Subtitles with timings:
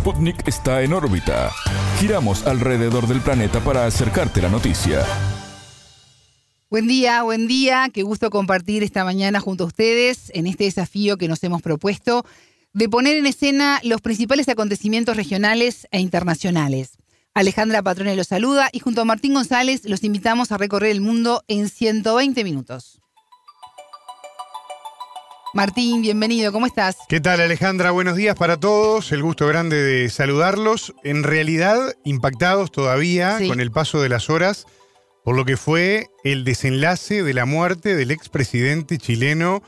[0.00, 1.52] Sputnik está en órbita.
[1.98, 5.04] Giramos alrededor del planeta para acercarte la noticia.
[6.70, 7.90] Buen día, buen día.
[7.92, 12.24] Qué gusto compartir esta mañana junto a ustedes en este desafío que nos hemos propuesto
[12.72, 16.96] de poner en escena los principales acontecimientos regionales e internacionales.
[17.34, 21.44] Alejandra Patrone los saluda y junto a Martín González los invitamos a recorrer el mundo
[21.46, 22.99] en 120 minutos.
[25.52, 26.96] Martín, bienvenido, ¿cómo estás?
[27.08, 27.90] ¿Qué tal Alejandra?
[27.90, 30.94] Buenos días para todos, el gusto grande de saludarlos.
[31.02, 33.48] En realidad, impactados todavía Sí.
[33.48, 34.66] con el paso de las horas
[35.24, 39.62] por lo que fue el desenlace de la muerte del expresidente chileno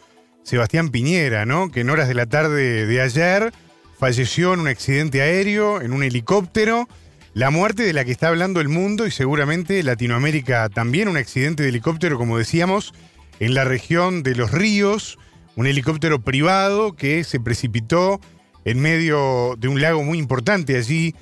[0.45, 1.71] Sebastián Piñera, ¿no?
[1.71, 3.53] Que en horas de la tarde de ayer
[3.99, 6.89] falleció en un accidente aéreo, en un helicóptero.
[7.35, 11.63] La muerte de la que está hablando el mundo y seguramente Latinoamérica también, un accidente
[11.65, 12.95] de helicóptero, como decíamos,
[13.41, 15.19] en la región de Los Ríos,
[15.57, 18.21] un helicóptero privado que se precipitó
[18.65, 21.15] en medio de un lago muy importante allí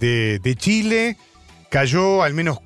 [0.00, 1.16] de, de Chile,
[1.70, 2.58] cayó al menos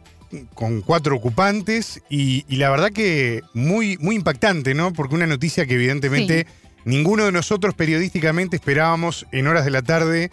[0.54, 4.92] con cuatro ocupantes y, y la verdad que muy, muy impactante, ¿no?
[4.92, 6.46] Porque una noticia que evidentemente
[6.84, 10.30] ninguno de nosotros periodísticamente esperábamos en horas de la tarde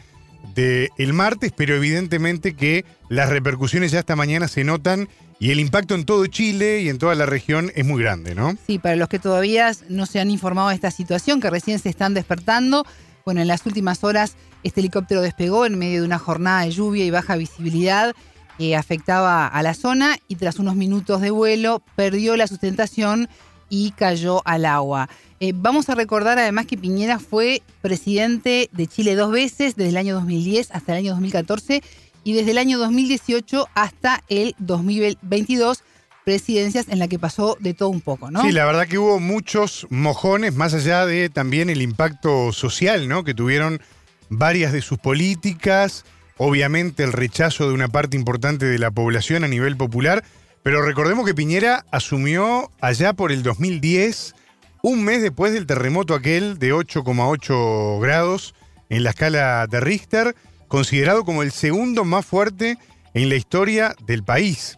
[0.55, 5.95] del martes, pero evidentemente que las repercusiones ya esta mañana se notan y el impacto
[5.95, 8.57] en todo Chile y en toda la región es muy grande, ¿no?
[8.67, 11.89] Sí, para los que todavía no se han informado de esta situación, que recién se
[11.89, 12.85] están despertando,
[13.25, 17.05] bueno, en las últimas horas este helicóptero despegó en medio de una jornada de lluvia
[17.05, 18.13] y baja visibilidad
[18.57, 23.29] que afectaba a la zona y tras unos minutos de vuelo perdió la sustentación
[23.69, 25.09] y cayó al agua.
[25.39, 29.97] Eh, vamos a recordar además que Piñera fue presidente de Chile dos veces, desde el
[29.97, 31.81] año 2010 hasta el año 2014
[32.23, 35.83] y desde el año 2018 hasta el 2022,
[36.25, 38.41] presidencias en la que pasó de todo un poco, ¿no?
[38.43, 43.23] Sí, la verdad que hubo muchos mojones, más allá de también el impacto social, ¿no?
[43.23, 43.81] Que tuvieron
[44.29, 46.05] varias de sus políticas,
[46.37, 50.23] obviamente el rechazo de una parte importante de la población a nivel popular,
[50.61, 54.35] pero recordemos que Piñera asumió allá por el 2010,
[54.83, 58.53] un mes después del terremoto aquel de 8,8 grados
[58.89, 60.35] en la escala de Richter,
[60.69, 62.77] considerado como el segundo más fuerte
[63.13, 64.77] en la historia del país.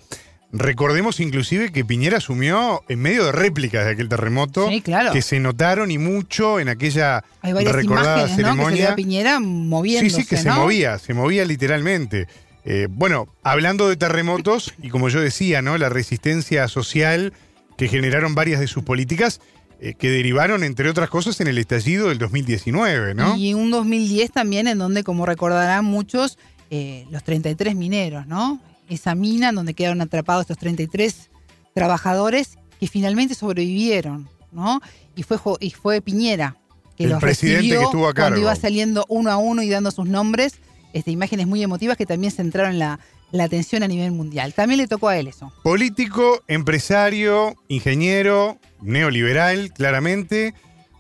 [0.54, 5.14] Recordemos inclusive que Piñera asumió en medio de réplicas de aquel terremoto, Sí, claro.
[5.14, 8.36] que se notaron y mucho en aquella Hay varias recordada imágenes, ¿no?
[8.36, 8.92] Que se le ve ceremonia.
[8.92, 12.28] a Piñera moviéndose, Sí, sí, que se movía, se movía literalmente.
[12.66, 15.78] Eh, bueno, hablando de terremotos, y como yo decía, ¿no?
[15.78, 17.32] La resistencia social
[17.78, 19.40] que generaron varias de sus políticas,
[19.84, 23.36] eh, que derivaron, entre otras cosas, en el estallido del 2019, ¿no?
[23.36, 26.38] Y un 2010 también en donde, como recordarán muchos,
[26.70, 28.62] eh, los 33 mineros, ¿no?
[28.90, 31.32] Esa mina en donde quedaron atrapados estos 33
[31.74, 34.82] trabajadores que finalmente sobrevivieron, ¿no?
[35.16, 36.58] Y fue, y fue Piñera
[36.96, 38.40] que El los presidente que estuvo a cuando cargo.
[38.40, 40.60] iba saliendo uno a uno y dando sus nombres,
[40.94, 43.00] este, imágenes muy emotivas que también centraron la,
[43.32, 44.54] la atención a nivel mundial.
[44.54, 45.52] También le tocó a él eso.
[45.64, 50.54] Político, empresario, ingeniero, neoliberal, claramente.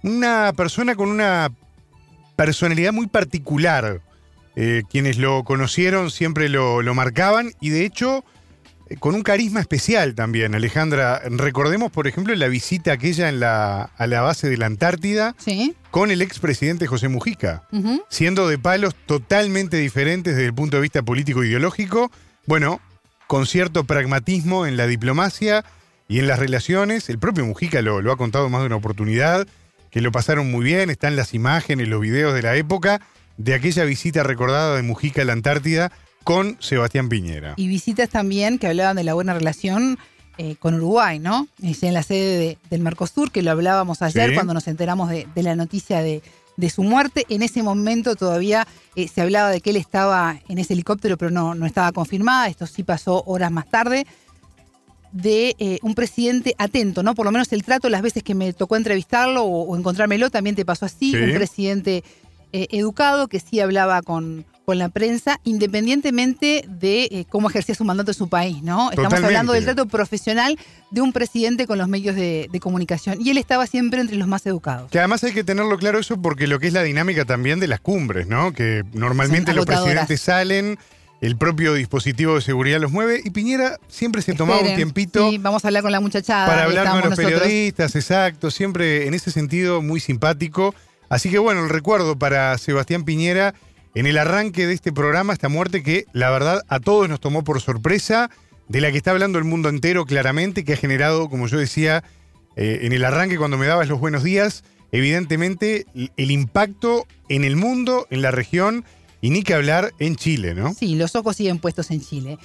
[0.03, 1.51] Una persona con una
[2.35, 4.01] personalidad muy particular.
[4.55, 8.25] Eh, quienes lo conocieron siempre lo, lo marcaban y de hecho
[8.99, 11.21] con un carisma especial también, Alejandra.
[11.29, 15.75] Recordemos, por ejemplo, la visita aquella en la, a la base de la Antártida Sí.
[15.91, 17.63] con el expresidente José Mujica
[18.09, 22.11] siendo de palos totalmente diferentes desde el punto de vista político e ideológico,
[22.45, 22.81] bueno,
[23.27, 25.63] con cierto pragmatismo en la diplomacia
[26.07, 27.09] y en las relaciones.
[27.09, 29.47] El propio Mujica lo, lo ha contado más de una oportunidad,
[29.89, 33.01] que lo pasaron muy bien, están las imágenes, los videos de la época
[33.37, 35.91] de aquella visita recordada de Mujica a la Antártida
[36.23, 37.53] con Sebastián Piñera.
[37.57, 39.97] y visitas también que hablaban de la buena relación
[40.37, 41.47] eh, con Uruguay, ¿no?
[41.61, 44.35] Es en la sede de- del Mercosur, que lo hablábamos ayer Sí.
[44.35, 46.21] cuando nos enteramos de, de la noticia de,
[46.57, 47.25] de su muerte.
[47.29, 48.65] En ese momento todavía
[48.95, 52.47] eh, se hablaba de que él estaba en ese helicóptero, pero no, no estaba confirmada.
[52.47, 54.07] Esto sí pasó horas más tarde.
[55.11, 57.13] De eh, un presidente atento, ¿no?
[57.15, 60.55] Por lo menos el trato, las veces que me tocó entrevistarlo o, o encontrármelo, también
[60.55, 61.11] te pasó así.
[61.11, 61.17] Sí.
[61.17, 62.03] Un presidente
[62.53, 68.11] educado que sí hablaba con, con la prensa, independientemente de eh, cómo ejercía su mandato
[68.11, 68.89] en su país, ¿no?
[68.89, 70.57] Estamos hablando del trato profesional
[70.91, 73.17] de un presidente con los medios de, de comunicación.
[73.19, 74.89] Y él estaba siempre entre los más educados.
[74.89, 77.67] Que además hay que tenerlo claro eso porque lo que es la dinámica también de
[77.67, 78.53] las cumbres, ¿no?
[78.53, 80.79] Que normalmente los presidentes salen,
[81.19, 85.37] el propio dispositivo de seguridad los mueve y Piñera siempre se tomaba un tiempito sí,
[85.37, 86.47] vamos a hablar con la muchachada.
[86.47, 87.41] para hablar con los nosotros.
[87.41, 90.73] periodistas, exacto, siempre en ese sentido muy simpático.
[91.09, 93.53] Así que bueno, el recuerdo para Sebastián Piñera
[93.95, 97.43] en el arranque de este programa, esta muerte que la verdad a todos nos tomó
[97.43, 98.29] por sorpresa,
[98.67, 102.03] de la que está hablando el mundo entero claramente, que ha generado, como yo decía
[102.55, 105.85] eh, en el arranque cuando me dabas los buenos días, evidentemente
[106.17, 108.85] el impacto en el mundo, en la región
[109.21, 110.73] Y ni que hablar en Chile, ¿no?
[110.73, 112.39] Sí, los ojos siguen puestos en Chile.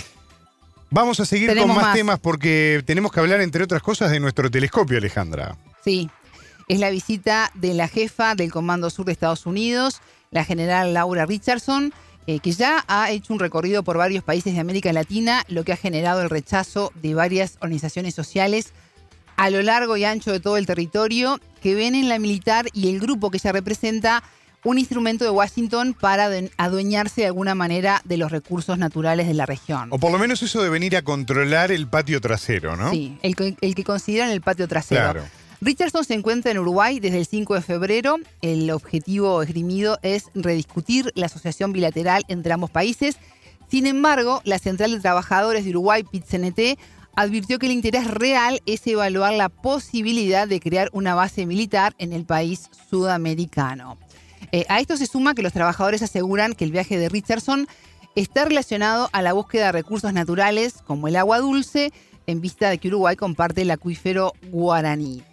[0.91, 1.95] Vamos a seguir Tenemos con más, más.
[1.97, 5.57] temas porque tenemos que hablar, entre otras cosas, de nuestro telescopio, Alejandra.
[5.85, 6.11] Sí,
[6.69, 10.01] es la visita de la jefa del Comando Sur de Estados Unidos,
[10.31, 11.93] la general Laura Richardson,
[12.27, 15.73] eh, que ya ha hecho un recorrido por varios países de América Latina, lo que
[15.73, 18.73] ha generado el rechazo de varias organizaciones sociales
[19.37, 22.89] a lo largo y ancho de todo el territorio, que ven en la militar y
[22.89, 24.23] el grupo que ella representa
[24.65, 29.35] un instrumento de Washington para adue- adueñarse de alguna manera de los recursos naturales de
[29.35, 29.89] la región.
[29.93, 32.91] O por lo menos eso de venir a controlar el patio trasero, ¿no?
[32.91, 35.03] Sí, el, que- el que consideran el patio trasero.
[35.03, 35.25] Claro.
[35.67, 38.19] Richardson se encuentra en Uruguay desde el 5 de febrero.
[38.41, 43.17] El objetivo esgrimido es rediscutir la asociación bilateral entre ambos países.
[43.69, 46.79] Sin embargo, la Central de Trabajadores de Uruguay, PIT-CNT,
[47.17, 52.13] advirtió que el interés real es evaluar la posibilidad de crear una base militar en
[52.13, 53.99] el país sudamericano.
[54.53, 57.67] Eh, a esto se suma que los trabajadores aseguran que el viaje de Richardson
[58.15, 61.93] está relacionado a la búsqueda de recursos naturales como el agua dulce,
[62.29, 65.25] en vista de que Uruguay comparte el acuífero guaraní.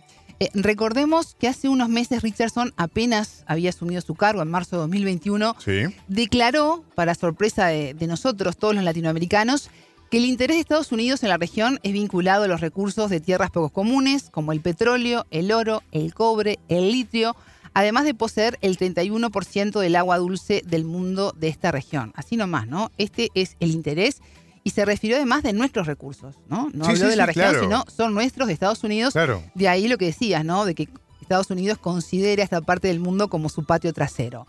[0.44, 4.82] Eh, recordemos que hace unos meses Richardson apenas había asumido su cargo en marzo de
[4.82, 5.84] 2021 Sí.
[6.10, 9.70] declaró, para sorpresa de, de nosotros, todos los latinoamericanos,
[10.12, 13.22] que el interés de Estados Unidos en la región es vinculado a los recursos de
[13.22, 17.38] tierras poco comunes, como el petróleo, el oro, el cobre, el litio,
[17.74, 22.12] además de poseer el 31% del agua dulce del mundo de esta región.
[22.16, 22.92] Así nomás, ¿no?
[22.98, 24.22] Este es el interés
[24.64, 26.70] y se refirió además de nuestros recursos, ¿no?
[26.74, 27.62] No Sí, habló sí, de la sí, región, claro.
[27.64, 29.14] sino son nuestros de Estados Unidos.
[29.14, 29.44] Claro.
[29.56, 30.66] De ahí lo que decías, ¿no?
[30.66, 30.88] De que
[31.22, 34.48] Estados Unidos considera esta parte del mundo como su patio trasero.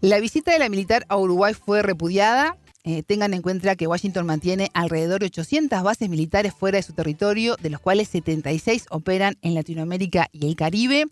[0.00, 2.56] La visita de la militar a Uruguay fue repudiada.
[2.84, 6.92] Eh, tengan en cuenta que Washington mantiene alrededor de 800 bases militares fuera de su
[6.92, 11.06] territorio, de los cuales 76 operan en Latinoamérica y el Caribe.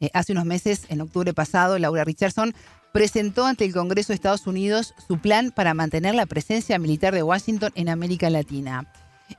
[0.00, 2.54] Eh, hace unos meses, en octubre pasado, Laura Richardson
[2.94, 7.24] presentó ante el Congreso de Estados Unidos su plan para mantener la presencia militar de
[7.24, 8.86] Washington en América Latina.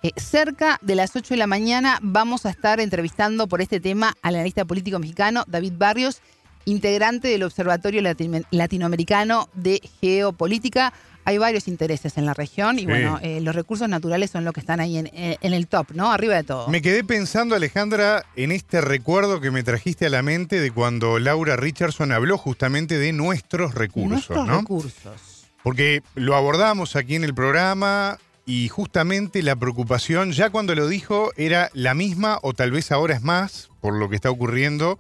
[0.04, 4.14] Eh, cerca de las 8 de la mañana vamos a estar entrevistando por este tema
[4.24, 6.22] al analista político mexicano David Barrios,
[6.66, 10.92] integrante del Observatorio Latino- Latinoamericano de Geopolítica.
[11.26, 12.86] Hay varios intereses en la región y Sí.
[12.86, 15.88] bueno, eh, los recursos naturales son los que están ahí en, eh, en el top,
[15.94, 16.12] ¿no?
[16.12, 16.68] Arriba de todo.
[16.70, 21.20] Me quedé pensando, Alejandra, en este recuerdo que me trajiste a la mente de cuando
[21.20, 24.60] Laura Richardson habló justamente de nuestros recursos, Nuestros ¿no?
[24.60, 25.48] recursos.
[25.64, 31.32] Porque lo abordamos aquí en el programa y justamente la preocupación, ya cuando lo dijo,
[31.38, 35.00] era la misma o tal vez ahora es más por lo que está ocurriendo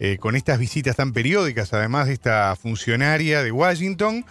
[0.00, 4.26] eh, con estas visitas tan periódicas, además de esta funcionaria de Washington,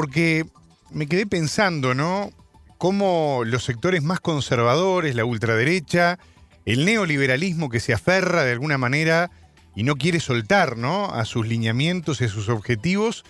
[0.00, 0.46] porque
[0.90, 2.30] me quedé pensando, ¿no?
[2.78, 6.18] Cómo los sectores más conservadores, la ultraderecha,
[6.64, 9.30] el neoliberalismo que se aferra de alguna manera
[9.76, 11.12] y no quiere soltar, ¿no?
[11.12, 13.26] A sus lineamientos y a sus objetivos,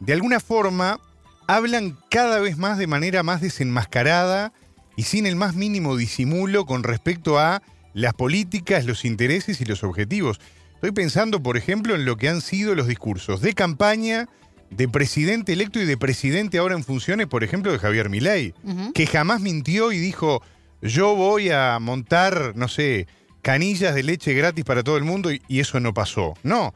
[0.00, 1.00] de alguna forma
[1.48, 4.54] hablan cada vez más de manera más desenmascarada
[4.96, 7.60] y sin el más mínimo disimulo con respecto a
[7.92, 10.40] las políticas, los intereses y los objetivos.
[10.76, 14.30] Estoy pensando, por ejemplo, en lo que han sido los discursos de campaña
[14.70, 18.54] de presidente electo y de presidente ahora en funciones, por ejemplo, de Javier Milei,
[18.94, 20.42] que jamás mintió y dijo,
[20.82, 23.06] yo voy a montar, no sé,
[23.42, 26.34] canillas de leche gratis para todo el mundo y, y eso no pasó.
[26.42, 26.74] No,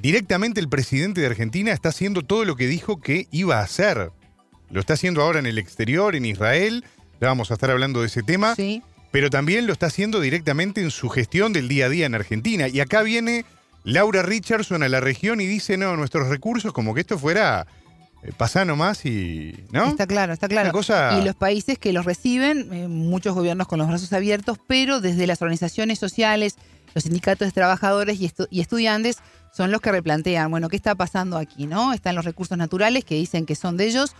[0.00, 4.10] directamente el presidente de Argentina está haciendo todo lo que dijo que iba a hacer.
[4.70, 6.84] Lo está haciendo ahora en el exterior, en Israel,
[7.20, 8.82] ya vamos a estar hablando de ese tema, Sí.
[9.10, 12.68] pero también lo está haciendo directamente en su gestión del día a día en Argentina.
[12.68, 13.44] Y acá viene
[13.84, 17.66] Laura Richardson a la región y dice, no, nuestros recursos, como que esto fuera
[18.22, 19.52] eh, pasá nomás y...
[19.72, 19.86] ¿no?
[19.88, 20.70] Está claro, está claro.
[20.72, 25.00] Cosa- Y los países que los reciben, eh, muchos gobiernos con los brazos abiertos, pero
[25.00, 26.56] desde las organizaciones sociales,
[26.94, 29.18] los sindicatos de trabajadores y, estu- y estudiantes
[29.52, 31.66] son los que replantean, bueno, ¿qué está pasando aquí?
[31.66, 31.92] ¿no?
[31.92, 34.14] Están los recursos naturales que dicen que son de ellos.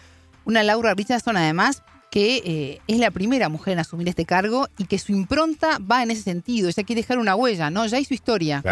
[0.44, 4.84] Una Laura Richardson, además, que eh, es la primera mujer en asumir este cargo y
[4.84, 6.68] que su impronta va en ese sentido.
[6.68, 7.86] Ella quiere dejar una huella, ¿no?
[7.86, 8.62] Ya hizo historia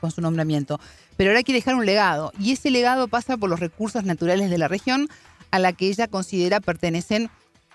[0.00, 0.80] con su nombramiento
[1.20, 2.32] pero ahora quiere dejar un legado.
[2.38, 5.06] Y ese legado pasa por los recursos naturales de la región
[5.50, 7.28] a la que ella considera pertenecen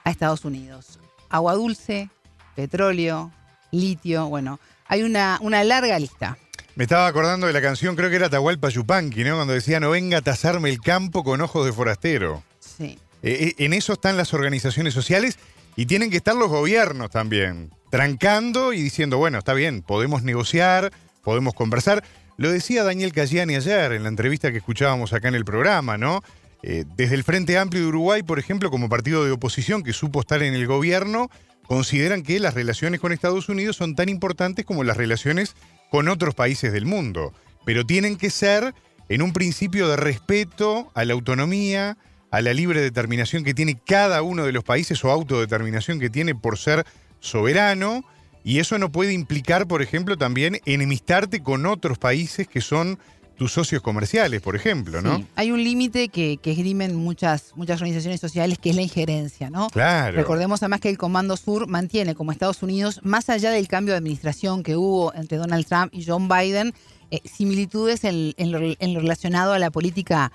[0.04, 1.00] a Estados Unidos.
[1.30, 2.10] Agua dulce,
[2.56, 3.32] petróleo,
[3.70, 6.40] litio, bueno, hay una, una larga lista.
[6.74, 9.36] Me estaba acordando de la canción, creo que era Tahualpa Yupanqui, ¿no?
[9.36, 12.42] Cuando decía, no venga a tasarme el campo con ojos de forastero.
[12.60, 12.98] Sí.
[13.26, 15.40] Eh, eh, en eso están las organizaciones sociales
[15.76, 20.94] y tienen que estar los gobiernos también, trancando y diciendo, bueno, está bien, podemos negociar,
[21.24, 22.04] podemos conversar.
[22.38, 26.22] Lo decía Daniel Cayani ayer en la entrevista que escuchábamos acá en el programa, ¿no?
[26.62, 30.20] Eh, desde el Frente Amplio de Uruguay, por ejemplo, como partido de oposición que supo
[30.20, 31.32] estar en el gobierno,
[31.68, 35.56] consideran que las relaciones con Estados Unidos son tan importantes como las relaciones
[35.90, 37.34] con otros países del mundo,
[37.66, 38.76] pero tienen que ser
[39.10, 41.98] en un principio de respeto a la autonomía,
[42.36, 46.36] a la libre determinación que tiene cada uno de los países o autodeterminación que tiene
[46.36, 46.86] por ser
[47.22, 48.04] soberano.
[48.44, 53.00] Y eso no puede implicar, por ejemplo, también enemistarte con otros países que son
[53.38, 55.18] tus socios comerciales, por ejemplo, ¿no?
[55.18, 59.50] Sí, hay un límite que, que esgrimen muchas, muchas organizaciones sociales, que es la injerencia,
[59.50, 59.70] ¿no?
[59.70, 60.18] Claro.
[60.18, 64.00] Recordemos además que el Comando Sur mantiene como Estados Unidos, más allá del cambio de
[64.00, 66.74] administración que hubo entre Donald Trump y John Biden,
[67.12, 70.34] eh, similitudes en, en lo, en lo relacionado a la política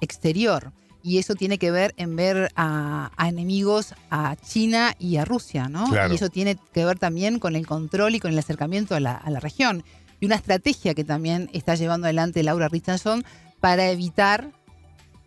[0.00, 0.72] exterior.
[1.02, 5.68] Y eso tiene que ver en ver a, a enemigos a China y a Rusia,
[5.68, 5.88] ¿no?
[5.88, 6.12] Claro.
[6.12, 9.14] Y eso tiene que ver también con el control y con el acercamiento a la,
[9.14, 9.82] a la región.
[10.20, 13.24] Y una estrategia que también está llevando adelante Laura Richardson
[13.60, 14.50] para evitar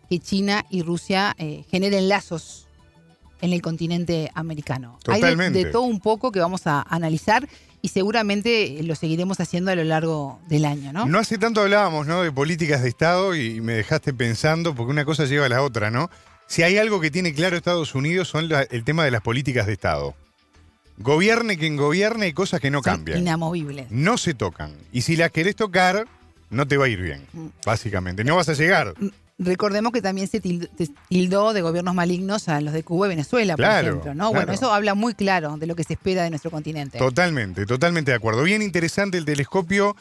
[0.08, 2.68] que China y Rusia eh, generen lazos
[3.40, 4.98] en el continente americano.
[5.06, 7.48] Hay de, todo un poco que vamos a analizar
[7.84, 11.04] y seguramente lo seguiremos haciendo a lo largo del año, ¿no?
[11.04, 12.22] No hace tanto hablábamos, ¿no?
[12.22, 15.90] De políticas de Estado y me dejaste pensando, porque una cosa lleva a la otra,
[15.90, 16.08] ¿no?
[16.46, 19.66] Si hay algo que tiene claro Estados Unidos son la- el tema de las políticas
[19.66, 20.14] de Estado.
[20.96, 23.18] Gobierne quien gobierne, hay cosas que no Son cambian.
[23.18, 23.90] inamovibles.
[23.90, 24.72] No se tocan.
[24.90, 26.06] Y si las querés tocar,
[26.48, 27.46] no te va a ir bien, Mm.
[27.66, 28.24] básicamente.
[28.24, 28.94] No vas a llegar.
[29.38, 33.10] Recordemos que también se til- se tildó de gobiernos malignos a los de Cuba y
[33.10, 34.30] Venezuela, por Claro, ejemplo, ¿no?
[34.30, 34.46] claro.
[34.46, 36.98] Bueno, eso habla muy claro de lo que se espera de nuestro continente.
[36.98, 38.44] Totalmente, totalmente de acuerdo.
[38.44, 39.96] Bien interesante el telescopio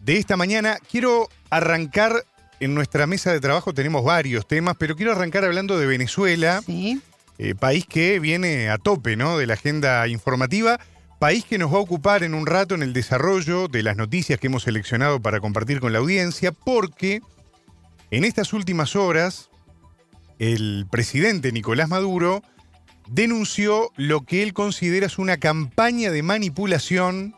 [0.00, 0.78] de esta mañana.
[0.90, 2.24] Quiero arrancar
[2.58, 6.60] en nuestra mesa de trabajo, tenemos varios temas, pero quiero arrancar hablando de Venezuela.
[6.66, 7.00] Sí.
[7.38, 9.38] eh, país que viene a tope ¿no?
[9.38, 10.78] de la agenda informativa,
[11.18, 14.38] país que nos va a ocupar en un rato en el desarrollo de las noticias
[14.38, 17.20] que hemos seleccionado para compartir con la audiencia, porque
[18.12, 19.50] en estas últimas horas
[20.38, 22.42] el presidente Nicolás Maduro
[23.08, 27.34] denunció lo que él considera es una campaña de manipulación,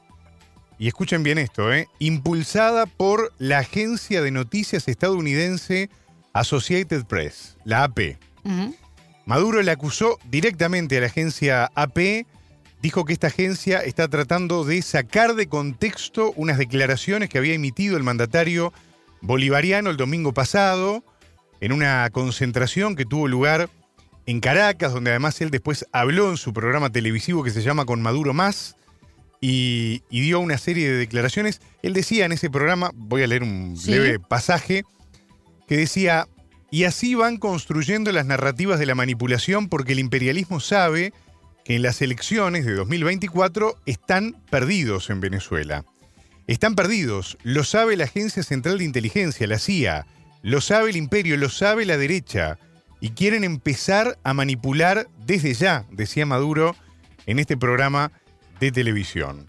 [0.76, 1.87] y escuchen bien esto, ¿eh?
[2.00, 5.90] impulsada por la agencia de noticias estadounidense
[6.33, 8.19] Associated Press, la AP.
[9.26, 12.26] Maduro le acusó directamente a la agencia AP,
[12.83, 17.97] dijo que esta agencia está tratando de sacar de contexto unas declaraciones que había emitido
[17.97, 18.73] el mandatario
[19.25, 21.02] bolivariano el domingo pasado
[21.61, 23.69] en una concentración que tuvo lugar
[24.26, 28.02] en Caracas, donde además él después habló en su programa televisivo que se llama Con
[28.02, 28.76] Maduro Más
[29.40, 31.61] y, y dio una serie de declaraciones.
[31.83, 33.90] Él decía en ese programa, voy a leer un Sí.
[33.90, 34.85] leve pasaje,
[35.69, 36.26] que decía,
[36.71, 41.12] y así van construyendo las narrativas de la manipulación porque el imperialismo sabe
[41.64, 45.85] que en las elecciones de 2024 están perdidos en Venezuela.
[46.46, 50.06] Están perdidos, lo sabe la Agencia Central de Inteligencia, la CIA,
[50.42, 52.58] lo sabe el imperio, lo sabe la derecha,
[53.00, 56.76] y quieren empezar a manipular desde ya, decía Maduro
[57.24, 58.12] en este programa
[58.60, 59.46] de televisión.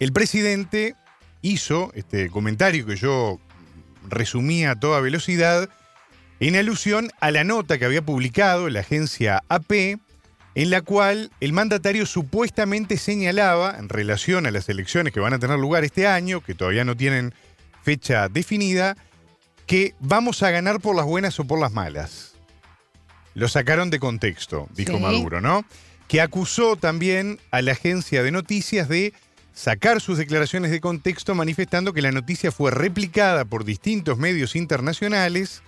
[0.00, 0.96] El presidente
[1.40, 3.38] hizo este comentario que yo
[4.08, 5.68] resumía a toda velocidad
[6.40, 10.00] en alusión a la nota que había publicado la agencia AP,
[10.54, 15.38] en la cual el mandatario supuestamente señalaba, en relación a las elecciones que van a
[15.38, 17.34] tener lugar este año, que todavía no tienen
[17.82, 18.96] fecha definida,
[19.66, 22.34] que vamos a ganar por las buenas o por las malas.
[23.34, 25.02] Lo sacaron de contexto, dijo Sí.
[25.02, 25.64] Maduro, ¿no?
[26.06, 29.14] Que acusó también a la agencia de noticias de
[29.54, 35.62] sacar sus declaraciones de contexto manifestando que la noticia fue replicada por distintos medios internacionales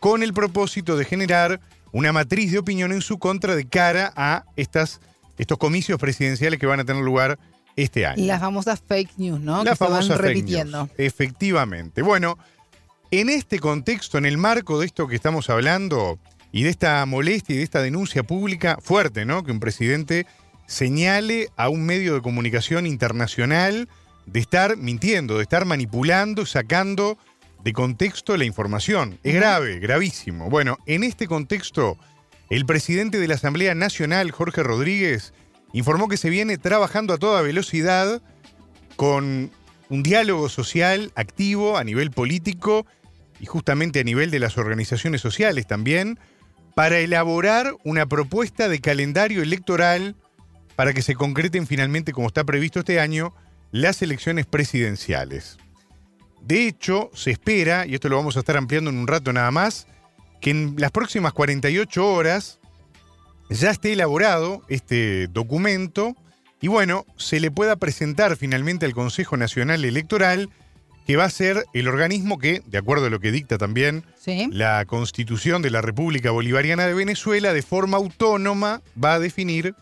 [0.00, 1.60] con el propósito de generar
[1.92, 5.00] una matriz de opinión en su contra de cara a estas,
[5.38, 7.38] estos comicios presidenciales que van a tener lugar
[7.76, 8.24] este año.
[8.26, 9.64] Las famosas fake news, ¿no?
[9.64, 10.78] La que se van fake repitiendo.
[10.78, 12.02] news, Efectivamente.
[12.02, 12.38] Bueno,
[13.10, 16.18] en este contexto, en el marco de esto que estamos hablando
[16.52, 19.44] y de esta molestia y de esta denuncia pública fuerte, ¿no?
[19.44, 20.26] Que un presidente
[20.66, 23.88] señale a un medio de comunicación internacional
[24.26, 27.18] de estar mintiendo, de estar manipulando, sacando
[27.68, 29.18] de contexto la información.
[29.22, 30.48] Es grave, gravísimo.
[30.48, 31.98] Bueno, en este contexto,
[32.48, 35.34] el presidente de la Asamblea Nacional, Jorge Rodríguez,
[35.74, 38.22] informó que se viene trabajando a toda velocidad
[38.96, 39.50] con
[39.90, 42.86] un diálogo social activo a nivel político
[43.38, 46.18] y justamente a nivel de las organizaciones sociales también,
[46.74, 50.16] para elaborar una propuesta de calendario electoral
[50.74, 53.34] para que se concreten finalmente, como está previsto este año,
[53.72, 55.57] las elecciones presidenciales.
[56.48, 59.50] De hecho, se espera, y esto lo vamos a estar ampliando en un rato nada
[59.50, 59.86] más,
[60.40, 62.58] que en las próximas 48 horas
[63.50, 66.14] ya esté elaborado este documento
[66.62, 70.48] y bueno, se le pueda presentar finalmente al Consejo Nacional Electoral,
[71.06, 74.48] que va a ser el organismo que, de acuerdo a lo que dicta también Sí.
[74.50, 79.74] la Constitución de la República Bolivariana de Venezuela, de forma autónoma va a definir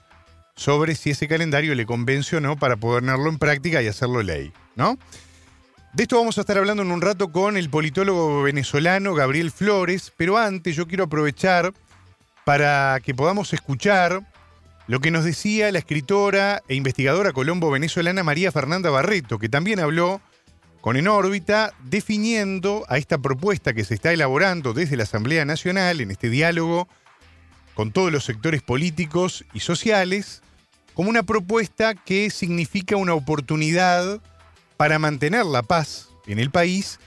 [0.56, 4.52] sobre si ese calendario le convence o no para ponerlo en práctica y hacerlo ley,
[4.74, 4.98] ¿no?
[5.96, 10.12] De esto vamos a estar hablando en un rato con el politólogo venezolano Gabriel Flores,
[10.14, 11.72] pero antes yo quiero aprovechar
[12.44, 14.20] para que podamos escuchar
[14.88, 20.20] lo que nos decía la escritora e investigadora colombo-venezolana María Fernanda Barreto, que también habló
[20.82, 26.02] con En órbita, definiendo a esta propuesta que se está elaborando desde la Asamblea Nacional
[26.02, 26.88] en este diálogo
[27.72, 30.42] con todos los sectores políticos y sociales,
[30.92, 34.20] como una propuesta que significa una oportunidad
[34.76, 36.98] para mantener la paz en el país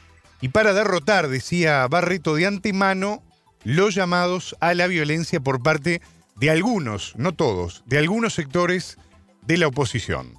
[0.41, 3.21] y para derrotar, decía Barreto de antemano,
[3.63, 6.01] los llamados a la violencia por parte
[6.37, 8.97] de algunos, no todos, de algunos sectores
[9.45, 10.33] de la oposición.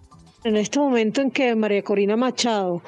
[0.45, 2.83] En este momento en que María Corina Machado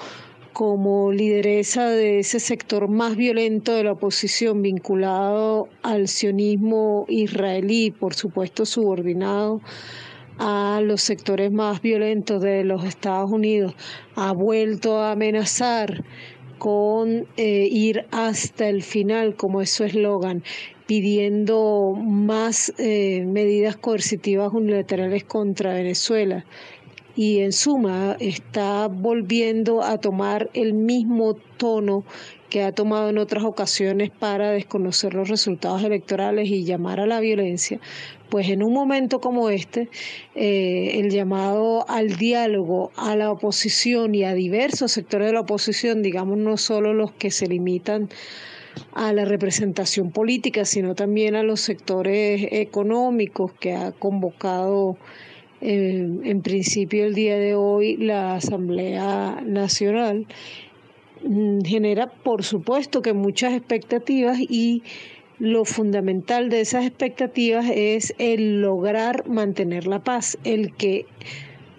[0.52, 8.14] como lideresa de ese sector más violento de la oposición vinculado al sionismo israelí, por
[8.14, 9.60] supuesto subordinado
[10.38, 13.74] a los sectores más violentos de los Estados Unidos,
[14.14, 16.04] ha vuelto a amenazar
[16.58, 20.44] con eh, ir hasta el final, como es su eslogan,
[20.86, 26.44] pidiendo más eh, medidas coercitivas unilaterales contra Venezuela.
[27.16, 32.04] Y en suma está volviendo a tomar el mismo tono
[32.48, 37.18] que ha tomado en otras ocasiones para desconocer los resultados electorales y llamar a la
[37.18, 37.80] violencia,
[38.32, 39.90] pues en un momento como este,
[40.34, 46.00] eh, el llamado al diálogo a la oposición y a diversos sectores de la oposición,
[46.00, 48.08] digamos no solo los que se limitan
[48.94, 54.96] a la representación política, sino también a los sectores económicos que ha convocado
[55.60, 60.26] en principio el día de hoy la Asamblea Nacional
[61.22, 64.82] mm, genera por supuesto que muchas expectativas y
[65.42, 71.06] lo fundamental de esas expectativas es el lograr mantener la paz, el que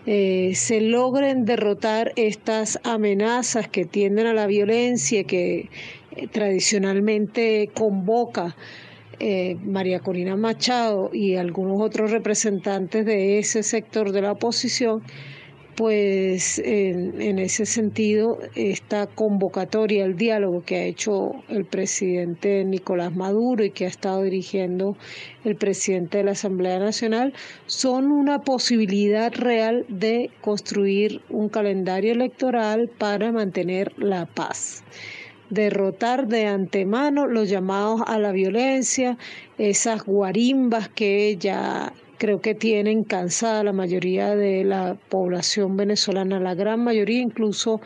[0.05, 5.69] eh, se logren derrotar estas amenazas que tienden a la violencia que
[6.11, 8.53] eh, tradicionalmente convoca
[9.21, 15.03] eh, María Corina Machado y algunos otros representantes de ese sector de la oposición,
[15.75, 23.63] pues en, ese sentido esta convocatoria, el diálogo que ha hecho el presidente Nicolás Maduro
[23.63, 24.95] y que ha estado dirigiendo
[25.43, 27.33] el presidente de la Asamblea Nacional,
[27.65, 34.83] son una posibilidad real de construir un calendario electoral para mantener la paz.
[35.49, 39.17] Derrotar de antemano los llamados a la violencia,
[39.57, 46.55] esas guarimbas que ya creo que tienen cansada la mayoría de la población venezolana, la
[46.55, 47.81] gran mayoría incluso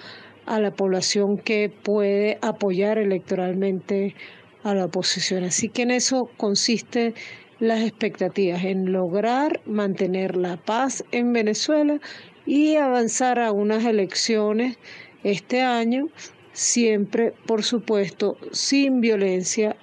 [0.46, 4.14] a la población que puede apoyar electoralmente
[4.62, 5.44] a la oposición.
[5.44, 7.16] Así que en eso consiste
[7.60, 12.00] las expectativas, en lograr mantener la paz en Venezuela
[12.46, 14.78] y avanzar a unas elecciones
[15.24, 16.10] este año
[16.58, 19.78] siempre, por supuesto, sin violencia,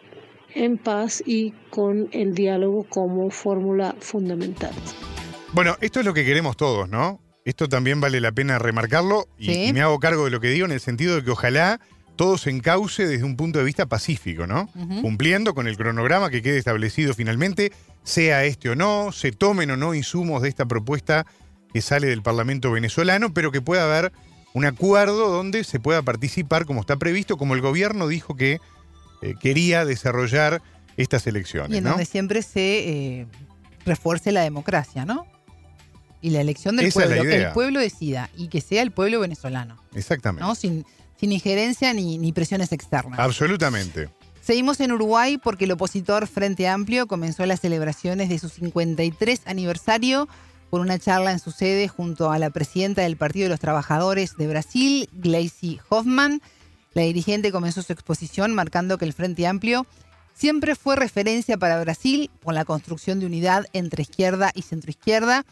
[0.55, 4.73] en paz y con el diálogo como fórmula fundamental.
[5.53, 7.21] Bueno, esto es lo que queremos todos, ¿no?
[7.45, 10.73] Esto también vale la pena remarcarlo y, me hago cargo de lo que digo en
[10.73, 11.81] el sentido de que ojalá
[12.17, 14.71] todo se encauce desde un punto de vista pacífico, ¿no?
[15.03, 19.77] Cumpliendo con el cronograma que quede establecido finalmente, sea este o no, se tomen o
[19.77, 21.27] no insumos de esta propuesta
[21.73, 24.13] que sale del Parlamento venezolano, pero que pueda haber
[24.55, 28.61] un acuerdo donde se pueda participar como está previsto, como el gobierno dijo que
[29.25, 30.61] eh, quería desarrollar
[30.99, 31.71] estas elecciones.
[31.71, 33.27] Y en donde siempre se eh,
[33.87, 35.27] refuerce la democracia, ¿no?
[36.21, 39.79] Y la elección del pueblo, que el pueblo decida y que sea el pueblo venezolano.
[39.95, 40.47] Exactamente.
[40.47, 40.55] ¿no?
[40.55, 40.85] Sin,
[41.19, 43.19] sin injerencia ni, ni presiones externas.
[43.19, 44.11] Absolutamente.
[44.43, 50.29] Seguimos en Uruguay porque el opositor Frente Amplio comenzó las celebraciones de su 53 aniversario
[50.69, 54.37] con una charla en su sede junto a la presidenta del Partido de los Trabajadores
[54.37, 56.43] de Brasil, Gleisi Hoffman.
[56.95, 59.87] La dirigente comenzó su exposición marcando que el Frente Amplio
[60.33, 65.45] siempre fue referencia para Brasil con la construcción de unidad entre izquierda y centroizquierda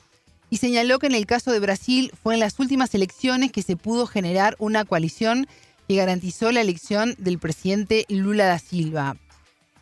[0.51, 3.77] y señaló que en el caso de Brasil fue en las últimas elecciones que se
[3.77, 5.47] pudo generar una coalición
[5.89, 9.17] que garantizó la elección del presidente Lula da Silva.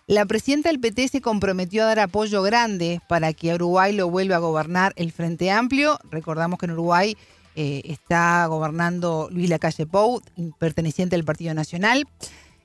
[0.06, 4.36] La presidenta del PT se comprometió a dar apoyo grande para que Uruguay lo vuelva
[4.36, 5.98] a gobernar el Frente Amplio.
[6.10, 7.16] Recordamos que en Uruguay
[7.56, 10.22] eh, está gobernando Luis Lacalle Pou,
[10.58, 12.06] perteneciente al Partido Nacional.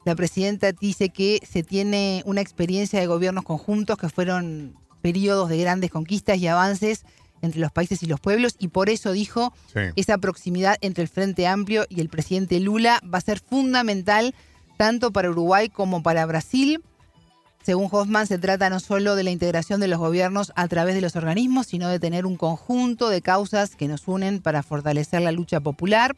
[0.05, 5.57] La presidenta dice que se tiene una experiencia de gobiernos conjuntos que fueron periodos de
[5.57, 7.05] grandes conquistas y avances
[7.41, 9.53] entre los países y los pueblos y por eso dijo
[9.95, 14.33] esa proximidad entre el Frente Amplio y el presidente Lula va a ser fundamental
[14.77, 16.83] tanto para Uruguay como para Brasil.
[17.65, 21.01] Según Hoffman, se trata no solo de la integración de los gobiernos a través de
[21.01, 25.31] los organismos, sino de tener un conjunto de causas que nos unen para fortalecer la
[25.31, 26.15] lucha popular.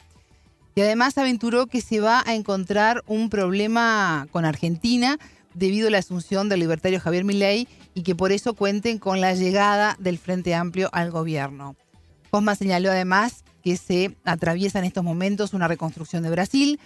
[0.76, 5.20] Y además aventuró que se va a encontrar un problema con Argentina
[5.54, 9.34] debido a la asunción del libertario Javier Milei y que por eso cuenten con la
[9.34, 11.78] llegada del Frente Amplio al gobierno.
[12.30, 16.78] Cosma señaló además que se atraviesa en estos momentos una reconstrucción de Brasil,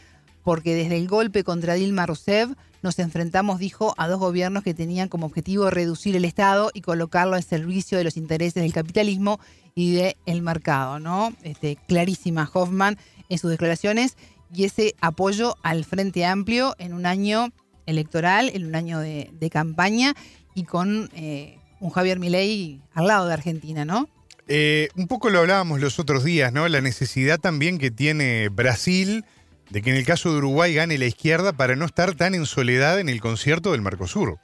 [0.44, 2.52] porque desde el golpe contra Dilma Rousseff
[2.82, 7.36] nos enfrentamos, dijo, a dos gobiernos que tenían como objetivo reducir el Estado y colocarlo
[7.36, 9.40] al servicio de los intereses del capitalismo
[9.76, 11.34] y del mercado, ¿no?
[11.44, 12.98] Este, clarísima Hoffman
[13.30, 14.18] en sus declaraciones
[14.54, 17.52] y ese apoyo al Frente Amplio en un año
[17.86, 20.14] electoral, en un año de, campaña
[20.56, 24.10] y con eh, un Javier Milei al lado de Argentina, ¿no?
[24.48, 26.68] Eh, un poco lo hablábamos los otros días, ¿no?
[26.68, 29.24] La necesidad también que tiene Brasil
[29.72, 32.46] de que en el caso de Uruguay gane la izquierda para no estar tan en
[32.46, 34.38] soledad en el concierto del Mercosur.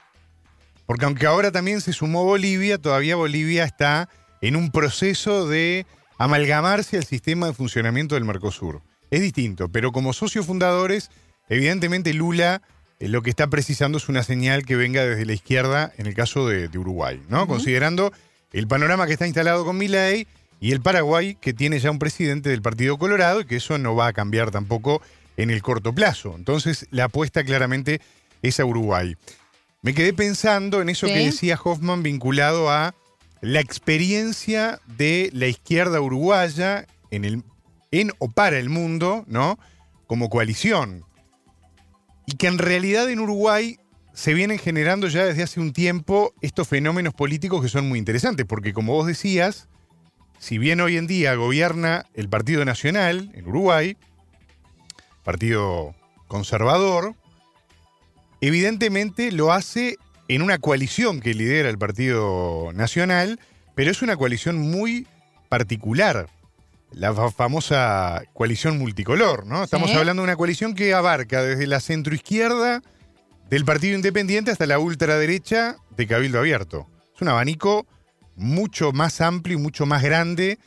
[0.86, 4.08] Porque aunque ahora también se sumó Bolivia, todavía Bolivia está
[4.40, 5.84] en un proceso de
[6.16, 8.80] amalgamarse al sistema de funcionamiento del Mercosur.
[9.10, 11.10] Es distinto, pero como socios fundadores,
[11.50, 12.62] evidentemente Lula
[13.00, 16.14] eh, lo que está precisando es una señal que venga desde la izquierda en el
[16.14, 17.46] caso de, Uruguay, ¿no?
[17.46, 18.12] Considerando
[18.52, 20.26] el panorama que está instalado con Milei
[20.58, 23.94] y el Paraguay que tiene ya un presidente del Partido Colorado y que eso no
[23.94, 25.00] va a cambiar tampoco
[25.38, 26.34] en el corto plazo.
[26.36, 28.02] Entonces, la apuesta claramente
[28.42, 29.16] es a Uruguay.
[29.80, 32.94] Me quedé pensando en eso que decía Hoffman vinculado a
[33.40, 37.44] la experiencia de la izquierda uruguaya en, el,
[37.92, 39.58] en o para el mundo, ¿no?
[40.08, 41.04] Como coalición.
[42.26, 43.78] Y que en realidad en Uruguay
[44.12, 48.44] se vienen generando ya desde hace un tiempo estos fenómenos políticos que son muy interesantes,
[48.44, 49.68] porque como vos decías,
[50.40, 53.96] si bien hoy en día gobierna el Partido Nacional en Uruguay,
[55.28, 55.94] partido
[56.26, 57.14] conservador,
[58.40, 63.38] evidentemente lo hace en una coalición que lidera el Partido Nacional,
[63.74, 65.06] pero es una coalición muy
[65.50, 66.30] particular,
[66.92, 69.62] la famosa coalición multicolor, ¿no?
[69.62, 72.80] Estamos hablando de una coalición que abarca desde la centroizquierda
[73.50, 76.88] del Partido Independiente hasta la ultraderecha de Cabildo Abierto.
[77.14, 77.86] Es un abanico
[78.34, 80.58] mucho más amplio y mucho más grande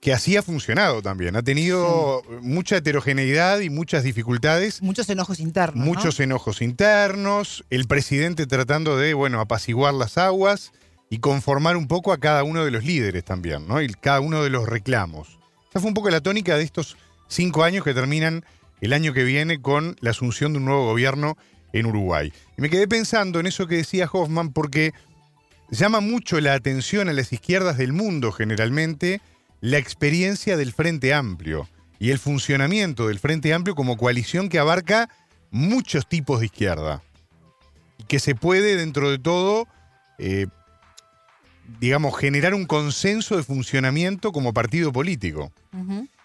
[0.00, 1.36] que así ha funcionado también.
[1.36, 4.80] Ha tenido mucha heterogeneidad y muchas dificultades.
[4.82, 5.84] Muchos enojos internos.
[5.84, 7.64] Muchos enojos internos.
[7.68, 10.72] El presidente tratando de, bueno, apaciguar las aguas
[11.10, 13.82] y conformar un poco a cada uno de los líderes también, ¿no?
[13.82, 15.38] Y cada uno de los reclamos.
[15.68, 16.96] Esa fue un poco la tónica de estos
[17.28, 18.44] cinco años que terminan
[18.80, 21.36] el año que viene con la asunción de un nuevo gobierno
[21.72, 22.32] en Uruguay.
[22.56, 24.92] Y me quedé pensando en eso que decía Hoffman porque
[25.70, 29.20] llama mucho la atención a las izquierdas del mundo generalmente
[29.60, 31.68] la experiencia del Frente Amplio
[31.98, 35.10] y el funcionamiento del Frente Amplio como coalición que abarca
[35.50, 37.02] muchos tipos de izquierda
[38.08, 39.68] que se puede dentro de todo,
[40.18, 40.46] eh,
[41.78, 45.52] digamos, generar un consenso de funcionamiento como partido político.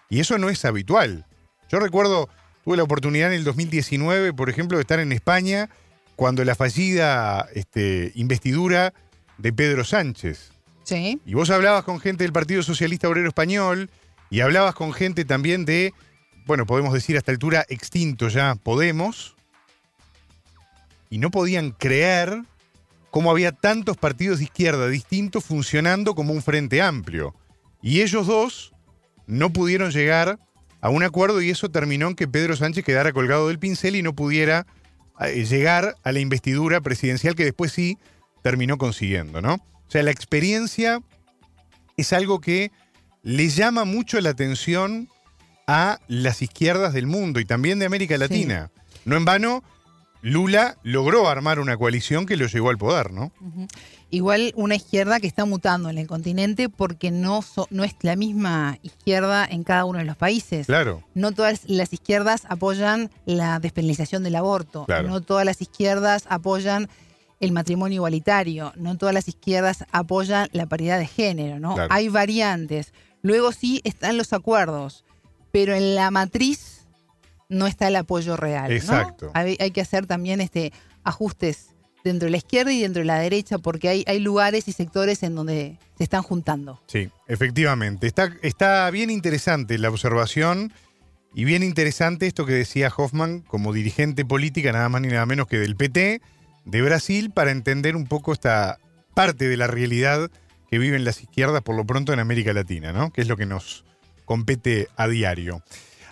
[0.08, 1.26] Y eso no es habitual.
[1.70, 2.28] Yo recuerdo,
[2.64, 5.68] tuve la oportunidad en el 2019, por ejemplo, de estar en España
[6.16, 8.94] cuando la fallida este, investidura
[9.38, 10.50] de Pedro Sánchez
[10.88, 13.90] y vos hablabas con gente del Partido Socialista Obrero Español
[14.30, 15.92] y hablabas con gente también de,
[16.46, 19.34] bueno, podemos decir a esta altura extinto ya Podemos,
[21.10, 22.42] y no podían creer
[23.10, 27.34] cómo había tantos partidos de izquierda distintos funcionando como un frente amplio.
[27.82, 28.72] Y ellos dos
[29.26, 30.38] no pudieron llegar
[30.80, 34.02] a un acuerdo y eso terminó en que Pedro Sánchez quedara colgado del pincel y
[34.02, 34.66] no pudiera
[35.20, 37.98] eh, llegar a la investidura presidencial que después sí
[38.42, 39.58] terminó consiguiendo, ¿no?
[39.88, 41.00] O sea, la experiencia
[41.96, 42.72] es algo que
[43.22, 45.08] le llama mucho la atención
[45.66, 48.70] a las izquierdas del mundo y también de América Latina.
[49.04, 49.64] No en vano,
[50.22, 53.32] Lula logró armar una coalición que lo llevó al poder, ¿no?
[54.10, 58.78] Igual una izquierda que está mutando en el continente porque no, no es la misma
[58.82, 60.66] izquierda en cada uno de los países.
[60.66, 61.02] Claro.
[61.14, 64.86] No todas las izquierdas apoyan la despenalización del aborto.
[65.04, 66.88] No todas las izquierdas apoyan
[67.40, 71.76] el matrimonio igualitario, no todas las izquierdas apoyan la paridad de género, ¿no?
[71.90, 72.92] Hay variantes.
[73.22, 75.04] Luego sí están los acuerdos,
[75.52, 76.86] pero en la matriz
[77.48, 78.72] no está el apoyo real.
[78.72, 79.30] Exacto.
[79.34, 80.72] Hay, que hacer también este,
[81.04, 81.68] ajustes
[82.04, 85.22] dentro de la izquierda y dentro de la derecha, porque hay, hay lugares y sectores
[85.22, 86.80] en donde se están juntando.
[86.86, 88.06] Sí, efectivamente.
[88.06, 90.72] Está, está bien interesante la observación
[91.34, 95.46] y bien interesante esto que decía Hoffman como dirigente política, nada más ni nada menos
[95.46, 96.22] que del PT
[96.66, 98.78] de Brasil para entender un poco esta
[99.14, 100.30] parte de la realidad
[100.70, 103.10] que viven las izquierdas por lo pronto en América Latina, ¿no?
[103.10, 103.84] Que es lo que nos
[104.26, 105.62] compete a diario.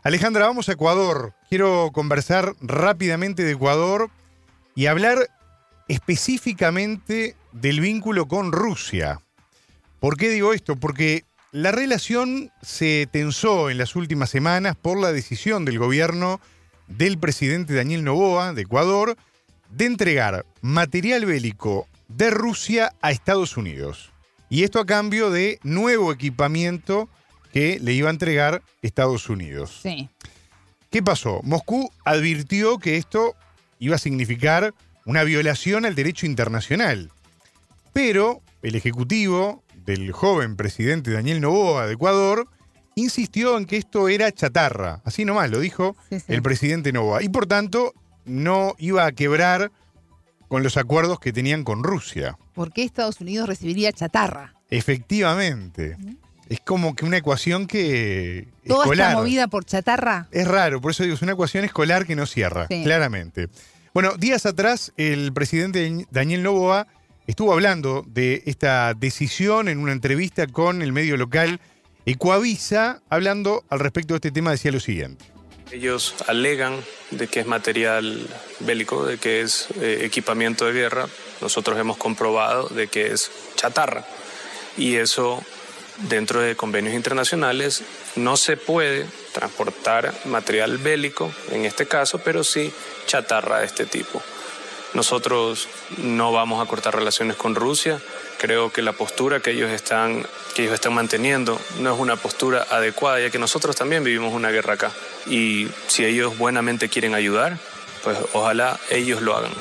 [0.03, 1.35] Alejandra, vamos a Ecuador.
[1.51, 4.11] Quiero conversar rápidamente de Ecuador
[4.75, 5.29] y hablar
[5.89, 9.21] específicamente del vínculo con Rusia.
[9.99, 10.77] ¿Por qué digo esto?
[10.77, 16.41] Porque la relación se tensó en las últimas semanas por la decisión del gobierno
[16.87, 19.17] del presidente Daniel Novoa de Ecuador
[19.77, 24.13] de entregar material bélico de Rusia a Estados Unidos.
[24.49, 27.09] Y esto a cambio de nuevo equipamiento
[27.53, 29.81] que le iba a entregar Estados Unidos.
[29.83, 30.09] Sí.
[30.91, 31.41] ¿Qué pasó?
[31.43, 33.35] Moscú advirtió que esto
[33.81, 34.75] iba a significar
[35.07, 37.11] una violación al derecho internacional.
[37.93, 42.49] Pero el ejecutivo del joven presidente Daniel Novoa de Ecuador
[42.95, 45.01] insistió en que esto era chatarra.
[45.05, 46.27] Así nomás lo dijo Sí, sí.
[46.29, 47.23] el presidente Novoa.
[47.23, 47.93] Y por tanto,
[48.25, 49.71] no iba a quebrar
[50.49, 52.39] con los acuerdos que tenían con Rusia.
[52.55, 54.55] ¿Por qué Estados Unidos recibiría chatarra?
[54.71, 55.97] Efectivamente.
[56.49, 58.49] Es como que una ecuación que.
[58.67, 59.09] Toda escolar.
[59.11, 60.29] está movida por chatarra.
[60.31, 62.83] Es raro, por eso digo, es una ecuación escolar que no cierra, Sí.
[62.85, 63.49] claramente.
[63.95, 66.87] Bueno, días atrás, el presidente Daniel Novoa
[67.27, 71.61] estuvo hablando de esta decisión en una entrevista con el medio local
[72.07, 75.25] Ecuavisa, hablando al respecto de este tema, decía lo siguiente.
[75.75, 78.29] Ellos alegan de que es material
[78.61, 81.09] bélico, de que es eh, equipamiento de guerra.
[81.41, 84.07] Nosotros hemos comprobado de que es chatarra.
[84.77, 85.43] Y eso,
[86.09, 87.83] dentro de convenios internacionales,
[88.15, 92.73] no se puede transportar material bélico, en este caso, pero sí
[93.07, 94.23] chatarra de este tipo.
[94.93, 98.01] Nosotros no vamos a cortar relaciones con Rusia.
[98.39, 102.65] Creo que la postura que ellos están, que ellos están manteniendo no es una postura
[102.71, 104.93] adecuada, ya que nosotros también vivimos una guerra acá.
[105.27, 107.59] Y si ellos buenamente quieren ayudar,
[108.03, 109.53] pues ojalá ellos lo hagan.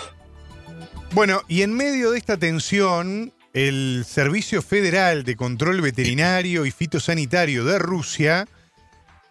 [1.11, 7.63] Bueno, y en medio de esta tensión, el Servicio Federal de Control Veterinario y Fitosanitario
[7.65, 8.47] de Rusia,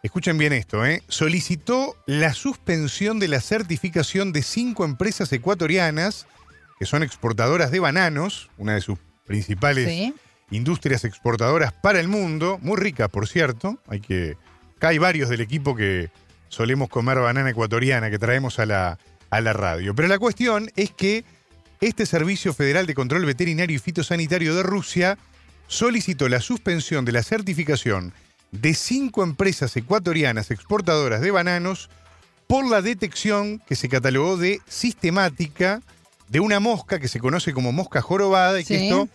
[0.02, 1.02] escuchen bien esto, ¿eh?
[1.08, 6.26] solicitó la suspensión de la certificación de cinco empresas ecuatorianas
[6.78, 10.14] que son exportadoras de bananos, una de sus principales Sí.
[10.50, 13.78] industrias exportadoras para el mundo, muy ricas, por cierto.
[13.86, 14.36] Hay que,
[14.76, 16.10] acá hay varios del equipo que
[16.52, 18.98] solemos comer banana ecuatoriana que traemos a la,
[19.30, 19.94] a la radio.
[19.94, 21.24] Pero la cuestión es que
[21.80, 25.16] este Servicio Federal de Control Veterinario y Fitosanitario de Rusia
[25.66, 28.12] solicitó la suspensión de la certificación
[28.50, 31.88] de cinco empresas ecuatorianas exportadoras de bananos
[32.46, 35.80] por la detección que se catalogó de sistemática
[36.28, 39.08] de una mosca que se conoce como mosca jorobada y que esto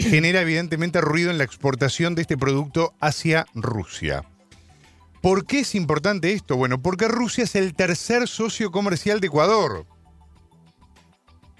[0.00, 4.24] genera evidentemente ruido en la exportación de este producto hacia Rusia.
[5.20, 6.56] ¿Por qué es importante esto?
[6.56, 9.86] Bueno, porque Rusia es el tercer socio comercial de Ecuador.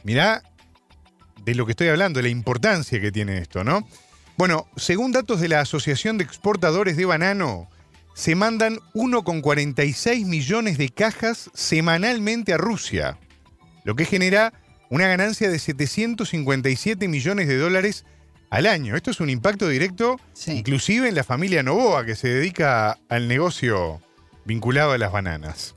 [0.03, 0.43] Mirá
[1.45, 3.87] de lo que estoy hablando, la importancia que tiene esto, ¿no?
[4.37, 7.69] Bueno, según datos de la Asociación de Exportadores de Banano,
[8.15, 13.19] se mandan 1,46 millones de cajas semanalmente a Rusia,
[13.85, 14.53] lo que genera
[14.89, 18.05] una ganancia de 757 millones de dólares
[18.51, 18.97] al año.
[18.97, 20.53] Esto es un impacto directo, Sí.
[20.59, 24.01] inclusive en la familia Novoa, que se dedica al negocio
[24.45, 25.75] vinculado a las bananas.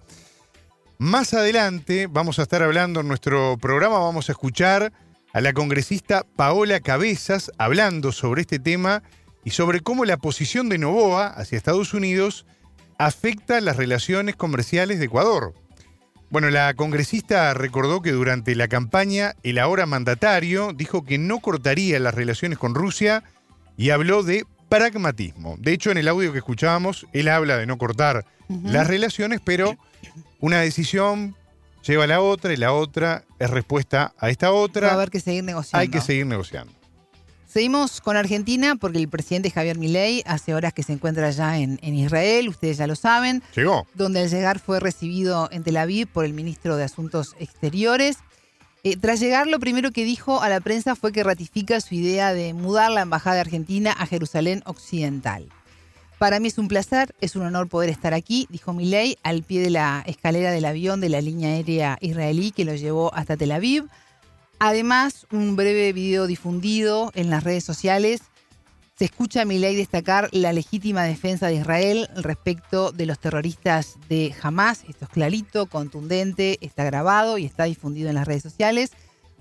[0.97, 4.91] Más adelante vamos a estar hablando en nuestro programa, vamos a escuchar
[5.33, 9.03] a la congresista Paola Cabezas hablando sobre este tema
[9.43, 12.45] y sobre cómo la posición de Novoa hacia Estados Unidos
[12.97, 15.53] afecta las relaciones comerciales de Ecuador.
[16.33, 21.99] Bueno, la congresista recordó que durante la campaña el ahora mandatario dijo que no cortaría
[21.99, 23.23] las relaciones con Rusia
[23.77, 25.57] y habló de pragmatismo.
[25.59, 28.25] De hecho, en el audio que escuchábamos, él habla de no cortar
[28.63, 29.77] las relaciones, pero
[30.39, 31.35] una decisión
[31.85, 34.91] lleva a la otra y la otra es respuesta a esta Va a otra.
[34.91, 35.81] haber que seguir negociando.
[35.81, 36.73] Hay que seguir negociando.
[37.53, 41.77] Seguimos con Argentina porque el presidente Javier Milei hace horas que se encuentra allá en,
[41.83, 43.85] en Israel, ustedes ya lo saben, Llegó.
[43.93, 48.17] donde al llegar fue recibido en Tel Aviv por el ministro de Asuntos Exteriores.
[48.83, 52.33] Eh, tras llegar, lo primero que dijo a la prensa fue que ratifica su idea
[52.33, 55.47] de mudar la embajada argentina a Jerusalén Occidental.
[56.17, 59.61] Para mí es un placer, es un honor poder estar aquí, dijo Milei al pie
[59.61, 63.51] de la escalera del avión de la línea aérea israelí que lo llevó hasta Tel
[63.51, 63.85] Aviv.
[64.65, 68.21] Además, un breve video difundido en las redes sociales
[68.95, 74.33] se escucha a Milei destacar la legítima defensa de Israel respecto de los terroristas de
[74.41, 74.85] Hamas.
[74.87, 78.91] Esto es clarito, contundente, está grabado y está difundido en las redes sociales.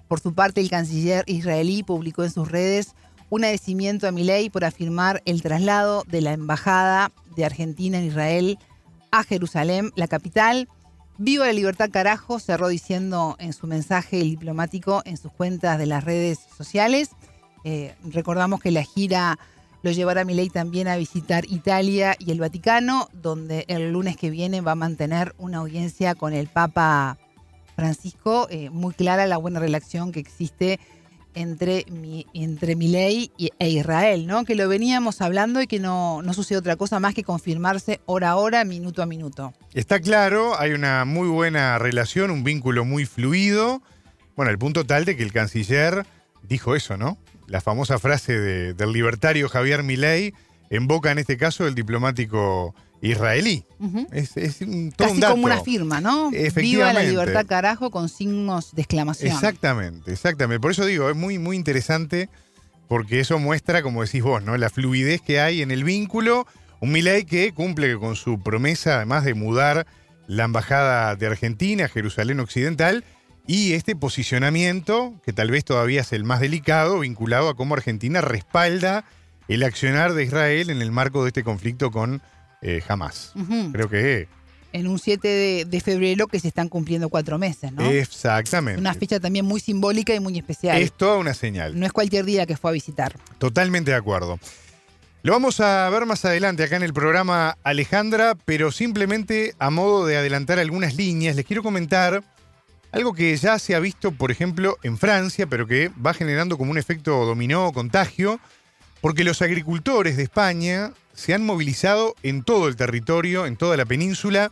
[0.09, 2.97] Por su parte, el canciller israelí publicó en sus redes
[3.31, 8.59] un agradecimiento a Milei por afirmar el traslado de la embajada de Argentina en Israel
[9.13, 10.69] a Jerusalén, la capital.
[11.19, 15.87] Viva la libertad carajo, cerró diciendo en su mensaje el diplomático en sus cuentas de
[15.87, 17.11] las redes sociales.
[17.65, 19.39] Eh, recordamos que la gira
[19.83, 24.61] lo llevará Milei también a visitar Italia y el Vaticano, donde el lunes que viene
[24.61, 27.19] va a mantener una audiencia con el Papa
[27.77, 28.47] Francisco.
[28.51, 30.81] Eh, muy clara la buena relación que existe
[31.35, 31.85] entre,
[32.35, 34.45] entre Milei e Israel, ¿no?
[34.45, 38.31] Que lo veníamos hablando y que no, no sucede otra cosa más que confirmarse hora
[38.31, 39.53] a hora, minuto a minuto.
[39.75, 43.83] Está claro, hay una muy buena relación, un vínculo muy fluido.
[44.37, 46.07] Bueno, al punto tal de que el canciller
[46.43, 47.19] dijo eso, ¿no?
[47.47, 50.33] La famosa frase de- del libertario Javier Milei
[50.73, 53.67] en boca, en este caso, del diplomático israelí.
[54.11, 55.33] Es, es un, todo Casi un dato.
[55.35, 56.31] como una firma, ¿no?
[56.31, 59.33] Viva la libertad carajo con signos de exclamación.
[59.33, 60.61] Exactamente, exactamente.
[60.61, 62.31] Por eso digo, es muy, muy interesante
[62.89, 64.57] porque eso muestra, como decís vos, ¿no?
[64.57, 66.47] La fluidez que hay en el vínculo.
[66.81, 69.87] Un Milei que cumple con su promesa, además de mudar
[70.27, 73.05] la embajada de Argentina a Jerusalén Occidental,
[73.47, 78.23] y este posicionamiento, que tal vez todavía es el más delicado, vinculado a cómo Argentina
[78.23, 79.05] respalda
[79.49, 82.23] el accionar de Israel en el marco de este conflicto con
[82.63, 83.33] eh, Hamas.
[83.73, 84.29] Creo que
[84.73, 87.83] En un 7 de, de febrero que se están cumpliendo cuatro meses, ¿no?
[87.85, 88.81] exactamente.
[88.81, 90.81] Una fecha también muy simbólica y muy especial.
[90.81, 91.79] es toda una señal.
[91.79, 93.15] No es cualquier día que fue a visitar.
[93.39, 94.39] Totalmente de acuerdo.
[95.25, 100.05] Lo vamos a ver más adelante acá en el programa Alejandra, pero simplemente a modo
[100.05, 102.25] de adelantar algunas líneas, les quiero comentar
[102.91, 106.73] algo que ya se ha visto, por ejemplo, en Francia, pero que va generando como
[106.73, 108.41] un efecto dominó o contagio,
[109.03, 113.85] porque los agricultores de España se han movilizado en todo el territorio, en toda la
[113.85, 114.51] península.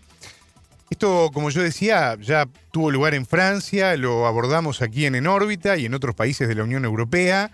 [0.90, 5.78] Esto, como yo decía, ya tuvo lugar en Francia, lo abordamos aquí en En órbita
[5.78, 7.50] y en otros países de la Unión Europea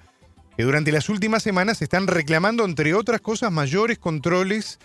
[0.56, 4.78] que durante las últimas semanas están reclamando, entre otras cosas, mayores controles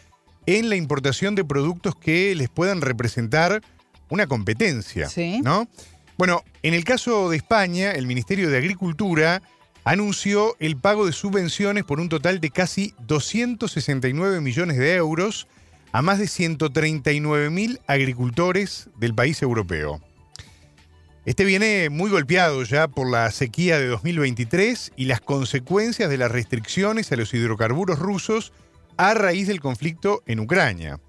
[0.45, 3.62] en la importación de productos que les puedan representar
[4.10, 5.08] una competencia.
[5.08, 5.39] Sí.
[5.41, 5.69] ¿no?
[6.17, 9.41] Bueno, en el caso de España, el Ministerio de Agricultura
[9.84, 15.48] anunció el pago de subvenciones por un total de casi 269 millones de euros
[15.91, 20.02] a más de 139 mil agricultores del país europeo.
[21.26, 26.32] Este viene muy golpeado ya por la sequía de 2023 y las consecuencias de las
[26.32, 28.54] restricciones a los hidrocarburos rusos
[28.98, 31.00] a raíz del conflicto en Ucrania.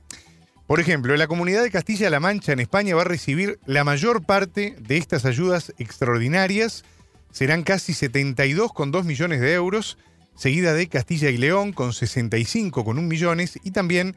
[0.67, 4.77] Por ejemplo, la comunidad de Castilla-La Mancha en España va a recibir la mayor parte
[4.81, 6.85] de estas ayudas extraordinarias.
[7.33, 9.99] Serán casi 72,2 millones de euros,
[10.37, 14.15] seguida de Castilla y León con 65,1 millones y también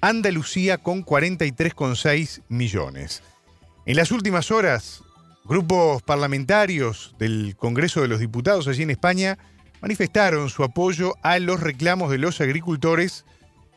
[0.00, 3.22] Andalucía con 43,6 millones.
[3.84, 5.02] En las últimas horas,
[5.44, 9.38] grupos parlamentarios del Congreso de los Diputados allí en España
[9.80, 13.24] manifestaron su apoyo a los reclamos de los agricultores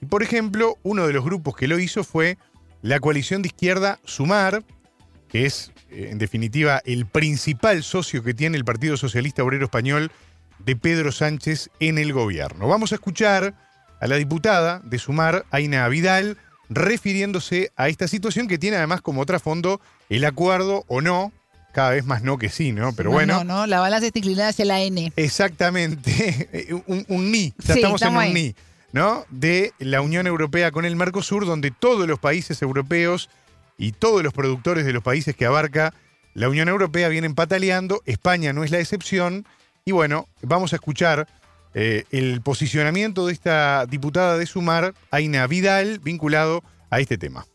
[0.01, 2.37] y, por ejemplo, uno de los grupos que lo hizo fue
[2.81, 4.63] la coalición de izquierda Sumar,
[5.29, 10.11] que es, eh, en definitiva, el principal socio que tiene el Partido Socialista Obrero Español
[10.59, 12.67] de Pedro Sánchez en el gobierno.
[12.67, 13.53] Vamos a escuchar
[13.99, 16.37] a la diputada de Sumar, Aina Vidal,
[16.69, 21.31] refiriéndose a esta situación que tiene además como trasfondo el acuerdo o no,
[21.73, 22.93] cada vez más no que sí, ¿no?
[22.93, 23.43] Pero No, bueno.
[23.43, 25.11] No, no, la balanza está inclinada hacia la N.
[25.15, 28.33] Exactamente, un, un ni, ya Sí, estamos, estamos en un ahí.
[28.33, 28.55] ni,
[28.93, 29.25] ¿no?
[29.29, 33.29] De la Unión Europea con el Mercosur, donde todos los países europeos
[33.77, 35.93] y todos los productores de los países que abarca
[36.33, 39.45] la Unión Europea vienen pataleando, España no es la excepción,
[39.85, 41.27] y bueno, vamos a escuchar
[41.73, 47.45] eh, el posicionamiento de esta diputada de Sumar, Aina Vidal, vinculado a este tema.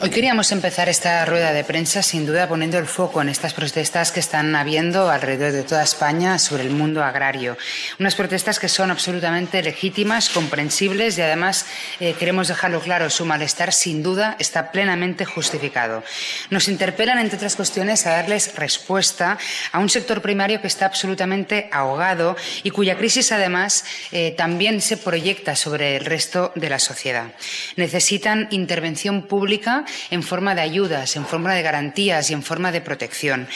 [0.00, 4.10] Hoy queríamos empezar esta rueda de prensa sin duda poniendo el foco en estas protestas
[4.10, 7.56] que están habiendo alrededor de toda España sobre el mundo agrario.
[8.00, 11.66] Unas protestas que son absolutamente legítimas, comprensibles y además
[12.00, 16.02] eh, queremos dejarlo claro, su malestar sin duda está plenamente justificado.
[16.50, 19.38] Nos interpelan, entre otras cuestiones, a darles respuesta
[19.70, 24.96] a un sector primario que está absolutamente ahogado y cuya crisis además eh, también se
[24.96, 27.32] proyecta sobre el resto de la sociedad.
[27.76, 32.80] Necesitan intervención pública en forma de ayudas, en forma de garantías y en forma de
[32.80, 33.48] protección.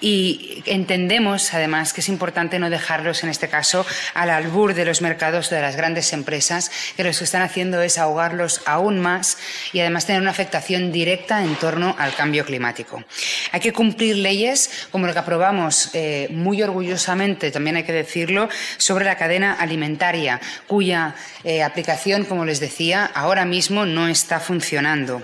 [0.00, 5.02] Y entendemos, además, que es importante no dejarlos, en este caso, al albur de los
[5.02, 9.38] mercados de las grandes empresas, que lo que están haciendo es ahogarlos aún más
[9.72, 13.04] y además tener una afectación directa en torno al cambio climático.
[13.52, 18.48] Hay que cumplir leyes como lo que aprobamos eh, muy orgullosamente, también hay que decirlo,
[18.76, 21.14] sobre la cadena alimentaria, cuya
[21.44, 25.22] eh, aplicación, como les decía, ahora mismo no está funcionando.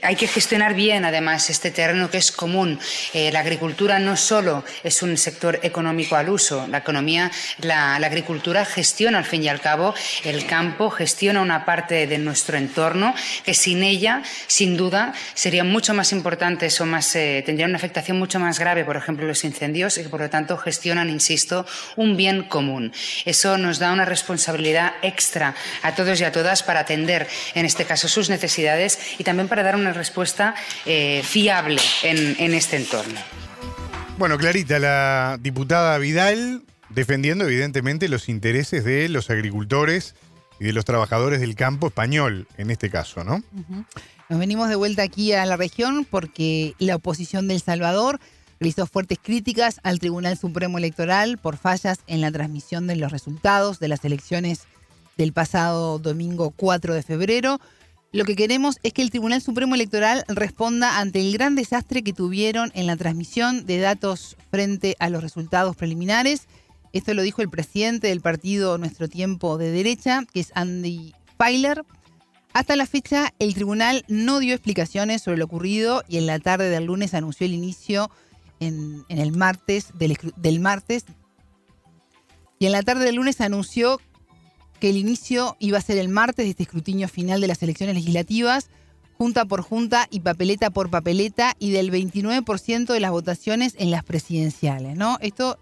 [0.00, 2.78] Hay que gestionar bien, además, este terreno que es común.
[3.12, 8.64] Eh, la agricultura no solo es un sector económico al uso, la economía, la, agricultura
[8.64, 9.94] gestiona, al fin y al cabo,
[10.24, 13.14] el campo, gestiona una parte de nuestro entorno
[13.44, 18.18] que sin ella, sin duda, serían mucho más importantes o más, eh, tendrían una afectación
[18.18, 22.16] mucho más grave, por ejemplo, los incendios, y que por lo tanto gestionan, insisto, un
[22.16, 22.92] bien común.
[23.24, 27.84] Eso nos da una responsabilidad extra a todos y a todas para atender, en este
[27.84, 30.54] caso, sus necesidades y también para una respuesta
[30.86, 33.20] eh, fiable en, en, este entorno.
[34.18, 36.62] Bueno, Clarita, la diputada Vidal
[36.94, 40.14] defendiendo evidentemente los intereses de los agricultores
[40.60, 43.42] y de los trabajadores del campo español, en este caso, ¿no?
[44.28, 48.20] Nos venimos de vuelta aquí a la región porque la oposición de El Salvador
[48.60, 53.80] realizó fuertes críticas al Tribunal Supremo Electoral por fallas en la transmisión de los resultados
[53.80, 54.62] de las elecciones
[55.16, 57.60] del pasado domingo 4 de febrero.
[58.12, 62.12] Lo que queremos es que el Tribunal Supremo Electoral responda ante el gran desastre que
[62.12, 66.46] tuvieron en la transmisión de datos frente a los resultados preliminares.
[66.92, 71.84] Esto lo dijo el presidente del partido Nuestro Tiempo de Derecha, que es Andy Feiler.
[72.52, 76.68] Hasta la fecha, el tribunal no dio explicaciones sobre lo ocurrido y en la tarde
[76.68, 78.10] del lunes anunció el inicio
[78.60, 81.06] en, el martes del, del martes.
[82.58, 84.02] Y en la tarde del lunes anunció
[84.82, 87.94] que el inicio iba a ser el martes de este escrutinio final de las elecciones
[87.94, 88.68] legislativas,
[89.16, 94.02] junta por junta y papeleta por papeleta, y del 29% de las votaciones en las
[94.02, 95.18] presidenciales, ¿no?
[95.20, 95.56] Esto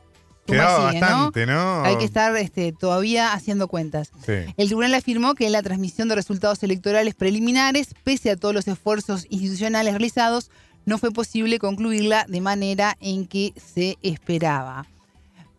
[0.47, 1.83] bastante, ¿no?
[1.85, 4.11] Hay que estar este, todavía haciendo cuentas.
[4.25, 4.33] Sí.
[4.57, 9.27] El tribunal afirmó que la transmisión de resultados electorales preliminares, pese a todos los esfuerzos
[9.29, 10.51] institucionales realizados,
[10.87, 14.87] no fue posible concluirla de manera en que se esperaba.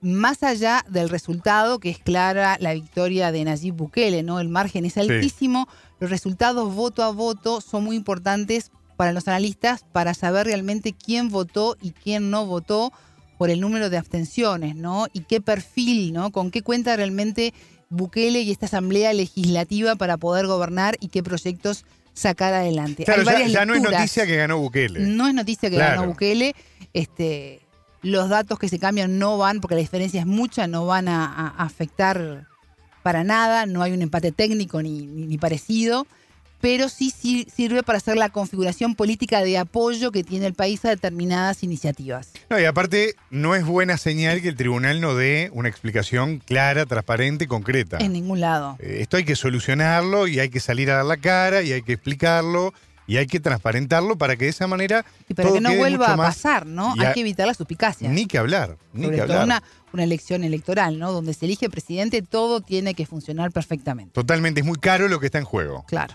[0.02, 4.39] Más allá del resultado, que es clara la victoria de Nayib Bukele, ¿no?
[4.39, 5.68] El margen es altísimo,
[5.99, 11.30] los resultados voto a voto son muy importantes para los analistas para saber realmente quién
[11.30, 12.91] votó y quién no votó
[13.38, 15.08] por el número de abstenciones, ¿no?
[15.14, 16.32] Y qué perfil, ¿no?
[16.32, 17.54] Con qué cuenta realmente
[17.89, 23.04] Bukele y esta asamblea legislativa para poder gobernar y qué proyectos sacar adelante.
[23.04, 24.99] Claro, ya, no es noticia que ganó Bukele.
[25.02, 26.02] No es noticia que Claro.
[26.02, 26.56] ganó Bukele.
[26.93, 27.62] Este,
[28.02, 31.26] los datos que se cambian no van, porque la diferencia es mucha, no van a,
[31.26, 32.47] a afectar
[33.04, 33.66] para nada.
[33.66, 36.08] No hay un empate técnico ni, ni- ni parecido.
[36.62, 40.86] Pero sí, sí sirve para hacer la configuración política de apoyo que tiene el país
[40.86, 42.34] a determinadas iniciativas.
[42.52, 46.86] No, y aparte, no es buena señal que el tribunal no dé una explicación clara,
[46.86, 47.97] transparente, concreta.
[47.97, 48.76] En ningún lado.
[48.80, 51.82] Eh, Esto hay que solucionarlo y hay que salir a dar la cara y hay
[51.82, 52.76] que explicarlo
[53.12, 56.14] y hay que transparentarlo para que de esa manera Y para todo que no vuelva
[56.14, 56.93] a más- pasar, ¿no?
[56.97, 58.07] a- Hay que evitar la suspicacia.
[58.09, 59.45] Ni que hablar, ni Sobre que todo hablar.
[59.45, 61.12] una, una elección electoral, ¿no?
[61.12, 64.14] Donde se elige presidente, todo tiene que funcionar perfectamente.
[64.14, 65.84] Totalmente, es muy caro lo que está en juego.
[65.89, 66.14] Claro.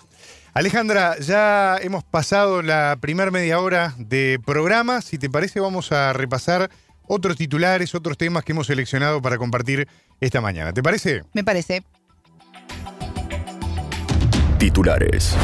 [0.55, 5.03] Alejandra, ya hemos pasado la primera media hora de programa.
[5.03, 6.71] Si te parece, vamos a repasar
[7.07, 9.87] otros titulares, otros temas que hemos seleccionado para compartir
[10.19, 10.73] esta mañana.
[10.73, 11.25] ¿Te parece?
[11.35, 11.85] Me parece.
[14.59, 15.35] Titulares.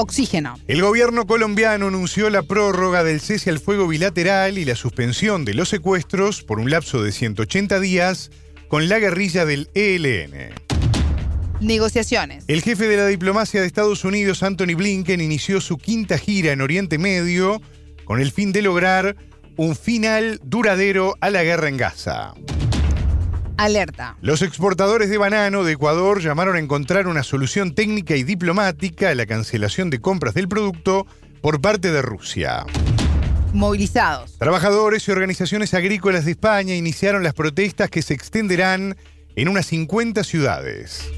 [0.00, 0.58] Oxígeno.
[0.66, 5.54] El gobierno colombiano anunció la prórroga del cese al fuego bilateral y la suspensión de
[5.54, 8.30] los secuestros por un lapso de 180 días
[8.68, 10.54] con la guerrilla del ELN.
[11.60, 12.44] Negociaciones.
[12.48, 16.62] El jefe de la diplomacia de Estados Unidos, Anthony Blinken, inició su quinta gira en
[16.62, 17.60] Oriente Medio
[18.06, 19.16] con el fin de lograr
[19.56, 22.32] un final duradero a la guerra en Gaza.
[23.60, 24.16] Alerta.
[24.22, 29.14] Los exportadores de banano de Ecuador llamaron a encontrar una solución técnica y diplomática a
[29.14, 31.06] la cancelación de compras del producto
[31.42, 32.64] por parte de Rusia.
[33.52, 34.38] Movilizados.
[34.38, 38.96] Trabajadores y organizaciones agrícolas de España iniciaron las protestas que se extenderán
[39.36, 41.10] en unas 50 ciudades.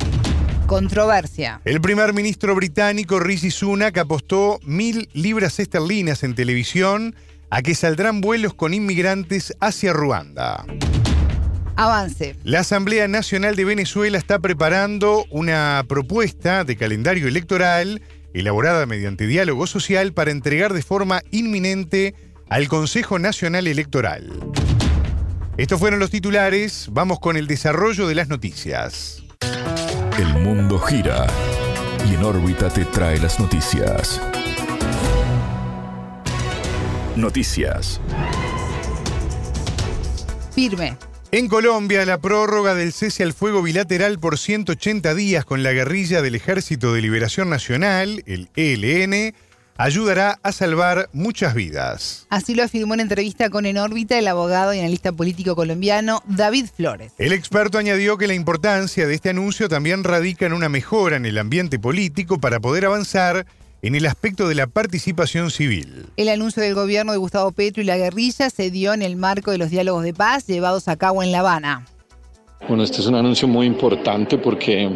[0.67, 1.61] Controversia.
[1.65, 7.15] El primer ministro británico Rishi Sunak apostó mil libras esterlinas en televisión
[7.51, 10.65] a que saldrán vuelos con inmigrantes hacia Ruanda.
[11.77, 12.37] Avance.
[12.45, 18.03] La Asamblea Nacional de Venezuela está preparando una propuesta de calendario electoral
[18.35, 22.15] elaborada mediante diálogo social para entregar de forma inminente
[22.49, 24.31] al Consejo Nacional Electoral.
[25.57, 29.23] Estos fueron los titulares, vamos con el desarrollo de las noticias.
[30.19, 31.27] El mundo gira
[32.11, 34.21] y en órbita te trae las noticias.
[37.17, 38.01] Noticias.
[40.55, 40.97] Firme.
[41.35, 46.21] En Colombia, la prórroga del cese al fuego bilateral por 180 días con la guerrilla
[46.21, 49.35] del Ejército de Liberación Nacional, el ELN,
[49.79, 52.27] ayudará a salvar muchas vidas.
[52.29, 56.67] Así lo afirmó en entrevista con En órbita el abogado y analista político colombiano David
[56.77, 57.15] Flores.
[57.17, 61.25] El experto añadió que la importancia de este anuncio también radica en una mejora en
[61.25, 63.47] el ambiente político para poder avanzar
[63.83, 66.07] en el aspecto de la participación civil.
[66.17, 69.51] El anuncio del gobierno de Gustavo Petro y la guerrilla se dio en el marco
[69.51, 71.85] de los diálogos de paz llevados a cabo en La Habana.
[72.69, 74.89] Bueno, este es un anuncio muy importante porque,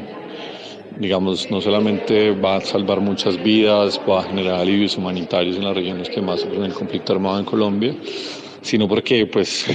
[1.01, 5.74] digamos, no solamente va a salvar muchas vidas, va a generar alivios humanitarios en las
[5.74, 7.93] regiones que más sufren el conflicto armado en Colombia,
[8.62, 9.66] sino porque, pues,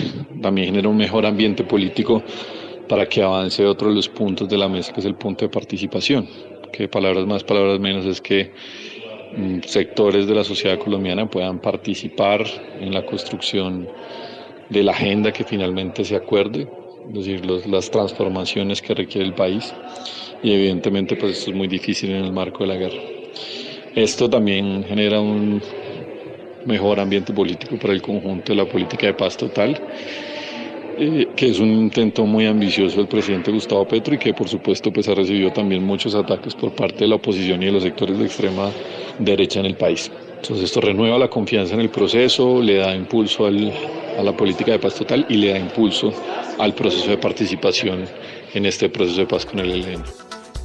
[0.41, 2.23] también genera un mejor ambiente político
[2.87, 5.49] para que avance otro de los puntos de la mesa, que es el punto de
[5.49, 6.29] participación.
[6.71, 8.53] Que palabras más, palabras menos, es que
[9.65, 12.45] sectores de la sociedad colombiana puedan participar
[12.79, 13.87] en la construcción
[14.69, 16.67] de la agenda que finalmente se acuerde,
[17.07, 19.73] es decir, las transformaciones que requiere el país
[20.43, 23.01] y evidentemente pues esto es muy difícil en el marco de la guerra.
[23.95, 25.61] Esto también genera un
[26.65, 29.79] mejor ambiente político para el conjunto de la política de paz total,
[30.97, 34.91] eh, que es un intento muy ambicioso del presidente Gustavo Petro y que por supuesto
[34.91, 38.17] pues ha recibido también muchos ataques por parte de la oposición y de los sectores
[38.17, 38.71] de extrema
[39.19, 40.11] derecha en el país.
[40.35, 44.79] Entonces esto renueva la confianza en el proceso, le da impulso a la política de
[44.79, 46.13] paz total y le da impulso
[46.57, 48.05] al proceso de participación
[48.53, 50.03] en este proceso de paz con el ELN.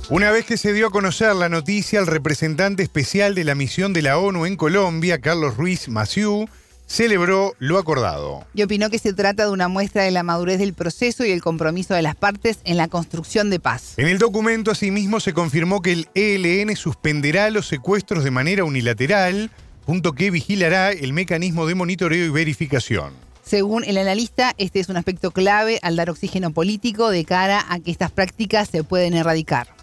[0.09, 3.93] Una vez que se dio a conocer la noticia, el representante especial de la misión
[3.93, 6.49] de la ONU en Colombia, Carlos Ruiz Maciú,
[6.87, 8.47] celebró lo acordado.
[8.55, 11.43] Y opinó que se trata de una muestra de la madurez del proceso y el
[11.43, 13.95] compromiso de las partes en la construcción de paz.
[13.97, 19.51] En el documento asimismo se confirmó que el ELN suspenderá los secuestros de manera unilateral,
[19.85, 23.13] punto que vigilará el mecanismo de monitoreo y verificación.
[23.45, 27.79] Según el analista, este es un aspecto clave al dar oxígeno político de cara a
[27.79, 29.76] que estas prácticas se pueden erradicar.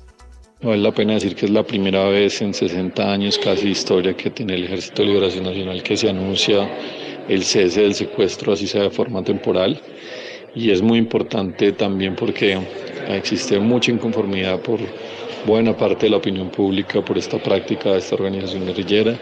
[0.63, 4.29] Vale la pena decir que es la primera vez en 60 años casi historia que
[4.29, 6.69] tiene el Ejército de Liberación Nacional que se anuncia
[7.27, 9.77] el cese del secuestro, así sea de forma temporal.
[10.55, 12.57] Y es muy importante también porque
[13.09, 14.79] existe mucha inconformidad por
[15.45, 19.19] buena parte de la opinión pública por esta práctica de esta organización guerrillera.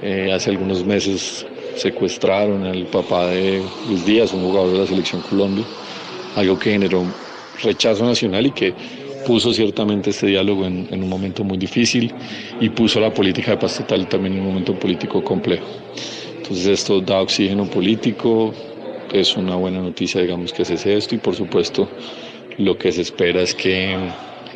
[0.00, 1.44] Eh, hace algunos meses
[1.74, 5.64] secuestraron al papá de Luis Díaz, un jugador de la selección Colombia,
[6.36, 7.04] algo que generó
[7.60, 12.12] rechazo nacional y que puso ciertamente este diálogo en, un momento muy difícil
[12.60, 15.66] y puso la política de paz total también en un momento político complejo.
[16.36, 18.52] Entonces esto da oxígeno político,
[19.12, 21.88] es una buena noticia, digamos, que se hace esto y por supuesto
[22.58, 23.96] lo que se espera es que,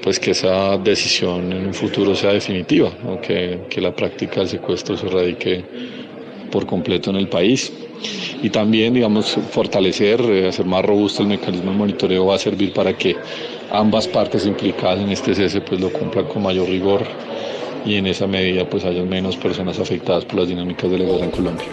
[0.02, 2.90] pues, que esa decisión en un futuro sea definitiva,
[3.22, 5.64] que, que la práctica del secuestro se radique
[6.50, 7.72] por completo en el país.
[8.42, 12.72] Y también, digamos, fortalecer, eh, hacer más robusto el mecanismo de monitoreo va a servir
[12.72, 13.16] para que
[13.72, 17.02] ambas partes implicadas en este cese pues lo cumplan con mayor rigor
[17.84, 21.24] y en esa medida pues haya menos personas afectadas por las dinámicas de la guerra
[21.24, 21.66] en Colombia.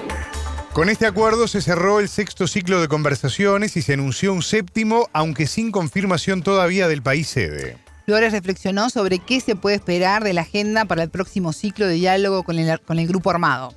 [0.74, 5.08] Con este acuerdo se cerró el sexto ciclo de conversaciones y se anunció un séptimo,
[5.14, 7.78] aunque sin confirmación todavía del país sede.
[8.06, 11.94] Flores reflexionó sobre qué se puede esperar de la agenda para el próximo ciclo de
[11.94, 13.74] diálogo con el, con el grupo armado.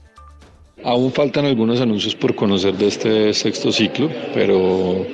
[0.85, 5.07] Aún faltan algunos anuncios por conocer de este sexto ciclo, pero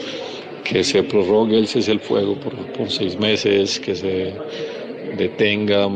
[0.65, 4.33] que se prorrogue el cese del fuego por, por seis meses, que se
[5.17, 5.89] detenga,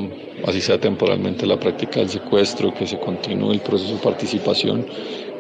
[0.47, 4.87] así sea temporalmente, la práctica del secuestro, que se continúe el proceso de participación,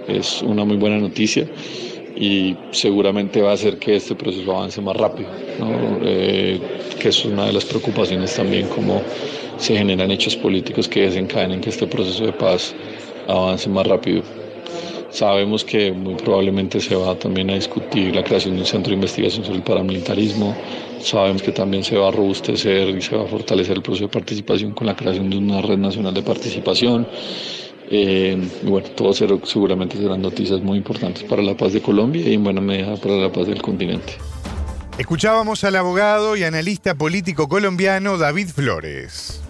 [0.09, 1.47] es una muy buena noticia
[2.17, 5.29] y seguramente va a hacer que este proceso avance más rápido,
[6.03, 6.59] eh,
[6.99, 9.03] que es una de las preocupaciones también, cómo
[9.59, 12.75] se generan hechos políticos que desencadenen que este proceso de paz
[13.29, 14.23] avance más rápido.
[15.17, 18.97] Sabemos que muy probablemente se va también a discutir la creación de un centro de
[18.97, 20.55] investigación sobre el paramilitarismo.
[21.01, 24.13] Sabemos que también se va a robustecer y se va a fortalecer el proceso de
[24.13, 27.09] participación con la creación de una red nacional de participación.
[27.91, 32.35] Eh, y bueno, todo seguramente serán noticias muy importantes para la paz de Colombia y
[32.35, 34.19] en buena medida para la paz del continente.
[34.99, 39.41] Escuchábamos al abogado y analista político colombiano David Flores.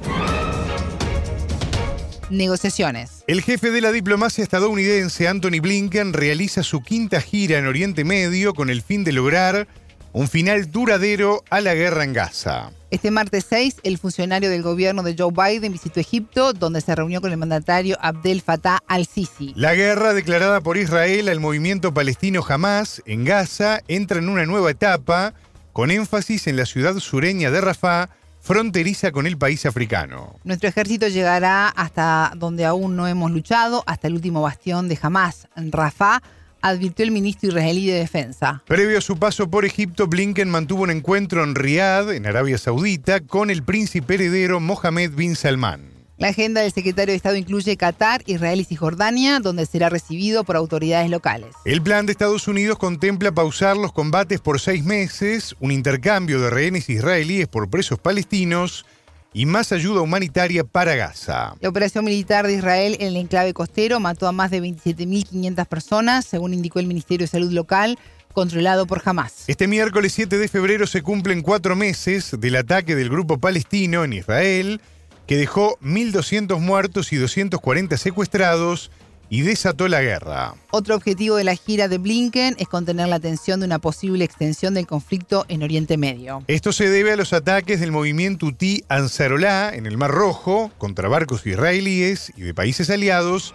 [2.31, 3.23] Negociaciones.
[3.29, 8.53] El jefe de la diplomacia estadounidense, Anthony Blinken, realiza su quinta gira en Oriente Medio
[8.53, 9.69] con el fin de lograr
[10.13, 12.73] un final duradero a la guerra en Gaza.
[12.91, 17.21] Este martes 6, el funcionario del gobierno de Joe Biden visitó Egipto, donde se reunió
[17.21, 19.53] con el mandatario Abdel Fattah al-Sisi.
[19.55, 24.71] La guerra declarada por Israel al movimiento palestino Hamas en Gaza entra en una nueva
[24.71, 25.35] etapa,
[25.73, 28.09] con énfasis en la ciudad sureña de Rafah,
[28.47, 30.39] fronteriza con el país africano.
[30.45, 35.49] Nuestro ejército llegará hasta donde aún no hemos luchado, hasta el último bastión de Hamas,
[35.57, 36.23] Rafah,
[36.63, 38.63] advirtió el ministro israelí de Defensa.
[38.69, 43.19] Previo a su paso por Egipto, Blinken mantuvo un encuentro en Riad, en Arabia Saudita,
[43.19, 45.96] con el príncipe heredero Mohammed bin Salman.
[46.19, 50.57] La agenda del secretario de Estado incluye Qatar, Israel y Cisjordania, donde será recibido por
[50.57, 51.55] autoridades locales.
[51.67, 56.49] El plan de Estados Unidos contempla pausar los combates por seis meses, un intercambio de
[56.49, 58.87] rehenes israelíes por presos palestinos
[59.35, 61.55] y más ayuda humanitaria para Gaza.
[61.61, 66.25] La operación militar de Israel en el enclave costero mató a más de 27.500 personas,
[66.25, 67.99] según indicó el Ministerio de Salud local
[68.33, 69.45] controlado por Hamas.
[69.49, 74.15] Este miércoles 7 de febrero se cumplen cuatro meses del ataque del grupo palestino en
[74.15, 74.81] Israel
[75.27, 78.91] que dejó 1.200 muertos y 240 secuestrados
[79.29, 80.55] y desató la guerra.
[80.71, 84.75] Otro objetivo de la gira de Blinken es contener la tensión de una posible extensión
[84.75, 86.45] del conflicto en Oriente Medio.
[86.47, 91.09] Esto se debe a los ataques del movimiento Houthi Ansarolá en el Mar Rojo contra
[91.09, 93.55] barcos israelíes y de países aliados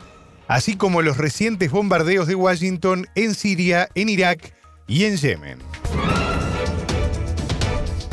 [0.51, 4.53] así como los recientes bombardeos de Washington en Siria, en Irak
[4.86, 5.59] y en Yemen.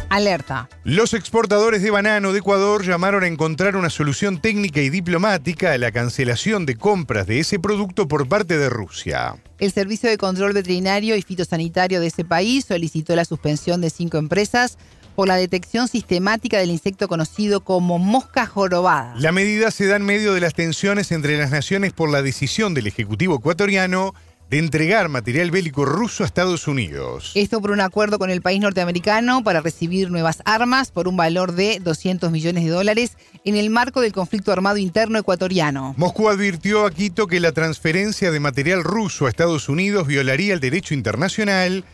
[0.08, 0.68] Alerta.
[0.84, 5.78] Los exportadores de banano de Ecuador llamaron a encontrar una solución técnica y diplomática a
[5.78, 9.36] la cancelación de compras de ese producto por parte de Rusia.
[9.58, 14.16] El Servicio de Control Veterinario y Fitosanitario de ese país solicitó la suspensión de cinco
[14.18, 14.78] empresas
[15.18, 19.14] por la detección sistemática del insecto conocido como mosca jorobada.
[19.18, 22.72] La medida se da en medio de las tensiones entre las naciones por la decisión
[22.72, 24.14] del Ejecutivo ecuatoriano
[24.50, 27.32] de entregar material bélico ruso a Estados Unidos.
[27.34, 31.52] Esto por un acuerdo con el país norteamericano para recibir nuevas armas por un valor
[31.52, 33.12] de 200 millones de dólares
[33.44, 35.94] en el marco del conflicto armado interno ecuatoriano.
[35.98, 40.60] Moscú advirtió a Quito que la transferencia de material ruso a Estados Unidos violaría el
[40.60, 41.84] derecho internacional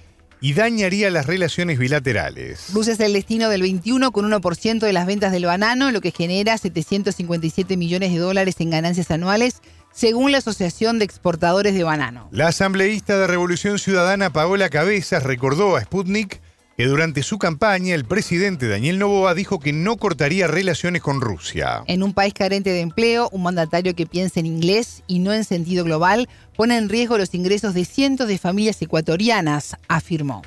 [0.41, 2.67] y dañaría las relaciones bilaterales.
[2.73, 6.11] Rusia es el destino del 21 con 1% de las ventas del banano, lo que
[6.11, 9.63] genera 757 millones de dólares en ganancias anuales
[9.95, 12.29] según la Asociación de Exportadores de Banano.
[12.33, 16.41] La asambleísta de Revolución Ciudadana Paola Cabezas recordó a Sputnik
[16.77, 21.85] que durante su campaña el presidente Daniel Novoa dijo que no cortaría relaciones con Rusia.
[21.87, 25.45] En un país carente de empleo, un mandatario que piensa en inglés y no en
[25.45, 30.43] sentido global pone en riesgo los ingresos de cientos de familias ecuatorianas, afirmó.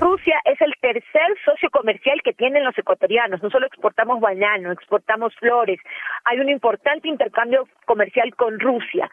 [0.00, 3.42] Rusia es el tercer socio comercial que tienen los ecuatorianos.
[3.42, 5.80] No solo exportamos banano, exportamos flores.
[6.24, 9.10] Hay un importante intercambio comercial con Rusia.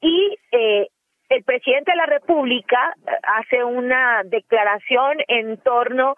[0.00, 0.88] Y eh,
[1.28, 6.14] el presidente de la República eh, hace una declaración en torno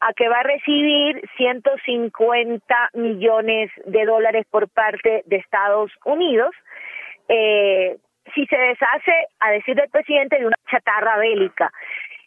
[0.00, 6.50] a que va a recibir 150 millones de dólares por parte de Estados Unidos.
[7.28, 7.96] Eh,
[8.34, 11.72] si se deshace, a decir del presidente, de una chatarra bélica.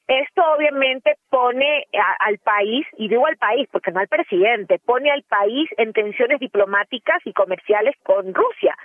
[0.07, 1.87] Esto obviamente pone
[2.19, 6.39] al país, y digo al país porque no al presidente, pone al país en tensiones
[6.39, 8.77] diplomáticas y comerciales con Rusia.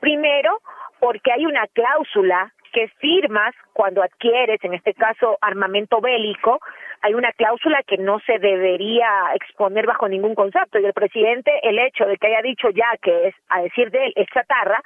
[0.00, 0.60] Primero,
[0.98, 6.60] porque hay una cláusula que firmas cuando adquieres, en este caso, armamento bélico,
[7.04, 10.78] hay una cláusula que no se debería exponer bajo ningún concepto.
[10.78, 14.06] Y el presidente, el hecho de que haya dicho ya que es, a decir de
[14.06, 14.82] él, es chatarra,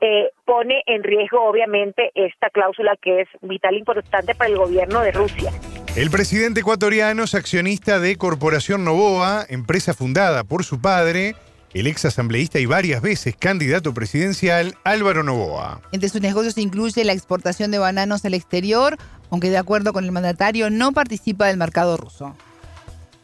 [0.00, 5.00] eh, pone en riesgo, obviamente, esta cláusula que es vital e importante para el gobierno
[5.00, 5.52] de Rusia.
[5.96, 11.36] El presidente ecuatoriano es accionista de Corporación Novoa, empresa fundada por su padre,
[11.74, 15.80] el ex asambleísta y varias veces candidato presidencial Álvaro Novoa.
[15.92, 18.96] Entre sus negocios incluye la exportación de bananos al exterior,
[19.34, 22.36] aunque de acuerdo con el mandatario no participa del mercado ruso.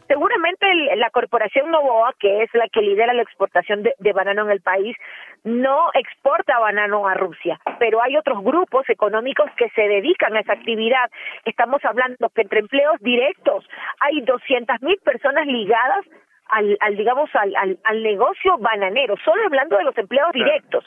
[0.09, 4.59] Seguramente la corporación Novoa, que es la que lidera la exportación de, banano en el
[4.59, 4.97] país,
[5.45, 10.51] no exporta banano a Rusia, pero hay otros grupos económicos que se dedican a esa
[10.51, 11.09] actividad.
[11.45, 13.63] Estamos hablando que entre empleos directos
[14.01, 16.03] hay 200.000 mil personas ligadas
[16.49, 20.83] al, digamos, al, al, negocio bananero, solo hablando de los empleos directos,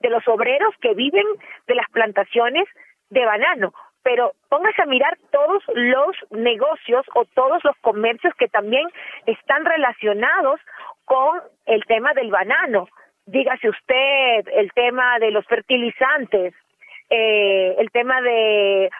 [0.00, 1.26] de los obreros que viven
[1.68, 2.66] de las plantaciones
[3.10, 3.72] de banano
[4.04, 8.86] pero póngase a mirar todos los negocios o todos los comercios que también
[9.26, 10.60] están relacionados
[11.06, 12.86] con el tema del banano.
[13.26, 16.54] Dígase usted el tema de los fertilizantes,
[17.08, 18.90] eh, el tema de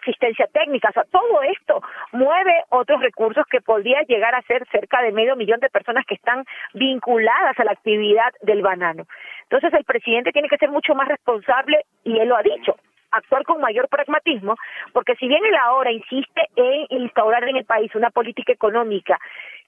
[0.00, 5.02] asistencia técnica, o sea, todo esto mueve otros recursos que podría llegar a ser cerca
[5.02, 9.06] de medio millón de personas que están vinculadas a la actividad del banano.
[9.42, 12.76] Entonces el presidente tiene que ser mucho más responsable y él lo ha dicho
[13.16, 14.56] actuar con mayor pragmatismo,
[14.92, 19.18] porque si bien él ahora insiste en instaurar en el país una política económica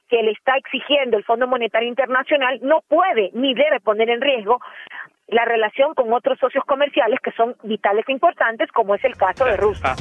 [0.09, 4.61] que le está exigiendo el Fondo Monetario Internacional, no puede ni debe poner en riesgo
[5.29, 9.45] la relación con otros socios comerciales que son vitales e importantes, como es el caso
[9.45, 9.97] de Rusia.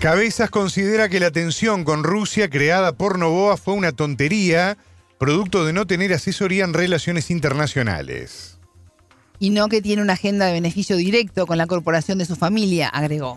[0.00, 4.76] Cabezas considera que la tensión con Rusia creada por Novoa fue una tontería,
[5.18, 8.53] producto de no tener asesoría en relaciones internacionales
[9.38, 12.88] y no que tiene una agenda de beneficio directo con la corporación de su familia,
[12.88, 13.36] agregó.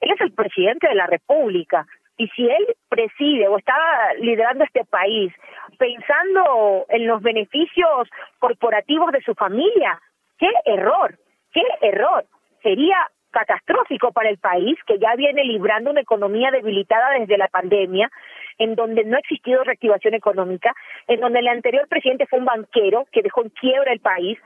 [0.00, 3.74] Él es el presidente de la República y si él preside o está
[4.20, 5.32] liderando este país
[5.78, 8.08] pensando en los beneficios
[8.38, 10.00] corporativos de su familia,
[10.38, 11.18] qué error,
[11.52, 12.26] qué error.
[12.62, 12.96] Sería
[13.30, 18.10] catastrófico para el país que ya viene librando una economía debilitada desde la pandemia,
[18.58, 20.74] en donde no ha existido reactivación económica,
[21.06, 24.38] en donde el anterior presidente fue un banquero que dejó en quiebra el país,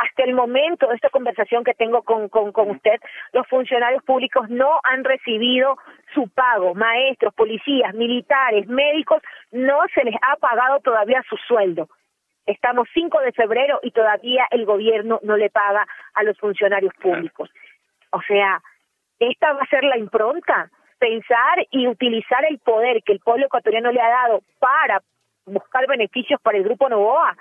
[0.00, 2.98] hasta el momento de esta conversación que tengo con, con, usted,
[3.32, 5.76] los funcionarios públicos no han recibido
[6.14, 6.74] su pago.
[6.74, 11.88] Maestros, policías, militares, médicos, no se les ha pagado todavía su sueldo.
[12.46, 17.50] Estamos 5 de febrero y todavía el gobierno no le paga a los funcionarios públicos.
[18.10, 18.62] O sea,
[19.18, 23.92] esta va a ser la impronta, pensar y utilizar el poder que el pueblo ecuatoriano
[23.92, 25.02] le ha dado para
[25.44, 27.36] buscar beneficios para el Grupo Novoa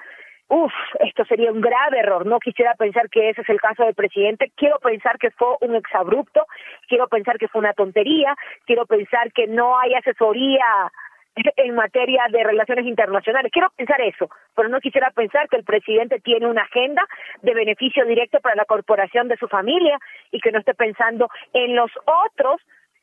[0.50, 2.26] Uf, esto sería un grave error.
[2.26, 4.52] No quisiera pensar que ese es el caso del presidente.
[4.56, 6.45] Quiero pensar que fue un exabrupto.
[6.88, 8.36] Quiero pensar que fue una tontería.
[8.66, 10.91] Quiero pensar que no hay asesoría
[11.56, 13.52] en materia de relaciones internacionales.
[13.52, 17.04] Quiero pensar eso, pero no quisiera pensar que el presidente tiene una agenda
[17.43, 20.00] de beneficio directo para la corporación de su familia
[20.32, 22.60] y que no esté pensando en los otros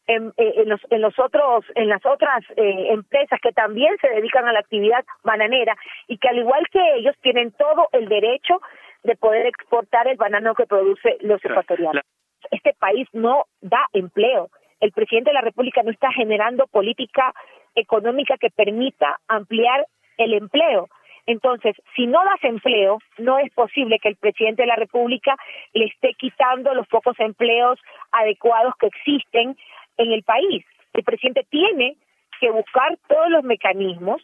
[0.06, 4.08] en, eh, en, los, en los otros en las otras eh, empresas que también se
[4.08, 5.76] dedican a la actividad bananera
[6.06, 8.60] y que al igual que ellos tienen todo el derecho
[9.02, 12.02] de poder exportar el banano que produce los ecuatorianos.
[12.50, 14.50] Este país no da empleo.
[14.80, 17.32] El presidente de la República no está generando política
[17.74, 19.86] económica que permita ampliar
[20.18, 20.88] el empleo.
[21.26, 25.36] Entonces, si no das empleo, no es posible que el presidente de la República
[25.72, 27.80] le esté quitando los pocos empleos
[28.12, 29.56] adecuados que existen
[29.96, 30.64] en el país.
[30.92, 31.96] El presidente tiene
[32.40, 34.22] que buscar todos los mecanismos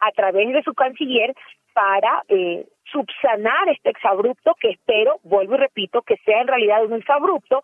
[0.00, 1.34] a través de su canciller
[1.72, 6.94] para eh, subsanar este exabrupto que espero, vuelvo y repito, que sea en realidad un
[6.94, 7.62] exabrupto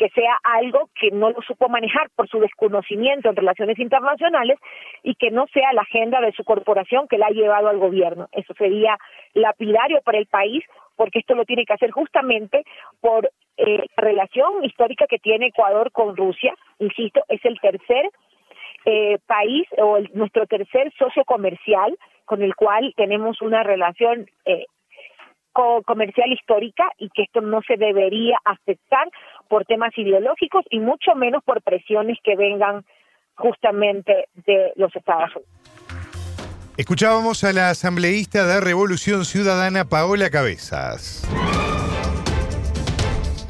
[0.00, 4.58] que sea algo que no lo supo manejar por su desconocimiento en relaciones internacionales
[5.02, 8.26] y que no sea la agenda de su corporación que la ha llevado al gobierno.
[8.32, 8.96] Eso sería
[9.34, 10.64] lapidario para el país
[10.96, 12.64] porque esto lo tiene que hacer justamente
[13.02, 13.30] por
[13.60, 16.54] eh, relación histórica que tiene Ecuador con Rusia.
[16.78, 18.10] Insisto, es el tercer
[18.86, 24.64] eh, país o nuestro tercer socio comercial con el cual tenemos una relación eh,
[25.84, 29.08] comercial histórica y que esto no se debería aceptar
[29.48, 32.84] por temas ideológicos y mucho menos por presiones que vengan
[33.34, 35.60] justamente de los Estados Unidos.
[36.78, 41.28] Escuchábamos a la asambleísta de Revolución Ciudadana Paola Cabezas.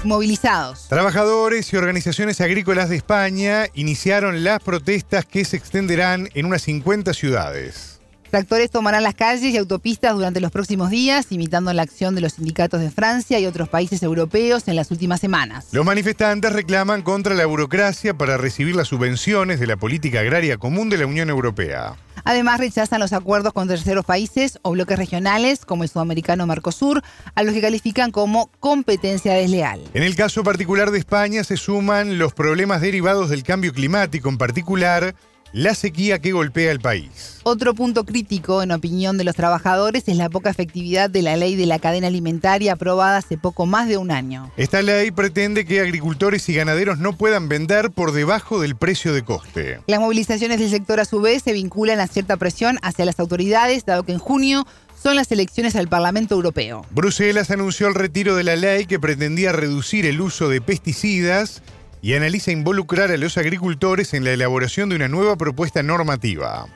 [0.05, 0.87] Movilizados.
[0.89, 7.13] Trabajadores y organizaciones agrícolas de España iniciaron las protestas que se extenderán en unas 50
[7.13, 7.90] ciudades.
[8.31, 12.35] Tractores tomarán las calles y autopistas durante los próximos días, imitando la acción de los
[12.35, 15.67] sindicatos de Francia y otros países europeos en las últimas semanas.
[15.73, 20.91] Los manifestantes reclaman contra la burocracia para recibir las subvenciones de la política agraria común
[20.91, 21.97] de la Unión Europea.
[22.23, 27.03] Además, rechazan los acuerdos con terceros países o bloques regionales, como el sudamericano Mercosur,
[27.35, 29.81] a los que califican como competencia desleal.
[29.93, 34.39] En el caso particular de España se suman los problemas derivados del cambio climático, en
[34.39, 35.17] particular
[35.53, 37.41] la sequía que golpea el país.
[37.43, 41.57] Otro punto crítico, en opinión de los trabajadores, es la poca efectividad de la ley
[41.57, 44.51] de la cadena alimentaria aprobada hace poco más de un año.
[44.57, 49.23] Esta ley pretende que agricultores y ganaderos no puedan vender por debajo del precio de
[49.23, 49.81] coste.
[49.87, 53.85] Las movilizaciones del sector a su vez se vinculan a cierta presión hacia las autoridades,
[53.85, 54.67] dado que en junio
[55.03, 56.85] son las elecciones al Parlamento Europeo.
[56.91, 61.63] Bruselas anunció el retiro de la ley que pretendía reducir el uso de pesticidas
[62.03, 66.67] y analiza involucrar a los agricultores en la elaboración de una nueva propuesta normativa.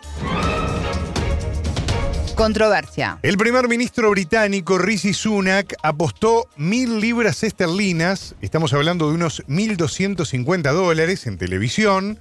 [2.35, 3.18] Controversia.
[3.22, 10.72] El primer ministro británico Rishi Sunak apostó mil libras esterlinas, estamos hablando de unos 1.250
[10.72, 12.18] dólares en televisión,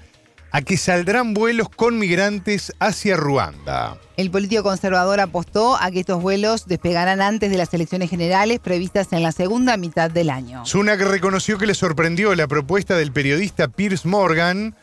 [0.54, 3.97] a que saldrán vuelos con migrantes hacia Ruanda.
[4.18, 9.12] El político conservador apostó a que estos vuelos despegarán antes de las elecciones generales previstas
[9.14, 10.64] en la segunda mitad del año.
[10.68, 14.76] Sunak reconoció que le sorprendió la propuesta del periodista Piers Morgan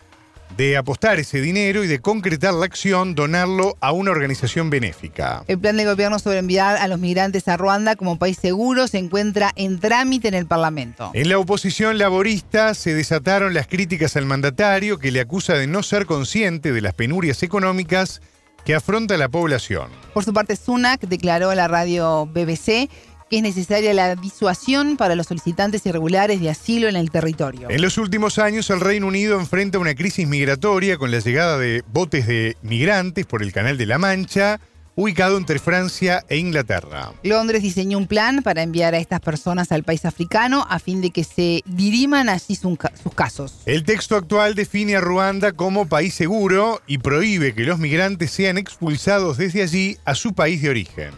[0.57, 5.44] de apostar ese dinero y de concretar la acción, donarlo a una organización benéfica.
[5.48, 8.98] El plan de gobierno sobre enviar a los migrantes a Ruanda como país seguro se
[8.98, 11.11] encuentra en trámite en el Parlamento.
[11.14, 15.82] En la oposición laborista se desataron las críticas al mandatario que le acusa de no
[15.82, 18.20] ser consciente de las penurias económicas
[18.64, 19.88] que afronta la población.
[20.12, 22.90] Por su parte, Sunak declaró a la radio BBC
[23.31, 27.70] que es necesaria la disuasión para los solicitantes irregulares de asilo en el territorio.
[27.70, 31.85] En los últimos años, el Reino Unido enfrenta una crisis migratoria con la llegada de
[31.93, 34.61] botes de migrantes por el Canal de la Mancha,
[34.97, 37.12] ubicado entre Francia e Inglaterra.
[37.22, 41.11] Londres diseñó un plan para enviar a estas personas al país africano a fin de
[41.11, 42.76] que se diriman allí sus
[43.14, 43.61] casos.
[43.64, 48.59] El texto actual define a Ruanda como país seguro y prohíbe que los migrantes sean
[48.59, 51.11] expulsados desde allí a su país de origen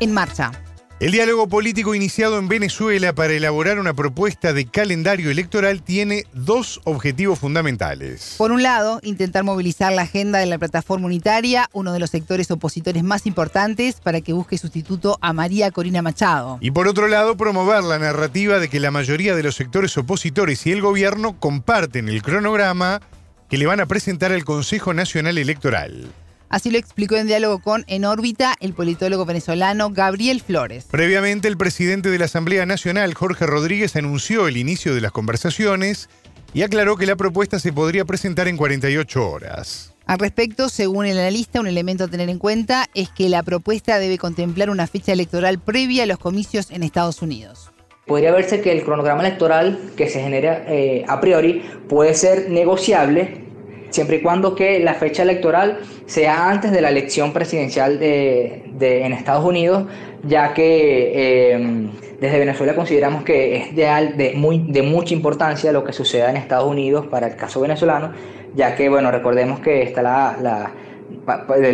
[0.00, 0.52] en marcha.
[0.98, 6.80] El diálogo político iniciado en Venezuela para elaborar una propuesta de calendario electoral tiene dos
[6.84, 8.36] objetivos fundamentales.
[8.38, 12.50] Por un lado, intentar movilizar la agenda de la plataforma unitaria, uno de los sectores
[12.50, 16.56] opositores más importantes, para que busque sustituto a María Corina Machado.
[16.62, 20.66] Y por otro lado, promover la narrativa de que la mayoría de los sectores opositores
[20.66, 23.02] y el gobierno comparten el cronograma
[23.50, 26.06] que le van a presentar al Consejo Nacional Electoral.
[26.48, 30.86] Así lo explicó en diálogo con En órbita el politólogo venezolano Gabriel Flores.
[30.90, 36.08] Previamente, el presidente de la Asamblea Nacional, Jorge Rodríguez, anunció el inicio de las conversaciones
[36.54, 39.92] y aclaró que la propuesta se podría presentar en 48 horas.
[40.06, 43.98] Al respecto, según el analista, un elemento a tener en cuenta es que la propuesta
[43.98, 47.72] debe contemplar una fecha electoral previa a los comicios en Estados Unidos.
[48.06, 53.46] Podría verse que el cronograma electoral que se genera eh, a priori puede ser negociable
[53.90, 59.12] siempre y cuando que la fecha electoral sea antes de la elección presidencial de, en
[59.12, 59.84] Estados Unidos,
[60.22, 61.88] ya que eh,
[62.20, 66.36] desde Venezuela consideramos que es de, de, muy, de mucha importancia lo que suceda en
[66.36, 68.12] Estados Unidos para el caso venezolano,
[68.54, 70.72] ya que, bueno, recordemos que está la,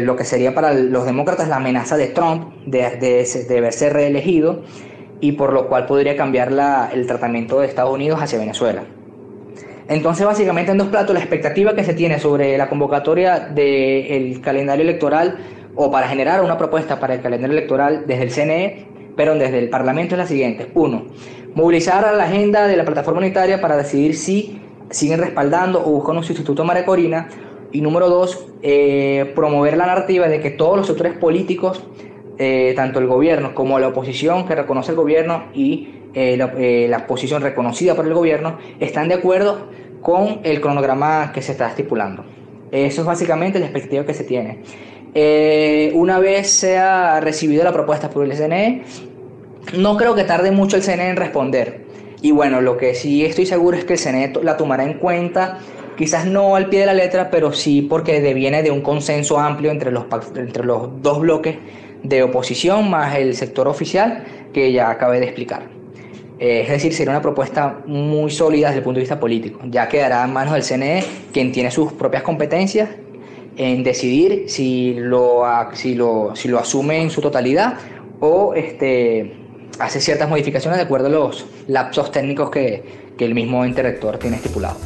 [0.00, 4.62] lo que sería para los demócratas la amenaza de Trump de, de, de verse reelegido
[5.20, 8.82] y por lo cual podría cambiar la, el tratamiento de Estados Unidos hacia Venezuela.
[9.88, 14.82] Entonces, básicamente en dos platos, la expectativa que se tiene sobre la convocatoria del calendario
[14.82, 15.38] electoral
[15.74, 19.68] o para generar una propuesta para el calendario electoral desde el CNE, pero desde el
[19.68, 20.70] Parlamento es la siguiente.
[20.74, 21.06] Uno,
[21.54, 24.60] movilizar a la agenda de la plataforma unitaria para decidir si
[24.90, 27.28] siguen respaldando o buscan un sustituto a María Corina.
[27.72, 31.82] Y número dos, eh, promover la narrativa de que todos los sectores políticos,
[32.38, 37.42] eh, tanto el gobierno como la oposición que reconoce el gobierno y eh, la, posición
[37.42, 39.68] reconocida por el gobierno, están de acuerdo
[40.02, 42.24] con el cronograma que se está estipulando.
[42.70, 44.62] Eso es básicamente la expectativa que se tiene.
[45.14, 48.82] Eh, una vez sea recibida la propuesta por el CNE,
[49.76, 51.86] no creo que tarde mucho el CNE en responder.
[52.20, 55.58] Y bueno, lo que sí estoy seguro es que el CNE la tomará en cuenta,
[55.96, 59.70] quizás no al pie de la letra, pero sí porque deviene de un consenso amplio
[59.70, 60.04] entre los,
[60.36, 61.56] entre los dos bloques
[62.02, 65.81] de oposición más el sector oficial que ya acabé de explicar.
[66.44, 69.60] Eh, es decir, sería una propuesta muy sólida desde el punto de vista político.
[69.70, 72.88] Ya quedará en manos del CNE, quien tiene sus propias competencias,
[73.56, 77.74] en decidir si lo, si lo, si lo asume en su totalidad
[78.18, 79.36] o este,
[79.78, 82.82] hace ciertas modificaciones de acuerdo a los lapsos técnicos que,
[83.16, 84.76] que el mismo ente rector tiene estipulado.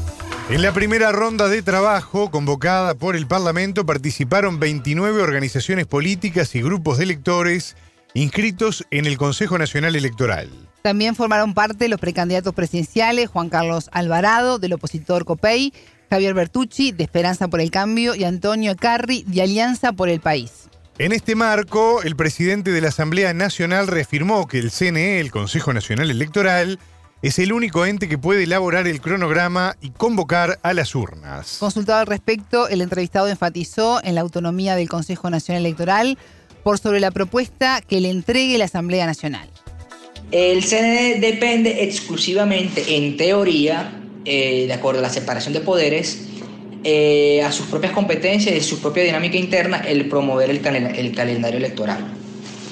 [0.51, 6.61] En la primera ronda de trabajo convocada por el Parlamento participaron 29 organizaciones políticas y
[6.61, 7.77] grupos de electores
[8.23, 10.51] inscritos en el Consejo Nacional Electoral.
[10.83, 15.73] También formaron parte los precandidatos presidenciales Juan Carlos Alvarado, del opositor COPEI,
[16.09, 20.69] Javier Bertucci, de Esperanza por el Cambio, y Antonio Carri, de Alianza por el País.
[20.99, 25.75] En este marco, el presidente de la Asamblea Nacional reafirmó que el CNE, el Consejo
[25.75, 26.79] Nacional Electoral,
[27.23, 31.57] es el único ente que puede elaborar el cronograma y convocar a las urnas.
[31.59, 36.19] Consultado al respecto, el entrevistado enfatizó en la autonomía del Consejo Nacional Electoral
[36.67, 39.49] por sobre la propuesta que le entregue la Asamblea Nacional.
[40.33, 43.93] El CNE depende exclusivamente, en teoría,
[44.25, 46.25] eh, de acuerdo a la separación de poderes,
[46.83, 52.05] eh, a sus propias competencias y su propia dinámica interna, el promover el, calendario electoral.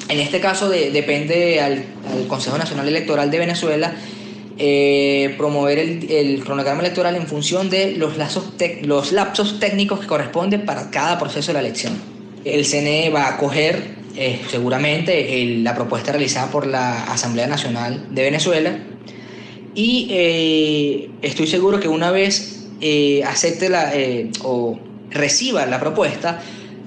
[0.09, 1.85] En este caso depende al,
[2.27, 3.95] Consejo Nacional Electoral de Venezuela
[4.59, 8.15] eh, promover el, cronograma electoral en función de los,
[8.83, 12.14] los lapsos técnicos que corresponden para cada proceso de la elección.
[12.45, 18.23] El CNE va a acoger eh, seguramente la propuesta realizada por la Asamblea Nacional de
[18.23, 18.79] Venezuela
[19.75, 23.93] y eh, estoy seguro que una vez eh, acepte la,
[24.45, 24.79] o
[25.11, 26.41] reciba la propuesta,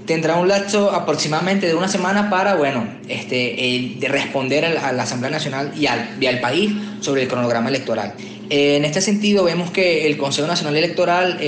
[0.05, 5.32] tendrá un lapso aproximadamente de una semana para, bueno, este, de responder a la, Asamblea
[5.32, 8.14] Nacional y al, y al, país sobre el cronograma electoral.
[8.49, 11.39] en este sentido, vemos que el Consejo Nacional Electoral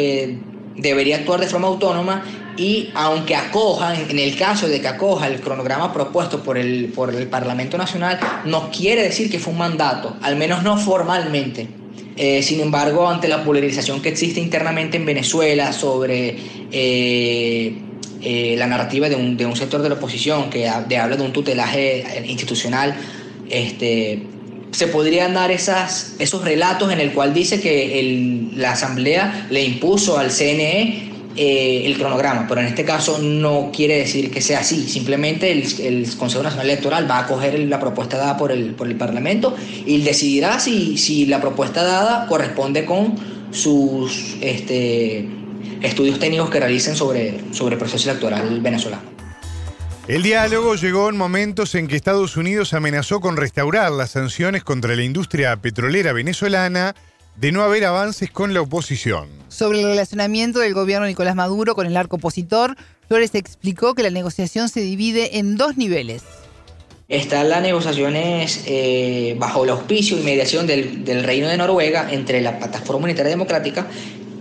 [0.75, 2.23] debería actuar de forma autónoma
[2.59, 7.15] y aunque acoja, en el caso de que acoja el cronograma propuesto por el, por
[7.15, 11.69] el Parlamento Nacional, no quiere decir que fue un mandato, al menos no formalmente.
[12.17, 16.35] Eh, sin embargo, ante la polarización que existe internamente en Venezuela sobre
[16.69, 17.77] eh,
[18.21, 21.31] eh, la narrativa de un, de un, sector de la oposición que habla de un
[21.31, 22.93] tutelaje institucional,
[23.49, 24.23] este,
[24.71, 30.19] se podrían dar esas, esos relatos en el cual dice que la Asamblea le impuso
[30.19, 31.08] al CNE
[31.41, 36.05] eh, el cronograma, pero en este caso no quiere decir que sea así, simplemente el,
[36.17, 40.01] Consejo Nacional Electoral va a coger la propuesta dada por el, por el Parlamento y
[40.01, 43.15] decidirá si, si la propuesta dada corresponde con
[43.51, 45.29] sus este,
[45.81, 49.03] estudios técnicos que realicen sobre, sobre el proceso electoral venezolano.
[50.09, 54.93] El diálogo llegó en momentos en que Estados Unidos amenazó con restaurar las sanciones contra
[54.93, 56.95] la industria petrolera venezolana
[57.39, 59.29] de no haber avances con la oposición.
[59.47, 62.75] Sobre el relacionamiento del gobierno de Nicolás Maduro con el arco opositor,
[63.07, 66.23] Flores explicó que la negociación se divide en dos niveles.
[67.07, 72.41] Están las negociaciones eh, bajo el auspicio y mediación del, del, Reino de Noruega entre
[72.41, 73.87] la Plataforma Unitaria Democrática,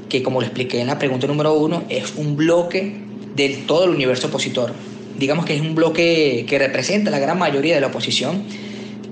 [0.09, 3.01] que como le expliqué en la pregunta número uno, es un bloque
[3.35, 4.75] de todo el universo opositor.
[5.19, 8.43] Digamos que es un bloque que representa la gran mayoría de la oposición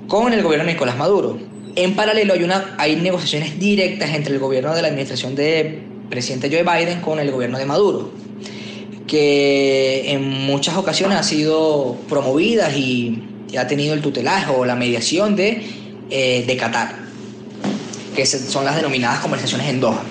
[0.09, 1.56] con el gobierno de Nicolás Maduro.
[1.77, 6.49] En paralelo hay, una, hay negociaciones directas entre el gobierno de la administración del presidente
[6.49, 8.11] Joe Biden con el gobierno de Maduro.
[9.07, 13.23] que en muchas ocasiones ha sido promovidas y,
[13.57, 15.63] ha tenido el tutelaje o la mediación de,
[16.11, 16.95] eh, de Qatar,
[18.15, 20.03] que son las denominadas conversaciones en Doha.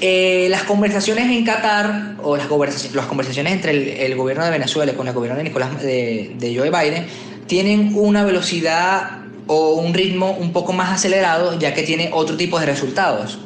[0.00, 4.92] Eh, las conversaciones en Qatar o las conversaciones, las conversaciones entre el, gobierno de Venezuela
[4.94, 7.06] con el gobierno de, Nicolás, de, de Joe Biden
[7.46, 12.58] tienen una velocidad o un ritmo un poco más acelerado ya que tiene otro tipo
[12.58, 13.38] de resultados.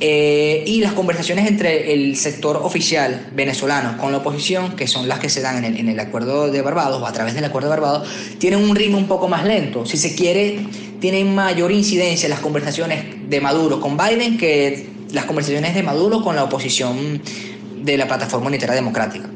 [0.00, 5.18] Eh, y las conversaciones entre el sector oficial venezolano con la oposición, que son las
[5.18, 8.08] que se dan en el, acuerdo de Barbados o a través del acuerdo de Barbados,
[8.38, 9.86] tienen un ritmo un poco más lento.
[9.86, 10.60] Si se quiere,
[11.00, 16.36] tienen mayor incidencia las conversaciones de Maduro con Biden que las conversaciones de Maduro con
[16.36, 17.20] la oposición
[17.82, 19.28] de la Plataforma Unitaria Democrática.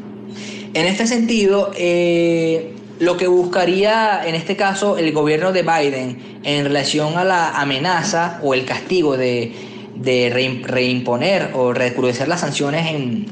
[0.75, 6.65] En este sentido, eh, lo que buscaría en este caso el gobierno de Biden en
[6.65, 9.53] relación a la amenaza o el castigo de
[9.95, 10.31] de
[10.65, 12.87] reimponer o recrudecer las sanciones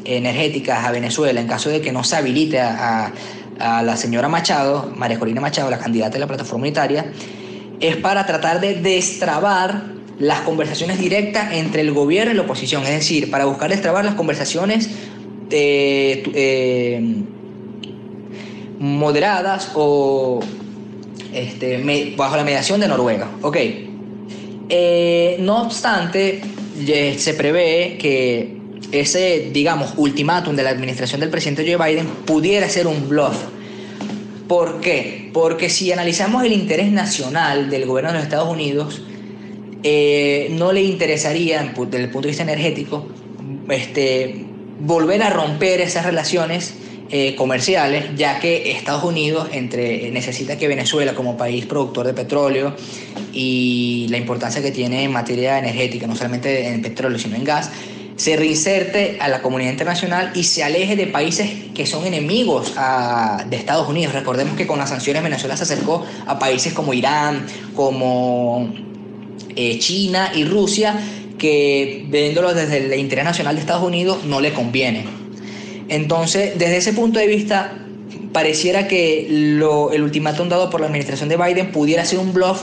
[0.05, 3.13] energéticas a Venezuela en caso de que no se habilite a,
[3.59, 7.13] la señora Machado, María Corina Machado, la candidata de la plataforma unitaria,
[7.79, 9.83] es para tratar de destrabar
[10.19, 14.15] las conversaciones directas entre el gobierno y la oposición, es decir, para buscar destrabar las
[14.15, 14.89] conversaciones
[15.51, 16.23] eh,
[18.81, 20.41] moderadas o
[21.33, 23.31] este, bajo la mediación de Noruega.
[23.43, 23.57] Ok.
[24.69, 26.41] Eh, no obstante,
[27.17, 28.57] se prevé que
[28.91, 33.37] ese, digamos, ultimátum de la administración del presidente Joe Biden pudiera ser un bluff.
[34.49, 35.31] ¿Por qué?
[35.33, 39.03] Porque si analizamos el interés nacional del gobierno de los Estados Unidos,
[39.83, 43.07] eh, no le interesaría, desde el punto de vista energético,
[43.69, 44.47] este,
[44.81, 46.75] volver a romper esas relaciones
[47.13, 52.75] eh, comerciales, ya que Estados Unidos entre, necesita que Venezuela como país productor de petróleo
[53.33, 57.71] y la importancia que tiene en materia energética, no solamente en petróleo, sino en gas,
[58.15, 62.75] se reinserte a la comunidad internacional y se aleje de países que son enemigos
[63.49, 64.15] de Estados Unidos.
[64.15, 68.73] Recordemos que con las sanciones Venezuela se acercó a países como Irán, como
[69.57, 70.95] eh, China y Rusia,
[71.39, 75.20] que viéndolo desde el interés nacional de Estados Unidos no le conviene.
[75.91, 77.77] Entonces, desde ese punto de vista,
[78.33, 82.63] pareciera que el ultimátum dado por la administración de Biden pudiera ser un bluff,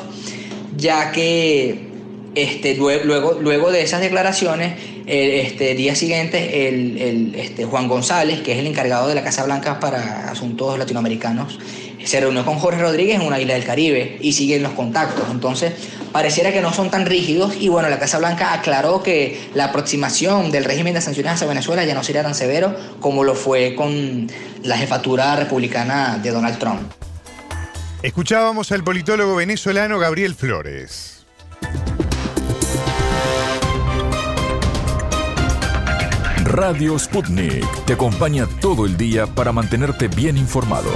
[0.77, 1.87] ya que
[2.35, 4.75] este, luego, de esas declaraciones,
[5.05, 9.43] el este, día siguiente, el, este, Juan González, que es el encargado de la Casa
[9.43, 11.59] Blanca para asuntos latinoamericanos,
[12.07, 15.25] se reunió con Jorge Rodríguez en una isla del Caribe y siguen los contactos.
[15.29, 15.73] Entonces,
[16.11, 20.49] pareciera que no son tan rígidos y bueno, la Casa Blanca aclaró que la aproximación
[20.51, 24.27] del régimen de sanciones hacia Venezuela ya no sería tan severo como lo fue con
[24.63, 26.91] la jefatura republicana de Donald Trump.
[28.01, 31.25] Escuchábamos al politólogo venezolano Gabriel Flores.
[36.45, 40.89] Radio Sputnik te acompaña todo el día para mantenerte bien informado.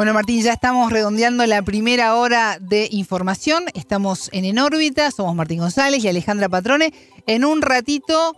[0.00, 3.64] Bueno, Martín, ya estamos redondeando la primera hora de información.
[3.74, 6.94] Estamos en En órbita, somos Martín González y Alejandra Patrone.
[7.26, 8.34] En un ratito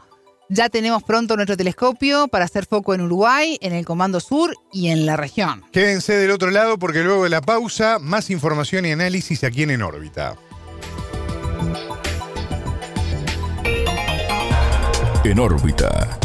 [0.49, 4.89] ya tenemos pronto nuestro telescopio para hacer foco en Uruguay, en el Comando Sur y
[4.89, 5.63] en la región.
[5.71, 9.71] Quédense del otro lado porque luego de la pausa, más información y análisis aquí en
[9.71, 10.35] En órbita.
[15.23, 16.19] En órbita.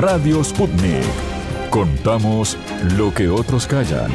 [0.00, 1.04] Radio Sputnik.
[1.68, 2.56] Contamos
[2.96, 4.10] lo que otros callan.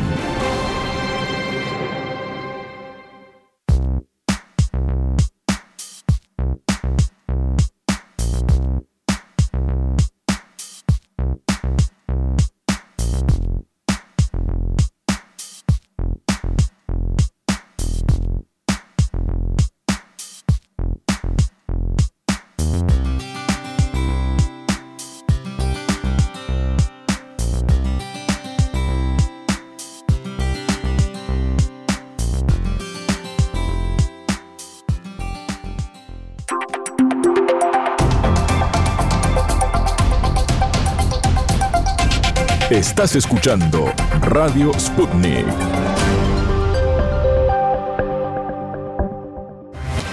[42.76, 43.86] Estás escuchando
[44.20, 45.46] Radio Sputnik.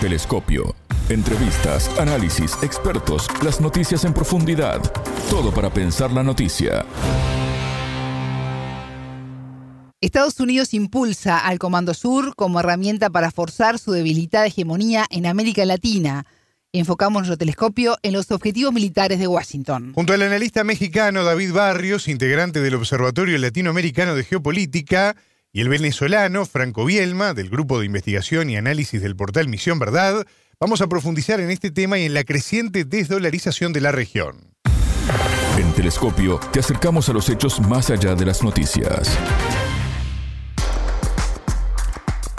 [0.00, 0.72] Telescopio.
[1.08, 4.80] Entrevistas, análisis, expertos, las noticias en profundidad.
[5.28, 6.86] Todo para pensar la noticia.
[10.00, 15.64] Estados Unidos impulsa al Comando Sur como herramienta para forzar su debilitada hegemonía en América
[15.64, 16.26] Latina
[16.81, 19.93] enfocamos nuestro telescopio en los objetivos militares de Washington.
[19.95, 25.16] Junto al analista mexicano David Barrios, integrante del Observatorio Latinoamericano de Geopolítica,
[25.53, 30.27] y el venezolano Franco Bielma, del Grupo de Investigación y Análisis del portal Misión Verdad,
[30.59, 34.55] vamos a profundizar en este tema y en la creciente desdolarización de la región.
[35.59, 39.18] En Telescopio te acercamos a los hechos más allá de las noticias.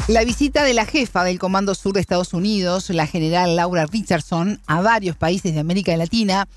[0.09, 4.59] La visita de la jefa del Comando Sur de Estados Unidos, la general Laura Richardson,
[4.67, 6.49] a varios países de América Latina,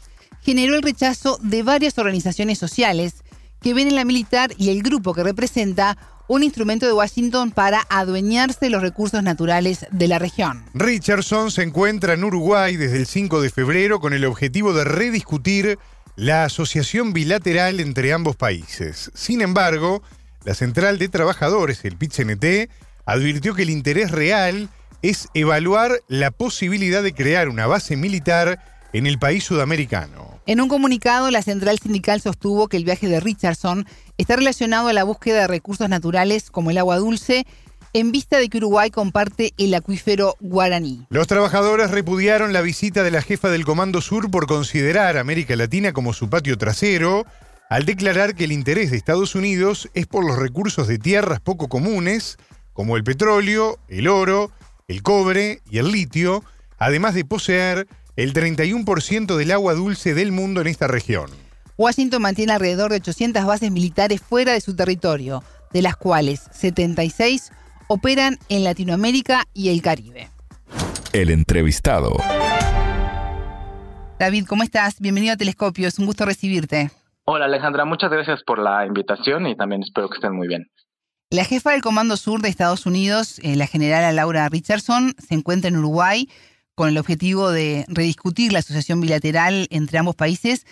[0.43, 3.23] generó el rechazo de varias organizaciones sociales
[3.63, 7.87] que ven en la militar y el grupo que representa un instrumento de Washington para
[7.89, 10.65] adueñarse los recursos naturales de la región.
[10.75, 15.79] Richardson se encuentra en Uruguay desde el 5 de febrero con el objetivo de rediscutir
[16.17, 19.13] la asociación bilateral entre ambos países.
[19.15, 20.03] Sin embargo,
[20.43, 22.71] la Central de Trabajadores, el PIT-CNT,
[23.07, 24.69] advirtió que el interés real
[25.03, 28.59] es evaluar la posibilidad de crear una base militar
[28.93, 30.41] en el país sudamericano.
[30.47, 33.87] En un comunicado, la central sindical sostuvo que el viaje de Richardson
[34.17, 37.47] está relacionado a la búsqueda de recursos naturales como el agua dulce,
[37.93, 41.07] en vista de que Uruguay comparte el acuífero guaraní.
[41.09, 45.93] Los trabajadores repudiaron la visita de la jefa del Comando Sur por considerar América Latina
[45.93, 47.25] como su patio trasero,
[47.71, 51.69] al declarar que el interés de Estados Unidos es por los recursos de tierras poco
[51.69, 52.39] comunes,
[52.77, 54.51] como el petróleo, el oro,
[54.87, 56.45] el cobre y el litio,
[56.77, 61.31] además de poseer el 31% del agua dulce del mundo en esta región.
[61.79, 67.51] Washington mantiene alrededor de 800 bases militares fuera de su territorio, de las cuales 76
[67.89, 70.29] operan en Latinoamérica y el Caribe.
[71.15, 72.13] El entrevistado.
[74.19, 75.01] David, ¿cómo estás?
[75.01, 76.91] Bienvenido a Telescopio, es un gusto recibirte.
[77.25, 80.67] Hola Alejandra, muchas gracias por la invitación y también espero que estén muy bien.
[81.31, 85.69] La jefa del Comando Sur de Estados Unidos, eh, la general Laura Richardson, se encuentra
[85.69, 86.29] en Uruguay
[86.77, 90.65] con el objetivo de rediscutir la asociación bilateral entre ambos países,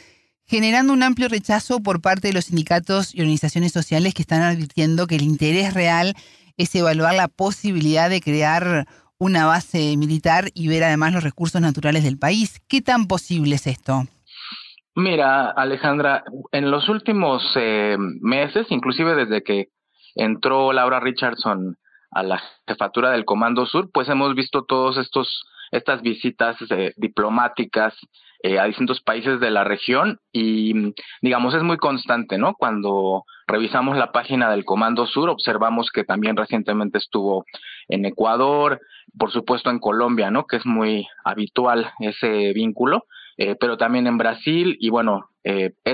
[0.46, 5.08] generando un amplio rechazo por parte de los sindicatos y organizaciones sociales que están advirtiendo
[5.08, 6.14] que el interés real
[6.56, 8.86] es evaluar la posibilidad de crear
[9.18, 12.60] una base militar y ver además los recursos naturales del país.
[12.68, 14.04] ¿Qué tan posible es esto?
[14.94, 19.70] Mira, Alejandra, en los últimos eh, meses, inclusive desde que
[20.14, 21.76] entró Laura Richardson
[22.10, 25.44] a la jefatura del Comando Sur, pues hemos visto todos estos
[25.74, 27.94] estas visitas eh, diplomáticas
[28.42, 32.54] eh, a distintos países de la región y digamos es muy constante, ¿no?
[32.54, 37.44] Cuando revisamos la página del Comando Sur observamos que también recientemente estuvo
[37.88, 38.80] en Ecuador,
[39.18, 40.46] por supuesto en Colombia, ¿no?
[40.46, 43.06] Que es muy habitual ese vínculo,
[43.36, 45.30] eh, pero también en Brasil y bueno,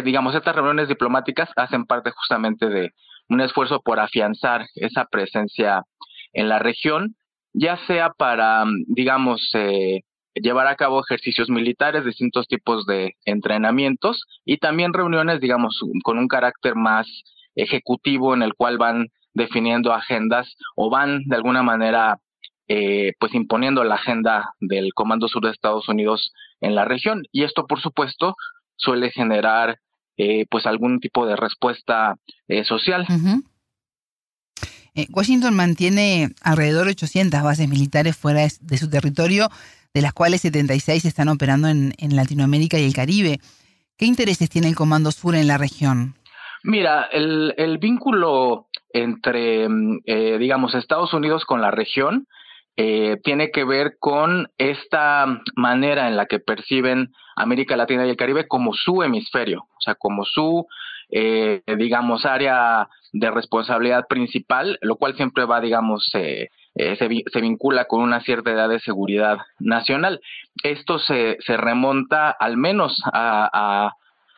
[0.04, 2.92] digamos estas reuniones diplomáticas hacen parte justamente de
[3.30, 5.84] un esfuerzo por afianzar esa presencia
[6.32, 7.14] en la región,
[7.52, 10.02] ya sea para, digamos, eh,
[10.34, 16.28] llevar a cabo ejercicios militares, distintos tipos de entrenamientos y también reuniones, digamos, con un
[16.28, 17.06] carácter más
[17.54, 22.18] ejecutivo en el cual van definiendo agendas o van de alguna manera
[22.68, 27.24] eh, pues imponiendo la agenda del Comando Sur de Estados Unidos en la región.
[27.32, 28.36] Y esto por supuesto
[28.76, 29.78] suele generar
[30.16, 32.16] eh, pues algún tipo de respuesta
[32.48, 33.06] eh, social.
[34.94, 39.48] Eh, Washington mantiene alrededor de 800 bases militares fuera de, su territorio,
[39.94, 43.38] de las cuales 76 están operando en, Latinoamérica y el Caribe.
[43.96, 46.14] ¿Qué intereses tiene el Comando Sur en la región?
[46.62, 50.00] Mira, el, el vínculo entre, mm,
[50.38, 52.26] digamos, Estados Unidos con la región
[52.76, 58.16] eh, tiene que ver con esta manera en la que perciben América Latina y el
[58.16, 60.66] Caribe como su hemisferio, o sea, como su,
[61.10, 68.02] eh, digamos, área de responsabilidad principal, lo cual siempre va, digamos, eh, se, vincula con
[68.02, 70.20] una cierta edad de seguridad nacional.
[70.62, 73.94] Esto se, se remonta al menos a, a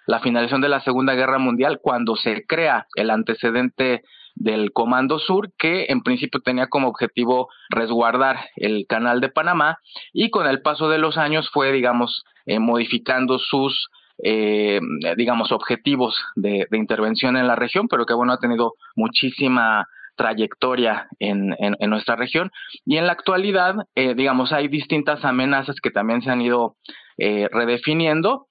[0.06, 4.02] la finalización de la Segunda Guerra Mundial, cuando se crea el antecedente
[4.42, 9.78] del Comando Sur, que en principio tenía como objetivo resguardar el canal de Panamá
[10.12, 13.88] y con el paso de los años fue, digamos, eh, modificando sus,
[14.22, 14.80] eh,
[15.16, 19.86] digamos, objetivos de, intervención en la región, pero que, bueno, ha tenido muchísima
[20.16, 22.50] trayectoria en, en, nuestra región.
[22.84, 26.76] Y en la actualidad, eh, digamos, hay distintas amenazas que también se han ido
[27.16, 28.48] redefiniendo.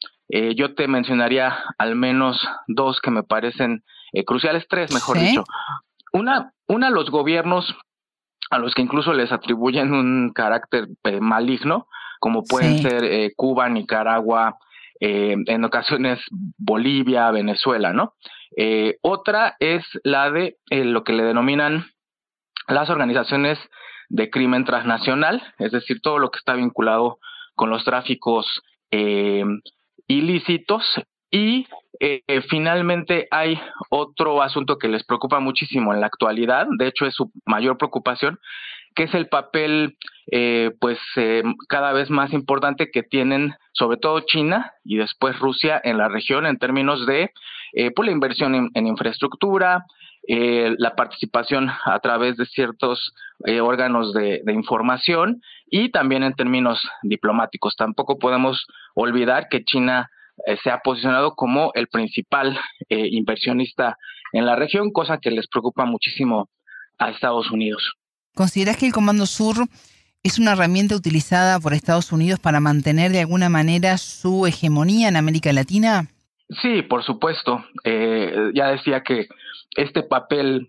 [0.55, 5.43] yo te mencionaría al menos dos que me parecen eh, cruciales tres, mejor dicho.
[6.13, 7.75] Una, una, los gobiernos
[8.49, 11.87] a los que incluso les atribuyen un carácter eh, maligno,
[12.19, 14.57] como pueden ser eh, Cuba, Nicaragua,
[15.03, 16.19] en ocasiones
[16.59, 18.13] Bolivia, Venezuela, ¿no?
[19.01, 21.87] otra es la de lo que le denominan
[22.67, 23.57] las organizaciones
[24.09, 27.17] de crimen transnacional, es decir, todo lo que está vinculado
[27.55, 28.61] con los tráficos
[30.05, 30.83] ilícitos
[31.31, 31.65] y
[32.03, 33.61] eh, finalmente hay
[33.91, 38.39] otro asunto que les preocupa muchísimo en la actualidad, de hecho es su mayor preocupación,
[38.95, 39.97] que es el papel
[40.31, 45.79] eh, pues eh, cada vez más importante que tienen sobre todo China y después Rusia
[45.83, 47.29] en la región en términos de
[47.95, 49.85] pues, la inversión en, infraestructura,
[50.27, 53.13] la participación a través de ciertos
[53.61, 57.75] órganos de, de, información y también en términos diplomáticos.
[57.75, 58.65] Tampoco podemos
[58.95, 60.09] olvidar que China
[60.45, 62.59] eh, se ha posicionado como el principal
[62.89, 63.97] eh, inversionista
[64.33, 66.49] en la región, cosa que les preocupa muchísimo
[66.97, 67.93] a Estados Unidos.
[68.35, 69.67] ¿Consideras que el Comando Sur
[70.23, 75.17] es una herramienta utilizada por Estados Unidos para mantener de alguna manera su hegemonía en
[75.17, 76.07] América Latina?
[76.61, 77.63] Sí, por supuesto.
[77.83, 79.27] Eh, ya decía que
[79.75, 80.67] este papel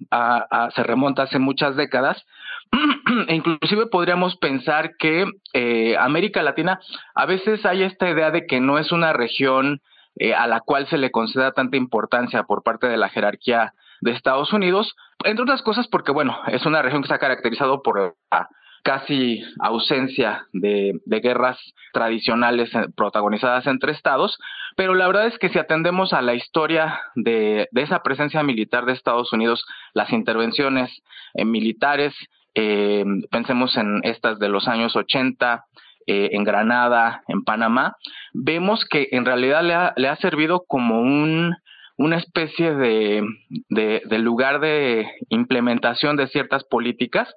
[0.74, 2.24] se remonta hace muchas décadas.
[3.28, 6.80] e inclusive podríamos pensar que eh, América Latina,
[7.14, 9.80] a veces hay esta idea de que no es una región
[10.16, 14.10] eh, a la cual se le conceda tanta importancia por parte de la jerarquía de
[14.10, 14.94] Estados Unidos,
[15.24, 18.48] entre otras cosas porque, bueno, es una región que se ha caracterizado por la
[18.82, 21.56] casi ausencia de, guerras
[21.92, 24.38] tradicionales eh, protagonizadas entre estados,
[24.76, 28.92] pero la verdad es que si atendemos a la historia de, esa presencia militar de
[28.92, 30.90] Estados Unidos, las intervenciones
[31.34, 32.14] militares,
[32.54, 35.64] eh, pensemos en estas de los años 80,
[36.04, 37.96] en Granada, en Panamá,
[38.32, 41.54] vemos que en realidad le ha, le ha servido como un,
[41.96, 43.22] una especie de,
[43.68, 47.32] de, lugar de implementación de ciertas políticas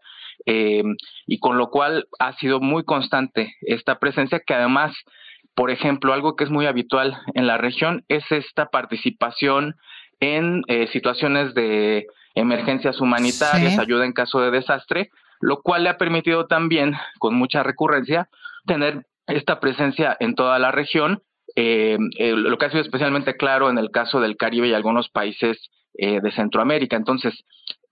[0.45, 0.83] eh,
[1.27, 4.95] y con lo cual ha sido muy constante esta presencia que además,
[5.55, 9.75] por ejemplo, algo que es muy habitual en la región es esta participación
[10.19, 15.09] en eh, situaciones de emergencias humanitarias, ayuda en caso de desastre,
[15.41, 18.29] lo cual le ha permitido también, con mucha recurrencia,
[18.65, 21.23] tener esta presencia en toda la región,
[21.55, 25.57] eh, lo que ha sido especialmente claro en el caso del Caribe y algunos países
[25.97, 26.97] de Centroamérica.
[26.97, 27.45] Entonces,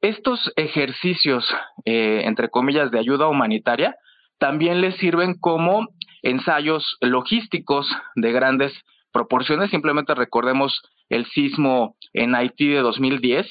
[0.03, 1.45] estos ejercicios,
[1.85, 3.95] eh, entre comillas, de ayuda humanitaria,
[4.37, 5.87] también les sirven como
[6.23, 8.73] ensayos logísticos de grandes
[9.13, 9.71] proporciones.
[9.71, 13.47] Simplemente recordemos el sismo en Haití de 2010,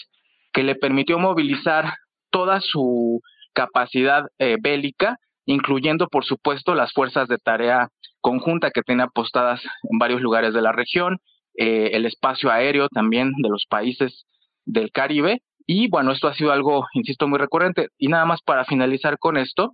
[0.53, 1.95] que le permitió movilizar
[2.31, 3.21] toda su
[3.55, 5.17] capacidad eh, bélica,
[5.47, 7.89] incluyendo, por supuesto, las fuerzas de tarea
[8.21, 9.61] conjunta que tiene apostadas
[9.91, 11.19] en varios lugares de la región,
[11.57, 14.25] eh, el espacio aéreo también de los países
[14.65, 17.89] del Caribe, y bueno, esto ha sido algo, insisto, muy recurrente.
[17.99, 19.73] Y nada más para finalizar con esto,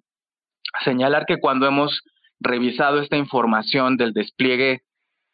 [0.84, 2.02] señalar que cuando hemos
[2.40, 4.80] revisado esta información del despliegue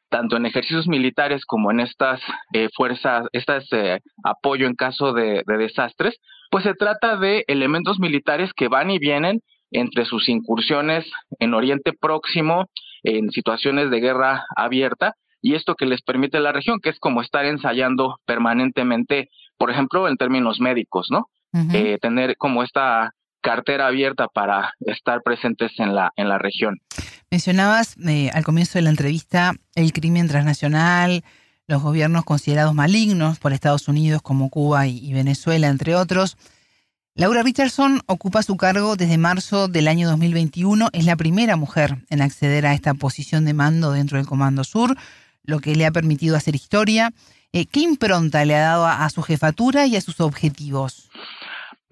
[0.08, 2.20] tanto en ejercicios militares como en estas
[2.52, 6.16] eh, fuerzas, estas eh, apoyo en caso de, de, desastres,
[6.50, 9.40] pues se trata de elementos militares que van y vienen
[9.70, 11.10] entre sus incursiones
[11.40, 12.66] en Oriente Próximo,
[13.02, 17.20] en situaciones de guerra abierta, y esto que les permite la región, que es como
[17.20, 19.28] estar ensayando permanentemente
[19.58, 21.28] por ejemplo, en términos médicos, ¿no?
[21.72, 23.12] Eh, tener como esta
[23.44, 26.80] cartera abierta para estar presentes en la, en la región.
[27.30, 31.22] Mencionabas eh, al comienzo de la entrevista el crimen transnacional,
[31.66, 36.36] los gobiernos considerados malignos por Estados Unidos como Cuba y, Venezuela, entre otros.
[37.14, 40.88] Laura Richardson ocupa su cargo desde marzo del año 2021.
[40.92, 44.96] Es la primera mujer en acceder a esta posición de mando dentro del Comando Sur,
[45.42, 47.12] lo que le ha permitido hacer historia.
[47.52, 51.08] Eh, ¿Qué impronta le ha dado a, su jefatura y a sus objetivos?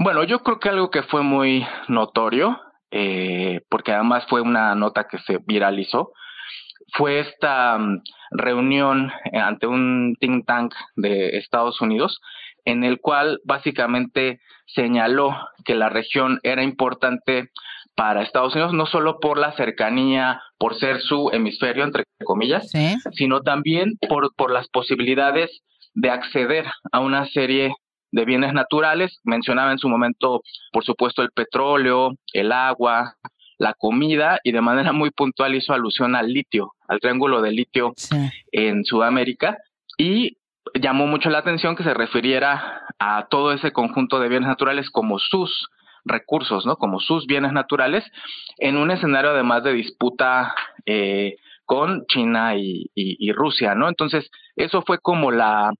[0.02, 2.60] Bueno, yo creo que algo que fue muy notorio,
[2.90, 6.10] eh, porque además fue una nota que se viralizó,
[6.94, 8.02] fue esta mm,
[8.32, 12.20] reunión ante un think tank de Estados Unidos,
[12.64, 17.50] en el cual básicamente señaló que la región era importante
[17.94, 22.68] para Estados Unidos, no solo por la cercanía, por ser su hemisferio, entre comillas,
[23.12, 25.62] sino también por, por las posibilidades
[25.94, 27.72] de acceder a una serie
[28.12, 29.18] de bienes naturales.
[29.24, 33.16] Mencionaba en su momento, por supuesto, el petróleo, el agua,
[33.58, 37.94] la comida y de manera muy puntual hizo alusión al litio, al triángulo de litio
[38.50, 39.58] en Sudamérica
[39.98, 40.36] y
[40.80, 45.18] llamó mucho la atención que se refiriera a todo ese conjunto de bienes naturales como
[45.18, 45.68] sus
[46.04, 46.76] recursos, ¿no?
[46.76, 48.04] Como sus bienes naturales,
[48.58, 50.54] en un escenario además de disputa
[50.86, 53.88] eh, con China y, Rusia, ¿no?
[53.88, 55.70] Entonces, eso fue como la,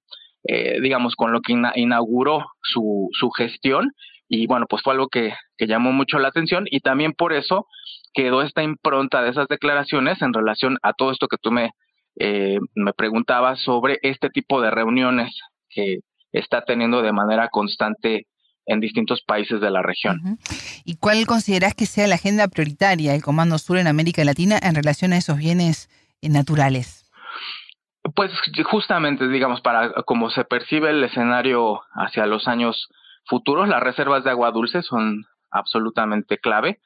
[0.45, 3.91] eh, digamos, con lo que inauguró su, su gestión
[4.35, 7.67] y bueno, pues fue algo que, llamó mucho la atención y también por eso
[8.13, 11.71] quedó esta impronta de esas declaraciones en relación a todo esto que tú me,
[12.19, 15.33] eh, me preguntabas sobre este tipo de reuniones
[15.69, 15.99] que
[16.33, 18.27] está teniendo de manera constante
[18.65, 20.37] en distintos países de la región.
[20.83, 24.75] ¿Y cuál considerás que sea la agenda prioritaria del Comando Sur en América Latina en
[24.75, 25.89] relación a esos bienes
[26.21, 27.02] eh, naturales?
[28.15, 28.31] Pues
[28.65, 32.89] justamente, digamos, para como se percibe el escenario hacia los años
[33.25, 36.79] futuros, las reservas de agua dulce son absolutamente clave.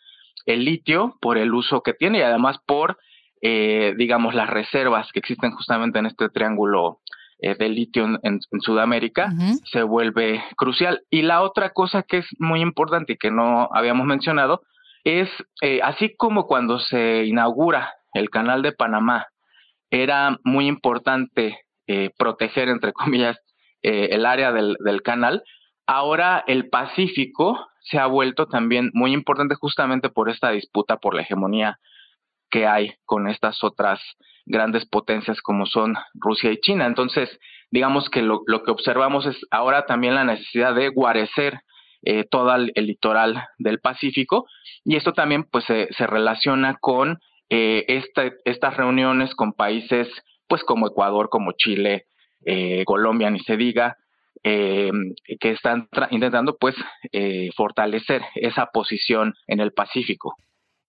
[0.45, 2.97] El litio, por el uso que tiene y además por,
[3.41, 6.99] eh, digamos, las reservas que existen justamente en este triángulo
[7.39, 9.31] eh, de litio en, Sudamérica,
[9.71, 11.01] se vuelve crucial.
[11.09, 14.61] Y la otra cosa que es muy importante y que no habíamos mencionado
[15.03, 15.29] es,
[15.61, 19.27] eh, así como cuando se inaugura el canal de Panamá,
[19.91, 21.59] era muy importante
[22.17, 23.37] proteger, entre comillas,
[23.81, 25.43] el área del, canal,
[25.87, 31.21] Ahora el Pacífico se ha vuelto también muy importante justamente por esta disputa por la
[31.21, 31.79] hegemonía
[32.49, 34.01] que hay con estas otras
[34.45, 36.85] grandes potencias como son Rusia y China.
[36.85, 37.29] Entonces,
[37.71, 41.61] digamos que lo, que observamos es ahora también la necesidad de guarecer
[42.03, 44.45] eh, todo el, litoral del Pacífico
[44.83, 48.03] y esto también pues se, relaciona con eh,
[48.45, 50.07] estas reuniones con países
[50.47, 52.05] pues como Ecuador, como Chile,
[52.45, 53.97] eh, Colombia, ni se diga,
[54.43, 54.91] eh,
[55.39, 56.75] que están intentando pues
[57.11, 60.35] eh, fortalecer esa posición en el Pacífico.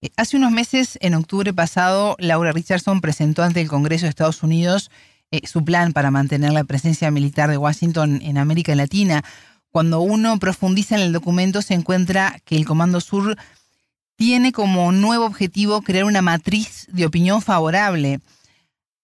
[0.01, 4.43] Eh, hace unos meses, en octubre pasado, Laura Richardson presentó ante el Congreso de Estados
[4.43, 4.90] Unidos
[5.44, 9.22] su plan para mantener la presencia militar de Washington en América Latina.
[9.70, 13.36] Cuando uno profundiza en el documento se encuentra que el Comando Sur
[14.19, 18.20] tiene como nuevo objetivo crear una matriz de opinión favorable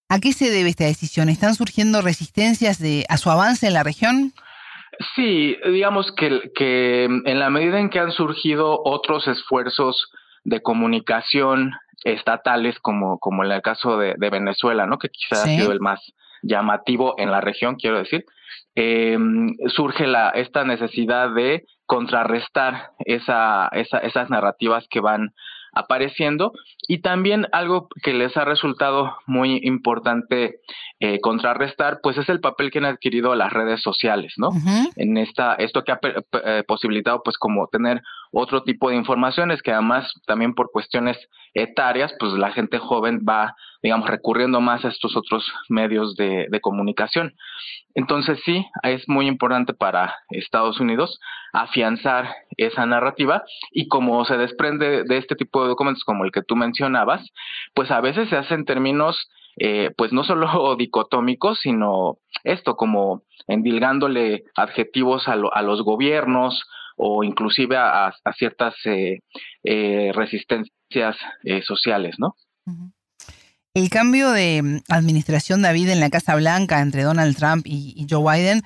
[0.07, 1.29] ¿A qué se debe esta decisión?
[1.29, 4.33] ¿Están surgiendo resistencias de, a su avance en la región?
[5.15, 10.11] Sí, digamos que, que en la medida en que han surgido otros esfuerzos
[10.43, 11.73] de comunicación
[12.03, 14.99] estatales, como, como en el caso de, Venezuela, ¿no?
[14.99, 15.99] que quizás ha sido el más
[16.45, 18.25] llamativo en la región, quiero decir,
[18.75, 19.17] eh,
[19.67, 25.33] surge la, esta necesidad de contrarrestar esa, esa, esas narrativas que van
[25.75, 26.53] apareciendo.
[26.87, 30.59] Y también algo que les ha resultado muy importante
[30.99, 34.51] eh, contrarrestar pues es el papel que han adquirido las redes sociales no
[34.95, 38.01] en esta esto que ha eh, posibilitado pues como tener
[38.37, 41.17] otro tipo de informaciones que además también por cuestiones
[41.53, 47.33] etarias pues la gente joven va digamos recurriendo más a estos otros medios de, comunicación.
[47.93, 51.19] Entonces sí es muy importante para Estados Unidos
[51.53, 56.41] afianzar esa narrativa y como se desprende de este tipo de documentos como el que
[56.41, 57.25] tú mencionabas,
[57.73, 64.43] pues a veces se hacen términos eh, pues no solo dicotómicos, sino esto como endilgándole
[64.55, 66.63] adjetivos a, los gobiernos
[66.95, 69.19] o inclusive a, ciertas eh,
[69.63, 71.17] eh, resistencias
[71.65, 72.35] sociales, ¿no?
[73.73, 78.23] El cambio de mm, administración David en la Casa Blanca entre Donald Trump y Joe
[78.23, 78.63] Biden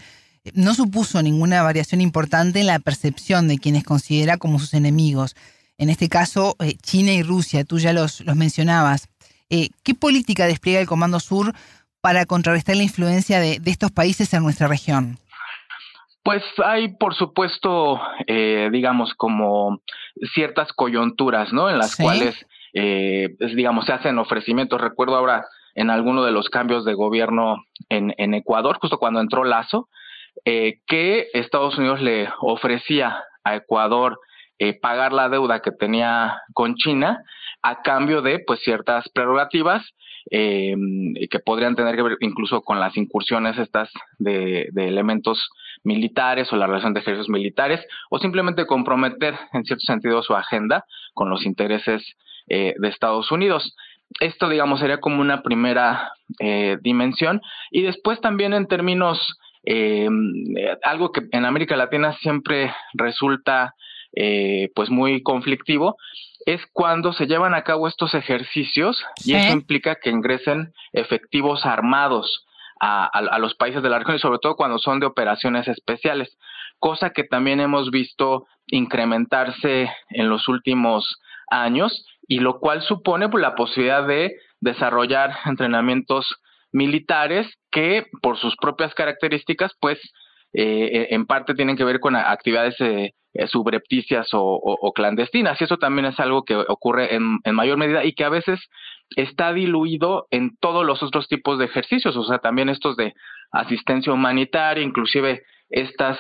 [0.54, 5.36] no supuso ninguna variación importante en la percepción de quienes considera como sus enemigos.
[5.78, 9.08] En este caso, eh, China y Rusia, tú ya los, los mencionabas.
[9.50, 11.54] Eh, ¿Qué política despliega el Comando Sur
[12.02, 15.20] para contrarrestar la influencia de, estos países en nuestra región?
[16.24, 19.82] Pues hay, por supuesto, eh, digamos, como
[20.34, 21.70] ciertas coyunturas, ¿no?
[21.70, 24.82] En las cuales, pues, digamos, se hacen ofrecimientos.
[24.82, 29.44] Recuerdo ahora en alguno de los cambios de gobierno en, en Ecuador, justo cuando entró
[29.44, 29.88] Lazo,
[30.46, 34.20] eh, que Estados Unidos le ofrecía a Ecuador
[34.58, 37.24] eh, pagar la deuda que tenía con China
[37.62, 39.84] a cambio de pues ciertas prerrogativas
[40.32, 40.76] eh,
[41.30, 45.50] que podrían tener que ver incluso con las incursiones estas de, elementos
[45.84, 50.86] militares o la relación de ejércitos militares o simplemente comprometer en cierto sentido su agenda
[51.14, 52.16] con los intereses
[52.48, 53.76] de Estados Unidos.
[54.20, 56.12] Esto, digamos, sería como una primera
[56.82, 60.08] dimensión y después también en términos eh,
[60.84, 63.76] algo que en América Latina siempre resulta
[64.14, 65.98] eh, pues muy conflictivo
[66.46, 72.46] es cuando se llevan a cabo estos ejercicios y eso implica que ingresen efectivos armados
[72.80, 76.38] a, los países de la región y sobre todo cuando son de operaciones especiales,
[76.80, 83.42] cosa que también hemos visto incrementarse en los últimos años y lo cual supone pues,
[83.42, 86.26] la posibilidad de desarrollar entrenamientos
[86.72, 90.00] militares que por sus propias características, pues
[90.54, 95.60] eh, en parte tienen que ver con actividades eh, eh, subrepticias o, clandestinas.
[95.62, 98.60] Y eso también es algo que ocurre en, mayor medida y que a veces
[99.16, 103.14] está diluido en todos los otros tipos de ejercicios, o sea, también estos de
[103.52, 106.20] asistencia humanitaria, inclusive estas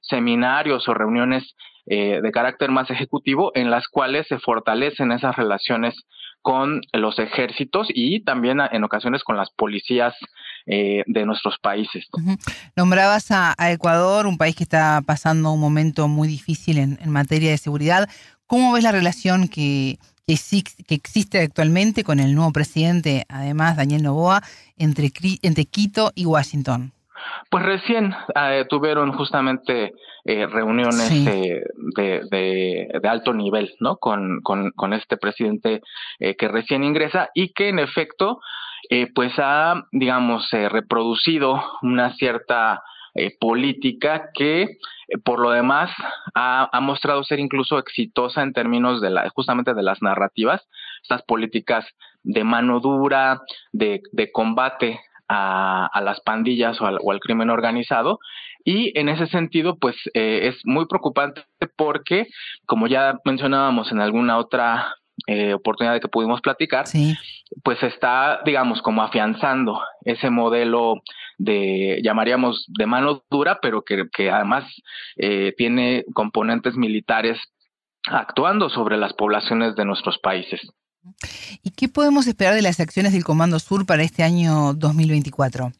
[0.00, 1.54] seminarios o reuniones
[1.86, 5.94] de carácter más ejecutivo en las cuales se fortalecen esas relaciones
[6.42, 10.14] con los ejércitos y también en ocasiones con las policías
[10.66, 12.06] eh, de nuestros países.
[12.76, 17.58] Nombrabas a, Ecuador, un país que está pasando un momento muy difícil en, materia de
[17.58, 18.08] seguridad.
[18.46, 24.42] ¿Cómo ves la relación que, que, existe actualmente con el nuevo presidente, además Daniel Novoa,
[24.76, 25.10] entre,
[25.42, 26.92] entre Quito y Washington?
[27.50, 29.92] Pues recién eh, tuvieron justamente
[30.24, 31.62] eh, reuniones de,
[32.30, 33.96] de, alto nivel, ¿no?
[33.96, 35.80] Con, con, con este presidente
[36.18, 38.40] eh, que recién ingresa y que en efecto,
[39.14, 42.82] pues ha, digamos, reproducido una cierta
[43.40, 44.78] política que
[45.24, 45.90] por lo demás
[46.34, 50.66] ha, ha, mostrado ser incluso exitosa en términos de la, justamente de las narrativas,
[51.02, 51.84] estas políticas
[52.22, 53.42] de mano dura,
[53.72, 55.00] de, de combate
[55.30, 58.18] a, las pandillas o al, crimen organizado.
[58.64, 61.44] Y en ese sentido, pues eh, es muy preocupante
[61.76, 62.26] porque,
[62.66, 64.94] como ya mencionábamos en alguna otra
[65.32, 66.86] eh, oportunidad de que pudimos platicar,
[67.62, 71.02] pues está, digamos, como afianzando ese modelo
[71.38, 74.64] de, llamaríamos, de mano dura, pero que, que además
[75.16, 77.38] eh, tiene componentes militares
[78.08, 80.60] actuando sobre las poblaciones de nuestros países.
[81.62, 85.70] ¿Y qué podemos esperar de las acciones del Comando Sur para este año 2024?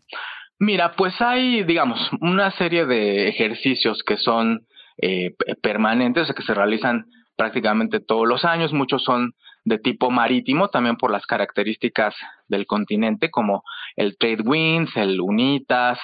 [0.60, 4.64] Mira, pues hay, digamos, una serie de ejercicios que son
[5.02, 7.06] eh, permanentes, que se realizan
[7.40, 8.74] prácticamente todos los años.
[8.74, 9.32] Muchos son
[9.64, 12.14] de tipo marítimo, también por las características
[12.48, 13.62] del continente, como
[13.96, 15.98] el Trade Winds, el UNITAS,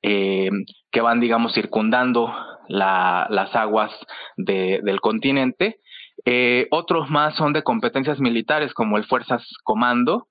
[0.00, 0.48] eh,
[0.90, 2.34] que van, digamos, circundando
[2.66, 3.92] las aguas
[4.38, 5.80] del continente.
[6.24, 10.28] Eh, otros más son de competencias militares, como el Fuerzas Comando,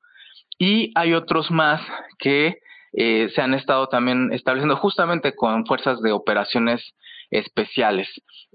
[0.57, 1.79] y hay otros más
[2.17, 2.57] que
[2.93, 6.95] eh, se han estado también estableciendo justamente con fuerzas de operaciones
[7.31, 8.07] especiales.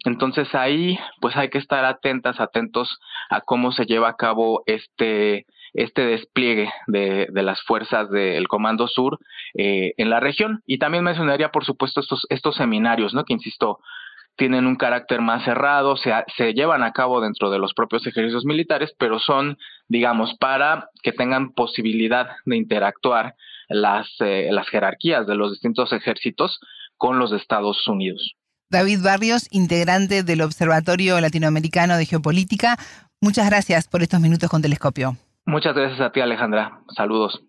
[0.04, 2.98] Entonces ahí pues hay que estar atentas, atentos
[3.30, 8.88] a cómo se lleva a cabo este, este despliegue de, de las fuerzas del Comando
[8.88, 9.18] Sur
[9.54, 10.62] eh, en la región.
[10.66, 13.24] Y también mencionaría, por supuesto, estos, estos seminarios, ¿no?
[13.24, 13.80] Que insisto,
[14.36, 18.44] tienen un carácter más cerrado, se, se, llevan a cabo dentro de los propios ejércitos
[18.44, 23.34] militares, pero son, digamos, para que tengan posibilidad de interactuar
[23.68, 26.58] las, eh, las jerarquías de los distintos ejércitos
[26.96, 28.34] con los Estados Unidos.
[28.70, 32.76] David Barrios, integrante del Observatorio Latinoamericano de Geopolítica,
[33.20, 35.16] muchas gracias por estos minutos con Telescopio.
[35.46, 36.80] Muchas gracias a ti, Alejandra.
[36.96, 37.42] Saludos.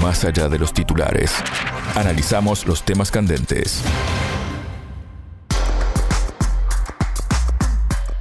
[0.00, 1.42] Más allá de los titulares,
[1.96, 3.82] analizamos los temas candentes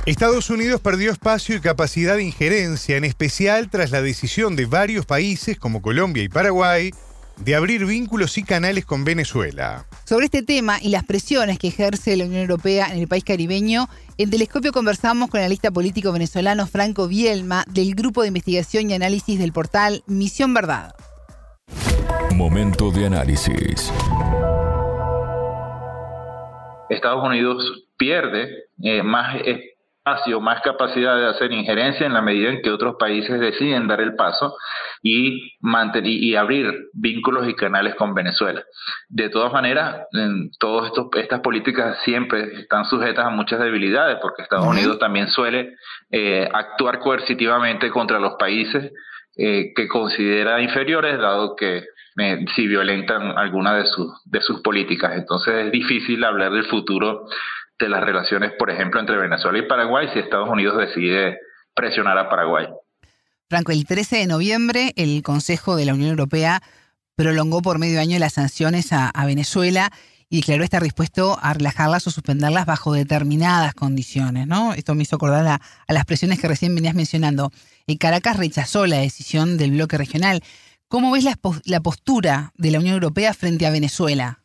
[0.07, 5.05] Estados Unidos perdió espacio y capacidad de injerencia, en especial tras la decisión de varios
[5.05, 6.91] países como Colombia y Paraguay
[7.43, 9.85] de abrir vínculos y canales con Venezuela.
[10.05, 13.87] Sobre este tema y las presiones que ejerce la Unión Europea en el país caribeño,
[14.17, 18.93] en Telescopio conversamos con el analista político venezolano Franco Bielma del Grupo de Investigación y
[18.93, 20.93] Análisis del portal Misión Verdad.
[22.35, 23.91] Momento de análisis.
[26.89, 29.35] Estados Unidos pierde eh, más
[30.03, 34.01] espacio, más capacidad de hacer injerencia en la medida en que otros países deciden dar
[34.01, 34.55] el paso
[35.03, 38.63] y, mantener, y abrir vínculos y canales con Venezuela.
[39.09, 40.07] De todas maneras,
[40.59, 45.75] todas estas políticas siempre están sujetas a muchas debilidades porque Estados Unidos también suele
[46.09, 48.91] eh, actuar coercitivamente contra los países
[49.37, 51.83] eh, que considera inferiores, dado que
[52.17, 55.13] eh, si violentan alguna de sus, de sus políticas.
[55.15, 57.27] Entonces es difícil hablar del futuro
[57.85, 61.37] de las relaciones, por ejemplo, entre Venezuela y Paraguay si Estados Unidos decide
[61.73, 62.67] presionar a Paraguay.
[63.49, 66.61] Franco, el 13 de noviembre el Consejo de la Unión Europea
[67.15, 69.91] prolongó por medio año las sanciones a, Venezuela
[70.29, 74.73] y declaró estar dispuesto a relajarlas o suspenderlas bajo determinadas condiciones, ¿no?
[74.73, 75.61] Esto me hizo acordar a,
[75.93, 77.51] las presiones que recién venías mencionando.
[77.87, 80.41] El Caracas rechazó la decisión del bloque regional.
[80.87, 81.25] ¿Cómo ves
[81.65, 84.40] la postura de la Unión Europea frente a Venezuela?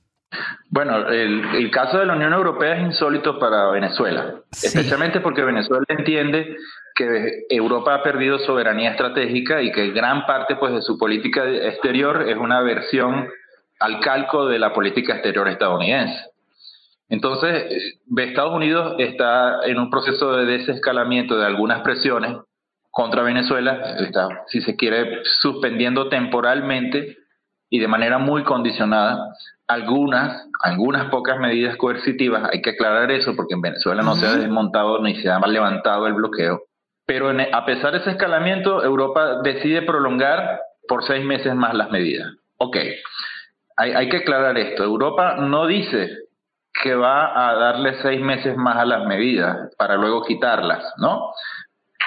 [0.69, 6.57] Bueno, el, caso de la Unión Europea es insólito para Venezuela, especialmente porque Venezuela entiende
[6.95, 12.29] que Europa ha perdido soberanía estratégica y que gran parte pues, de su política exterior
[12.29, 13.29] es una versión
[13.79, 16.19] al calco de la política exterior estadounidense.
[17.09, 22.37] Entonces, Estados Unidos está en un proceso de desescalamiento de algunas presiones
[22.91, 27.19] contra Venezuela, está, si se quiere, suspendiendo temporalmente
[27.69, 29.19] y de manera muy condicionada
[29.69, 34.37] algunas, algunas pocas medidas coercitivas, hay que aclarar eso porque en Venezuela no se ha
[34.37, 36.63] desmontado ni se ha levantado el bloqueo.
[37.05, 42.33] Pero a pesar de ese escalamiento, Europa decide prolongar por seis meses más las medidas.
[42.59, 42.77] Ok,
[43.77, 44.83] hay, hay que aclarar esto.
[44.83, 46.11] Europa no dice
[46.83, 51.33] que va a darle seis meses más a las medidas para luego quitarlas, ¿no?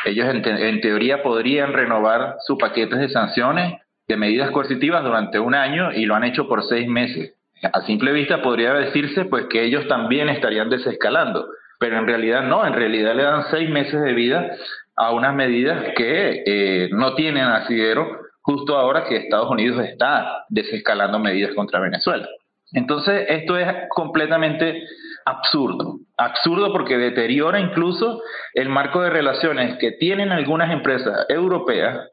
[0.06, 5.56] Ellos en, en teoría podrían renovar sus paquetes de sanciones de medidas coercitivas durante un
[5.56, 7.36] año y lo han hecho por seis meses.
[7.62, 11.48] A simple vista podría decirse pues que ellos también estarían desescalando,
[11.80, 14.52] pero en realidad no, en realidad le dan seis meses de vida
[14.96, 21.20] a unas medidas que eh, no tienen asidero justo ahora que Estados Unidos está desescalando
[21.20, 22.28] medidas contra Venezuela.
[22.74, 24.84] Entonces, esto es completamente
[25.26, 26.00] absurdo.
[26.18, 28.22] Absurdo porque deteriora incluso
[28.54, 32.10] el marco de relaciones que tienen algunas empresas europeas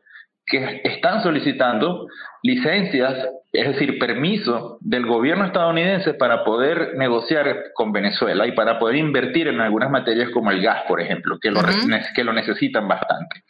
[0.47, 2.07] que están solicitando
[2.43, 8.97] licencias, es decir, permiso del gobierno estadounidense para poder negociar con Venezuela y para poder
[8.97, 11.61] invertir en algunas materias como el gas, por ejemplo, que lo,
[12.15, 13.43] que lo necesitan bastante.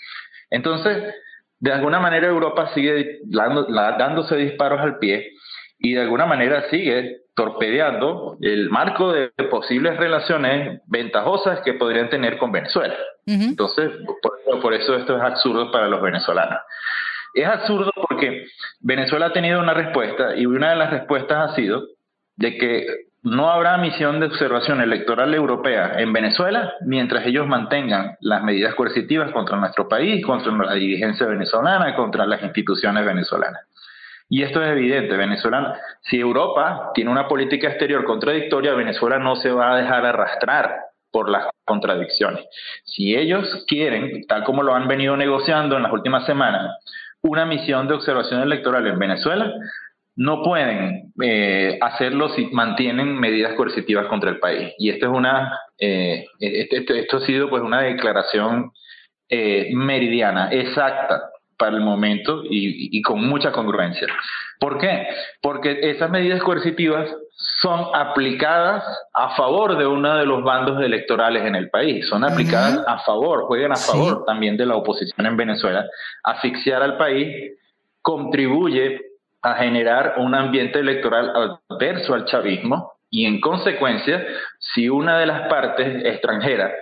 [0.50, 1.14] Entonces,
[1.58, 5.32] de alguna manera Europa sigue dándose disparos al pie
[5.78, 12.38] y de alguna manera sigue torpedeando el marco de posibles relaciones ventajosas que podrían tener
[12.38, 12.96] con Venezuela.
[13.26, 13.90] Entonces,
[14.62, 16.60] por, eso esto es absurdo para los venezolanos.
[17.36, 18.46] Es absurdo porque
[18.80, 21.82] Venezuela ha tenido una respuesta y una de las respuestas ha sido
[22.34, 22.86] de que
[23.24, 29.32] no habrá misión de observación electoral europea en Venezuela mientras ellos mantengan las medidas coercitivas
[29.32, 33.66] contra nuestro país, contra la dirigencia venezolana, contra las instituciones venezolanas.
[34.30, 39.50] Y esto es evidente, Venezuela, si Europa tiene una política exterior contradictoria, Venezuela no se
[39.50, 40.74] va a dejar arrastrar
[41.10, 42.46] por las contradicciones.
[42.84, 46.74] Si ellos quieren, tal como lo han venido negociando en las últimas semanas,
[47.26, 49.52] una misión de observación electoral en Venezuela,
[50.16, 54.72] no pueden eh, hacerlo si mantienen medidas coercitivas contra el país.
[54.78, 58.72] Y esto es una, eh, este, este, esto ha sido pues una declaración
[59.28, 64.06] eh, meridiana, exacta, para el momento y, con mucha congruencia.
[64.60, 65.06] ¿Por qué?
[65.40, 67.08] Porque esas medidas coercitivas
[67.60, 68.84] son aplicadas
[69.14, 73.44] a favor de uno de los bandos electorales en el país, son aplicadas a favor,
[73.44, 75.86] juegan a favor también de la oposición en Venezuela.
[76.22, 77.52] Asfixiar al país
[78.02, 79.00] contribuye
[79.42, 81.32] a generar un ambiente electoral
[81.70, 84.26] adverso al chavismo y en consecuencia,
[84.58, 86.72] si una de las partes extranjeras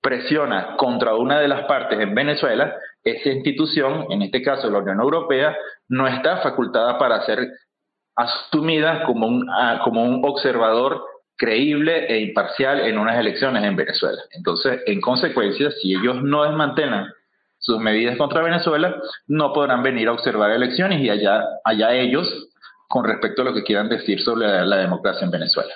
[0.00, 5.00] presiona contra una de las partes en Venezuela, esa institución, en este caso la Unión
[5.00, 5.56] Europea,
[5.88, 7.48] no está facultada para ser
[8.16, 11.02] asumida como un, ah, como un observador
[11.36, 14.22] creíble e imparcial en unas elecciones en Venezuela.
[14.32, 17.06] Entonces, en consecuencia, si ellos no desmantelan
[17.58, 18.94] sus medidas contra Venezuela,
[19.26, 22.28] no podrán venir a observar elecciones y allá, allá ellos
[22.88, 25.72] con respecto a lo que quieran decir sobre la democracia en Venezuela.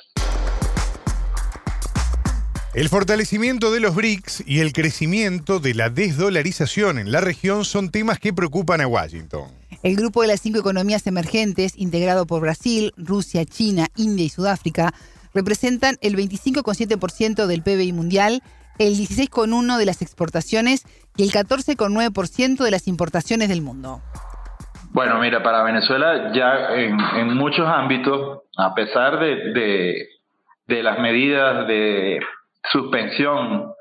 [2.74, 7.90] El fortalecimiento de los BRICS y el crecimiento de la desdolarización en la región son
[7.90, 9.57] temas que preocupan a Washington.
[9.82, 14.92] El grupo de las cinco economías emergentes, integrado por Brasil, Rusia, China, India y Sudáfrica,
[15.34, 18.42] representan el 25,7% del PBI mundial,
[18.78, 20.84] el 16,1% de las exportaciones
[21.16, 24.00] y el 14,9% de las importaciones del mundo.
[24.90, 30.08] Bueno, mira, para Venezuela ya en, muchos ámbitos, a pesar de,
[30.66, 32.20] de las medidas de
[32.72, 33.72] suspensión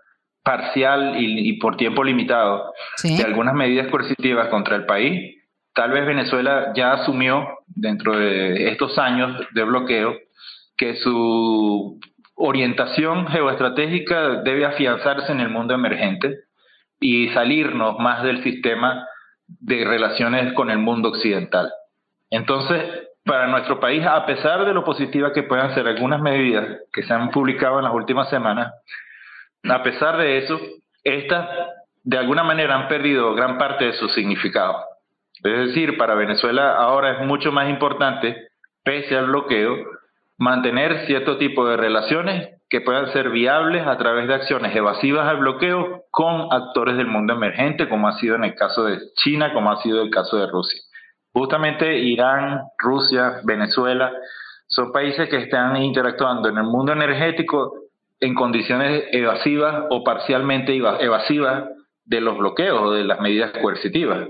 [0.44, 2.72] parcial y, por tiempo limitado
[3.04, 5.37] de algunas medidas coercitivas contra el país,
[5.78, 10.18] tal vez Venezuela ya asumió dentro de estos años de bloqueo
[10.76, 12.00] que su
[12.34, 16.36] orientación geoestratégica debe afianzarse en el mundo emergente
[17.00, 19.08] y salirnos más del sistema
[19.48, 21.70] de relaciones con el mundo occidental.
[22.32, 22.84] Entonces,
[23.24, 27.14] para nuestro país, a pesar de lo positiva que puedan ser algunas medidas que se
[27.14, 28.74] han publicado en las últimas semanas,
[29.64, 30.60] a pesar de eso,
[31.04, 31.48] estas
[32.04, 34.87] de alguna manera han perdido gran parte de su significado.
[35.44, 38.48] Es decir, para Venezuela ahora es mucho más importante,
[38.84, 39.76] pese al bloqueo,
[40.38, 45.38] mantener cierto tipo de relaciones que puedan ser viables a través de acciones evasivas al
[45.38, 49.72] bloqueo con actores del mundo emergente, como ha sido en el caso de China, como
[49.72, 50.82] ha sido el caso de Rusia.
[51.32, 54.12] Justamente Irán, Rusia, Venezuela
[54.68, 57.74] son países que están interactuando en el mundo energético
[58.20, 61.70] en condiciones evasivas o parcialmente evasivas
[62.08, 64.28] de los bloqueos o de las medidas coercitivas.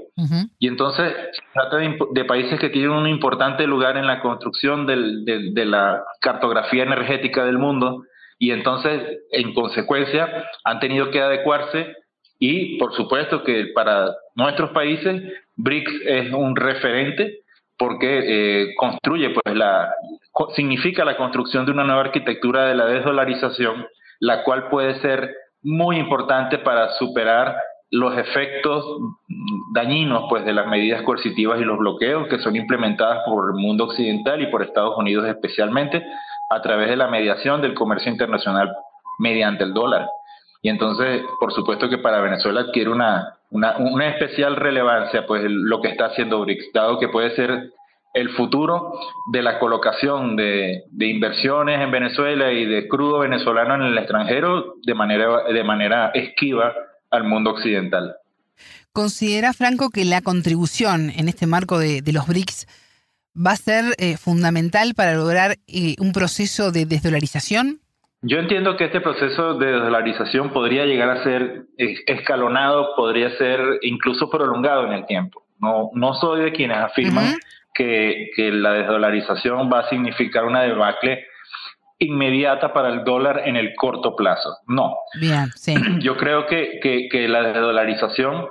[0.60, 5.66] Y entonces se trata de, países que tienen un importante lugar en la construcción de
[5.66, 8.04] la cartografía energética del mundo
[8.40, 11.96] y entonces, en consecuencia, han tenido que adecuarse
[12.40, 15.24] y, por supuesto, que para nuestros países
[15.56, 17.40] BRICS es un referente
[17.78, 19.92] porque eh, construye, pues la
[20.56, 23.88] significa la construcción de una nueva arquitectura de la desdolarización,
[24.20, 25.36] la cual puede ser
[25.68, 27.58] muy importante para superar
[27.92, 28.86] los efectos
[29.74, 33.84] dañinos pues de las medidas coercitivas y los bloqueos que son implementadas por el mundo
[33.84, 36.06] occidental y por Estados Unidos especialmente
[36.50, 38.74] a través de la mediación del comercio internacional
[39.20, 40.08] mediante el dólar.
[40.62, 45.82] Y entonces, por supuesto que para Venezuela adquiere una, una, una especial relevancia, pues lo
[45.82, 47.74] que está haciendo BRICS, dado que puede ser
[48.18, 48.94] el futuro
[49.32, 54.76] de la colocación de, de, inversiones en Venezuela y de crudo venezolano en el extranjero
[54.84, 56.74] de manera, de manera esquiva
[57.12, 58.16] al mundo occidental.
[58.92, 62.66] ¿Considera, Franco, que la contribución en este marco de, de los BRICS
[63.36, 67.82] va a ser eh, fundamental para lograr eh, un proceso de desdolarización?
[68.24, 74.28] Yo entiendo que este proceso de desdolarización podría llegar a ser escalonado, podría ser incluso
[74.32, 75.44] prolongado en el tiempo.
[75.60, 77.36] No, no soy de quienes afirman
[77.78, 81.28] que, que, la desdolarización va a significar una debacle
[82.00, 84.58] inmediata para el dólar en el corto plazo.
[84.68, 84.96] No.
[85.20, 85.76] Bien, sí.
[86.00, 88.48] Yo creo que, que, que la desdolarización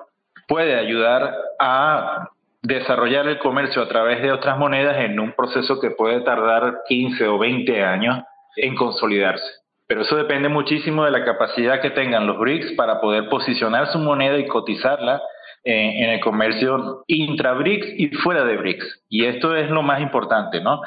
[0.46, 2.30] puede ayudar a
[2.62, 7.26] desarrollar el comercio a través de otras monedas en un proceso que puede tardar 15
[7.28, 8.22] o 20 años
[8.56, 9.44] en consolidarse.
[9.88, 13.98] Pero eso depende muchísimo de la capacidad que tengan los BRICS para poder posicionar su
[13.98, 15.22] moneda y cotizarla
[15.66, 19.02] en, en el comercio intra-BRICS y fuera de BRICS.
[19.08, 20.80] Y esto es lo más importante, ¿no?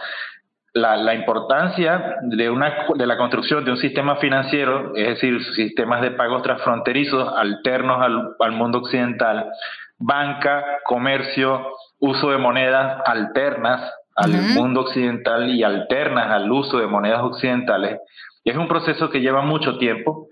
[0.74, 6.02] La, la, importancia de, una, de la construcción de un sistema financiero, es decir, sistemas
[6.02, 9.52] de pagos transfronterizos alternos al, al mundo occidental,
[9.98, 11.68] banca, comercio,
[12.00, 18.00] uso de monedas alternas al mundo occidental y alternas al uso de monedas occidentales.
[18.44, 20.29] es un proceso que lleva mucho tiempo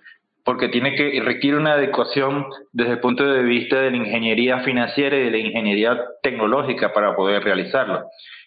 [0.47, 5.17] porque tiene que requiere una adecuación desde el punto de vista de la ingeniería financiera
[5.17, 8.05] y de la ingeniería tecnológica para poder realizarlo.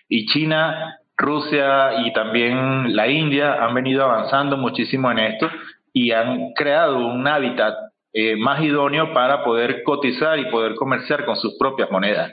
[0.09, 5.51] Y China, Rusia y también la India han venido avanzando muchísimo en esto
[5.93, 7.75] y han creado un hábitat
[8.15, 12.33] eh, más idóneo para poder cotizar y poder comerciar con sus propias monedas.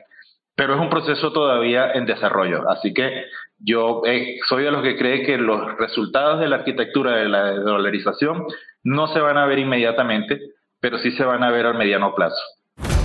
[0.58, 3.26] Pero es un proceso todavía en desarrollo, así que
[3.60, 7.52] yo eh, soy de los que cree que los resultados de la arquitectura de la
[7.52, 8.44] dolarización
[8.84, 10.42] no se van a ver inmediatamente,
[10.80, 12.42] pero sí se van a ver al mediano plazo.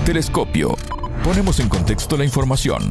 [0.06, 0.76] Telescopio.
[1.22, 2.90] Ponemos en contexto la información.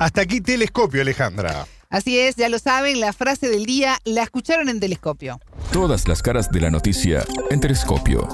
[0.00, 1.66] Hasta aquí Telescopio, Alejandra.
[1.88, 5.38] Así es, ya lo saben, la frase del día la escucharon en Telescopio.
[5.72, 8.26] Todas las caras de la noticia en Telescopio.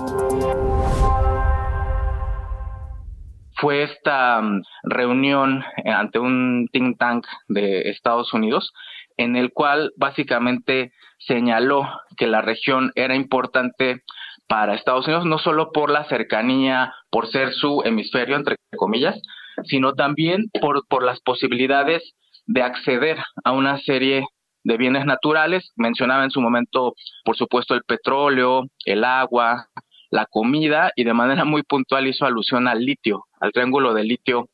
[3.60, 8.72] Fue esta mm, reunión eh, ante un think tank de Estados Unidos
[9.16, 14.02] en el cual básicamente señaló que la región era importante
[14.48, 19.20] para Estados Unidos, no solo por la cercanía, por ser su hemisferio, entre comillas,
[19.64, 22.02] sino también por, por las posibilidades
[22.46, 24.24] de acceder a una serie
[24.64, 25.70] de bienes naturales.
[25.76, 29.66] Mencionaba en su momento, por supuesto, el petróleo, el agua,
[30.10, 34.48] la comida y de manera muy puntual hizo alusión al litio, al triángulo de litio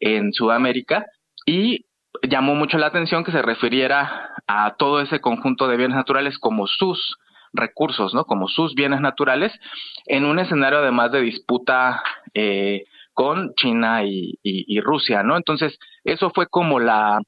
[0.00, 1.06] en Sudamérica
[1.46, 1.86] y
[2.22, 6.66] llamó mucho la atención que se refiriera a todo ese conjunto de bienes naturales como
[6.66, 7.16] sus
[7.52, 8.24] recursos, ¿no?
[8.24, 9.52] Como sus bienes naturales
[10.06, 12.02] en un escenario además de disputa
[12.34, 15.36] eh, con China y, Rusia, ¿no?
[15.36, 17.18] Entonces, eso fue como la,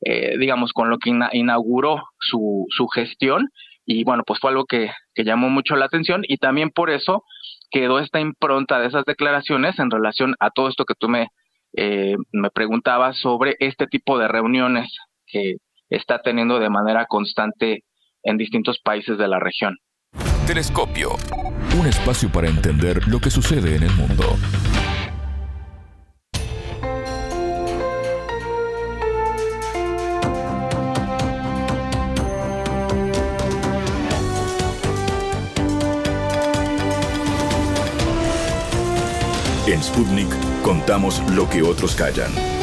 [0.00, 3.48] eh, digamos, con lo que inauguró su, su gestión
[3.86, 7.22] y bueno, pues fue algo que, llamó mucho la atención y también por eso
[7.70, 11.28] quedó esta impronta de esas declaraciones en relación a todo esto que tú me,
[11.74, 14.94] eh, me preguntabas sobre este tipo de reuniones
[15.26, 15.54] que
[15.88, 17.84] está teniendo de manera constante
[18.24, 19.76] en distintos países de la región.
[20.46, 21.10] Telescopio,
[21.80, 24.24] un espacio para entender lo que sucede en el mundo.
[39.76, 40.28] En Sputnik
[40.62, 42.55] contamos lo que otros callan.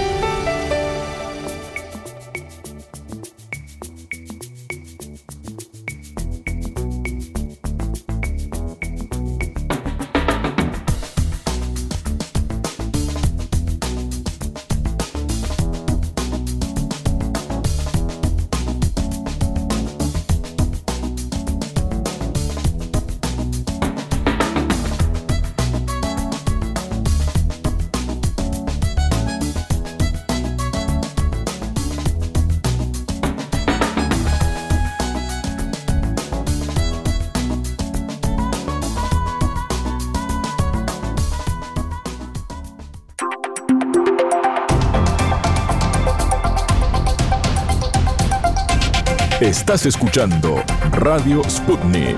[49.42, 52.16] Estás escuchando Radio Sputnik.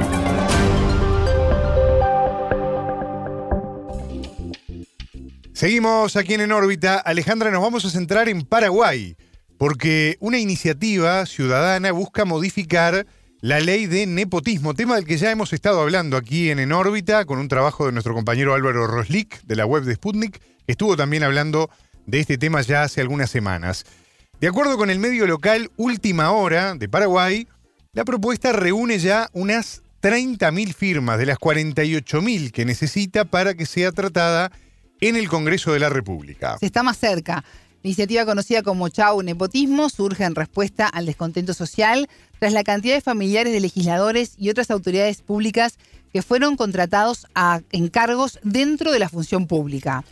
[5.53, 6.97] Seguimos aquí en En órbita.
[6.97, 9.15] Alejandra, nos vamos a centrar en Paraguay,
[9.57, 13.07] porque una iniciativa ciudadana busca modificar
[13.39, 17.23] la ley de nepotismo, tema del que ya hemos estado hablando aquí en En órbita
[17.25, 20.97] con un trabajo de nuestro compañero Álvaro Roslik de la web de Sputnik, que estuvo
[20.97, 21.69] también hablando
[22.05, 23.85] de este tema ya hace algunas semanas.
[24.45, 27.47] De acuerdo con el medio local Última Hora de Paraguay,
[27.93, 33.91] la propuesta reúne ya unas 30.000 firmas de las 48.000 que necesita para que sea
[33.91, 34.51] tratada
[35.01, 36.59] en el Congreso de la República.
[36.59, 37.43] Se está más cerca.
[37.81, 42.07] La iniciativa conocida como Chau Nepotismo surge en respuesta al descontento social
[42.37, 45.79] tras la cantidad de familiares de legisladores y otras autoridades públicas
[46.13, 50.03] que fueron contratados a encargos dentro de la función pública.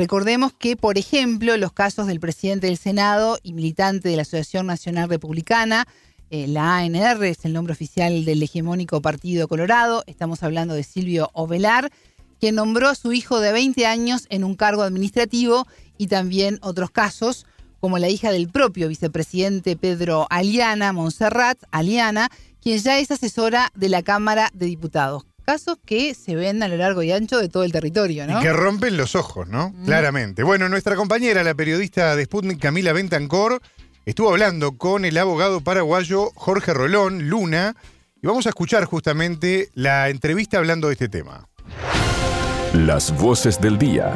[0.00, 4.64] Recordemos que, por ejemplo, los casos del presidente del Senado y militante de la Asociación
[4.66, 5.86] Nacional Republicana,
[6.30, 11.28] eh, la ANR es el nombre oficial del hegemónico Partido Colorado, estamos hablando de Silvio
[11.34, 11.90] Ovelar,
[12.40, 15.66] quien nombró a su hijo de 20 años en un cargo administrativo
[15.98, 17.44] y también otros casos,
[17.78, 22.30] como la hija del propio vicepresidente Pedro Aliana, Montserrat Aliana,
[22.62, 25.29] quien ya es asesora de la Cámara de Diputados.
[25.50, 28.38] Casos que se ven a lo largo y ancho de todo el territorio, ¿no?
[28.38, 29.74] Y que rompen los ojos, ¿no?
[29.84, 30.44] Claramente.
[30.44, 33.60] Bueno, nuestra compañera, la periodista de Sputnik, Camila Bentancor,
[34.06, 37.74] estuvo hablando con el abogado paraguayo Jorge Rolón, Luna,
[38.22, 41.48] y vamos a escuchar justamente la entrevista hablando de este tema.
[42.72, 44.14] Las voces del día.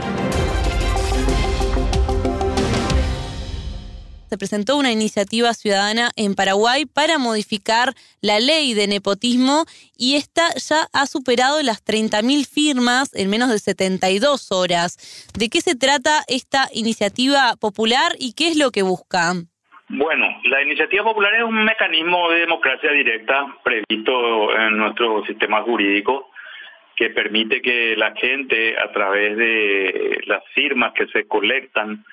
[4.35, 9.65] Se presentó una iniciativa ciudadana en Paraguay para modificar la ley de nepotismo
[9.97, 14.98] y esta ya ha superado las 30.000 firmas en menos de 72 horas.
[15.39, 19.35] ¿De qué se trata esta iniciativa popular y qué es lo que busca?
[19.89, 26.28] Bueno, la iniciativa popular es un mecanismo de democracia directa previsto en nuestro sistema jurídico
[26.97, 32.05] que permite que la gente a través de las firmas que se colectan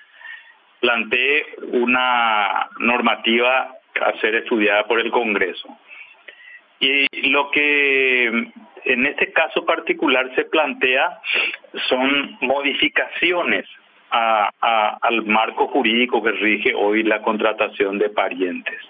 [0.81, 5.69] plantee una normativa a ser estudiada por el Congreso.
[6.79, 11.19] Y lo que en este caso particular se plantea
[11.87, 13.65] son modificaciones
[14.09, 18.81] al marco jurídico que rige hoy la contratación de parientes.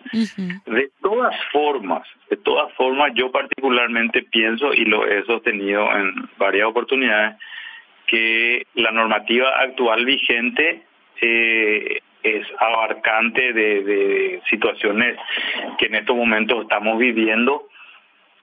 [0.66, 6.68] De todas formas, de todas formas, yo particularmente pienso y lo he sostenido en varias
[6.68, 7.36] oportunidades
[8.08, 10.86] que la normativa actual vigente
[11.22, 15.18] eh, es abarcante de, situaciones
[15.77, 17.68] que en estos momentos estamos viviendo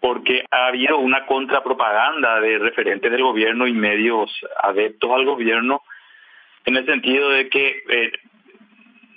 [0.00, 4.30] porque ha habido una contrapropaganda de referentes del gobierno y medios
[4.62, 5.82] adeptos al gobierno
[6.64, 8.12] en el sentido de que eh,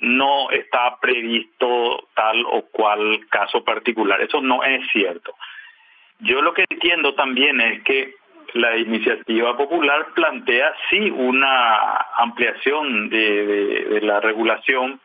[0.01, 4.21] no está previsto tal o cual caso particular.
[4.21, 5.35] Eso no es cierto.
[6.19, 8.15] Yo lo que entiendo también es que
[8.53, 14.99] la iniciativa popular plantea sí una ampliación de, la regulación,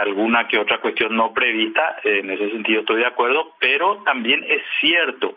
[0.00, 4.62] alguna que otra cuestión no prevista, en ese sentido estoy de acuerdo, pero también es
[4.80, 5.36] cierto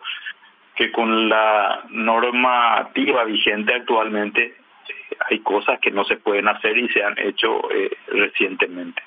[0.75, 6.89] que con la normativa vigente actualmente eh, hay cosas que no se pueden hacer y
[6.89, 9.01] se han hecho eh, recientemente.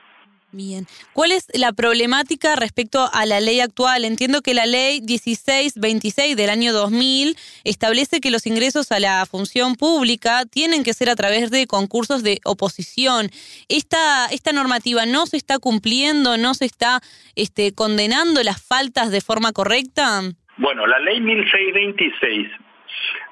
[0.51, 0.87] Bien.
[1.12, 4.07] ¿Cuál es la problemática respecto a la ley actual?
[4.07, 9.75] Entiendo que la ley 1626 del año 2000 establece que los ingresos a la función
[9.75, 13.29] pública tienen que ser a través de concursos de oposición.
[13.69, 17.01] ¿Esta, esta normativa no se está cumpliendo, no se está
[17.37, 20.23] este, condenando las faltas de forma correcta?
[20.57, 22.49] Bueno, la ley 1626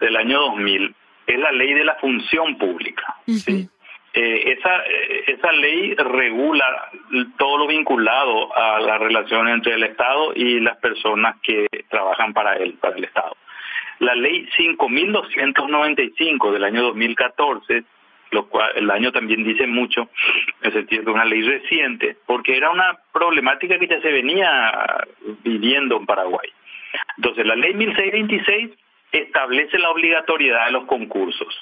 [0.01, 0.94] del año 2000
[1.26, 3.16] es la ley de la función pública.
[3.26, 3.68] ¿sí?
[4.18, 6.88] Eh, esa, eh, esa ley regula
[7.36, 12.55] todo lo vinculado a la relación entre el Estado y las personas que trabajan para
[12.55, 13.36] él, para el Estado.
[13.98, 17.84] La ley 5.295 del año 2014,
[18.30, 20.09] lo cual el año también dice mucho,
[20.62, 24.72] en el sentido de una ley reciente, porque era una problemática que ya se venía
[25.44, 26.48] viviendo en Paraguay.
[27.18, 28.70] Entonces, la ley 1626
[29.12, 31.55] establece la obligatoriedad de los concursos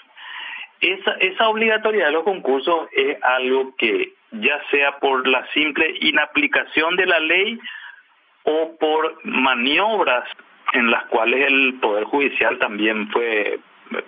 [0.93, 6.97] esa, esa obligatoriedad de los concursos es algo que ya sea por la simple inaplicación
[6.97, 7.59] de la ley
[8.45, 10.25] o por maniobras
[10.73, 13.61] en las cuales el Poder Judicial también fue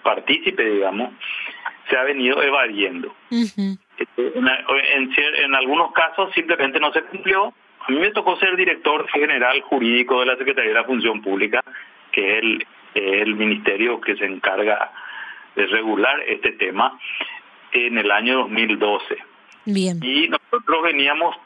[0.03, 1.12] partícipe, digamos,
[1.89, 3.15] se ha venido evadiendo.
[3.31, 7.55] Este, en, en, algunos casos simplemente no se cumplió.
[7.81, 11.62] A mí me tocó ser director general jurídico de la Secretaría de la Función Pública,
[12.11, 14.90] que es el, el ministerio que se encarga
[15.56, 16.98] de regular este tema
[17.72, 19.16] en el año 2012.
[19.64, 19.98] Bien.
[20.02, 21.36] Y nosotros veníamos,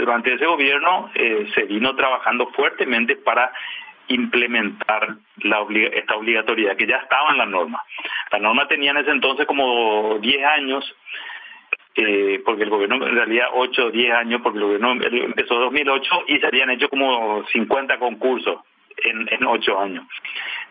[0.00, 3.52] durante ese gobierno, eh, se vino trabajando fuertemente para
[4.08, 7.82] implementar la esta obligatoriedad que ya estaba en la norma.
[8.30, 10.96] La norma tenía en ese entonces como 10 años
[11.94, 15.60] eh, porque el gobierno en realidad 8 o 10 años, porque el gobierno empezó en
[15.60, 18.60] 2008 y se habían hecho como 50 concursos
[19.04, 20.06] en, en 8 años.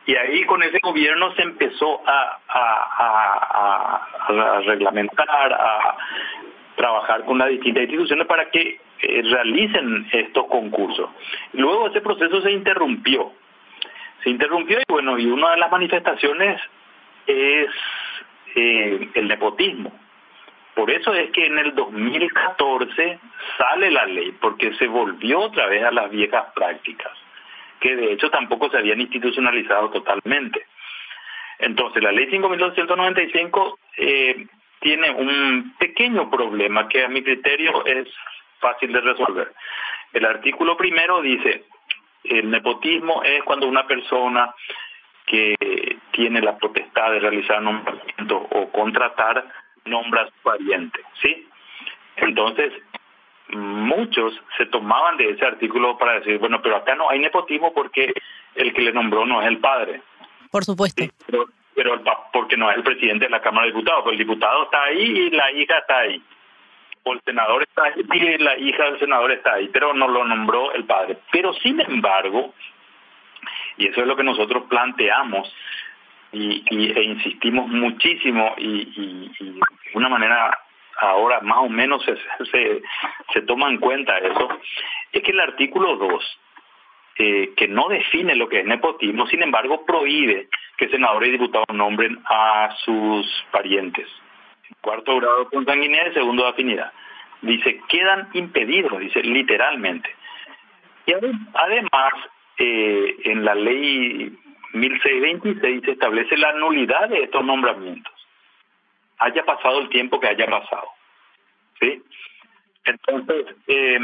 [0.05, 2.41] Y ahí con ese gobierno se empezó a
[4.65, 5.97] reglamentar, a
[6.75, 11.09] trabajar con las distintas instituciones para que eh, realicen estos concursos.
[11.53, 13.31] Luego ese proceso se interrumpió.
[14.23, 16.61] Se interrumpió y bueno, y una de las manifestaciones
[17.25, 17.67] es
[18.55, 19.91] eh, el nepotismo.
[20.75, 23.19] Por eso es que en el 2014
[23.57, 27.11] sale la ley, porque se volvió otra vez a las viejas prácticas,
[27.81, 30.65] que de hecho tampoco se habían institucionalizado totalmente.
[31.59, 34.47] Entonces, la ley 5.295 eh,
[34.79, 38.07] tiene un pequeño problema que a mi criterio es
[38.59, 39.51] fácil de resolver.
[40.13, 41.65] El artículo primero dice,
[42.23, 44.53] el nepotismo es cuando una persona
[45.25, 45.55] que
[46.11, 49.45] tiene la potestad de realizar nombramiento o contratar
[49.85, 51.47] nombra a su pariente, ¿sí?
[52.17, 52.73] Entonces,
[53.55, 58.13] muchos se tomaban de ese artículo para decir, bueno, pero acá no hay nepotismo porque
[58.55, 60.01] el que le nombró no es el padre.
[60.51, 61.03] Por supuesto.
[61.25, 61.45] pero,
[61.75, 62.01] pero
[62.33, 65.01] porque no es el presidente de la Cámara de Diputados, pero el diputado está ahí
[65.01, 66.21] y la hija está ahí.
[67.03, 70.25] O el senador está ahí y la hija del senador está ahí, pero no lo
[70.25, 71.17] nombró el padre.
[71.31, 72.53] Pero sin embargo,
[73.77, 75.51] y eso es lo que nosotros planteamos
[76.31, 79.59] y, e insistimos muchísimo y, y, de
[79.93, 80.57] una manera
[80.99, 82.15] ahora más o menos se,
[82.51, 82.81] se,
[83.33, 84.49] se toma en cuenta eso,
[85.11, 86.39] es que el artículo 2
[87.17, 90.47] eh, que no define lo que es nepotismo, sin embargo prohíbe
[90.77, 94.07] que senadores y diputados nombren a sus parientes.
[94.79, 96.91] Cuarto grado con sanguinidad y segundo de afinidad.
[97.41, 100.09] Dice, quedan impedidos, dice literalmente.
[101.05, 101.13] Y
[101.53, 102.13] además,
[102.57, 104.35] eh, en la ley
[104.73, 108.13] 1626 se establece la nulidad de estos nombramientos.
[109.21, 110.87] Haya pasado el tiempo que haya pasado.
[111.79, 112.03] ¿Sí?
[112.83, 113.99] Entonces, eh,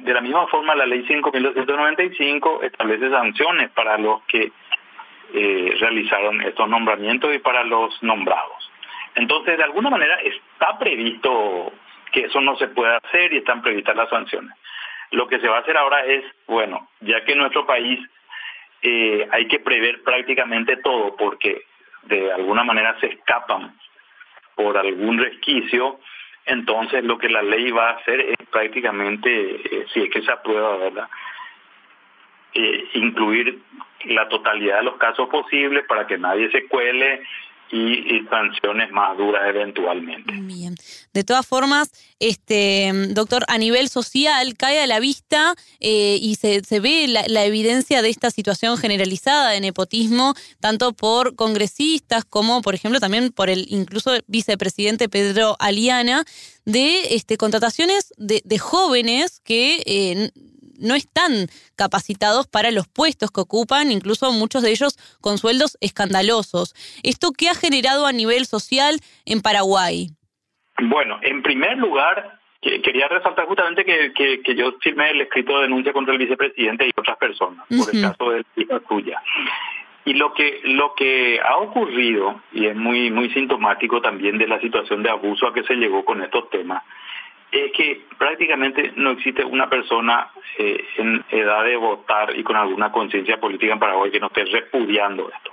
[0.00, 4.50] de la misma forma, la ley 5.295 establece sanciones para los que
[5.34, 8.70] eh, realizaron estos nombramientos y para los nombrados.
[9.14, 11.72] Entonces, de alguna manera está previsto
[12.10, 14.54] que eso no se puede hacer y están previstas las sanciones.
[15.10, 18.00] Lo que se va a hacer ahora es, bueno, ya que en nuestro país
[18.82, 21.62] eh, hay que prever prácticamente todo porque
[22.04, 23.74] de alguna manera se escapan
[24.54, 25.98] por algún resquicio,
[26.44, 30.32] entonces lo que la ley va a hacer es prácticamente, eh, si es que se
[30.32, 31.08] aprueba, ¿verdad?
[32.54, 33.60] Eh, incluir
[34.06, 37.22] la totalidad de los casos posibles para que nadie se cuele
[37.72, 40.32] y, sanciones más duras eventualmente.
[40.42, 40.74] Bien.
[41.12, 46.62] De todas formas, este doctor, a nivel social cae a la vista eh, y se,
[46.64, 52.62] se ve la, la, evidencia de esta situación generalizada de nepotismo, tanto por congresistas como,
[52.62, 56.24] por ejemplo, también por el incluso vicepresidente Pedro Aliana,
[56.64, 60.30] de este, contrataciones de, de jóvenes que eh,
[60.82, 61.46] no están
[61.76, 66.74] capacitados para los puestos que ocupan, incluso muchos de ellos con sueldos escandalosos.
[67.02, 70.08] ¿Esto qué ha generado a nivel social en Paraguay?
[70.80, 75.92] Bueno, en primer lugar, quería resaltar justamente que, que, yo firmé el escrito de denuncia
[75.92, 79.22] contra el vicepresidente y otras personas por el caso de la tuya.
[80.04, 84.60] Y lo que lo que ha ocurrido y es muy muy sintomático también de la
[84.60, 86.82] situación de abuso a que se llegó con estos temas
[87.52, 92.90] es que prácticamente no existe una persona eh, en edad de votar y con alguna
[92.90, 95.52] conciencia política en Paraguay que no esté repudiando esto.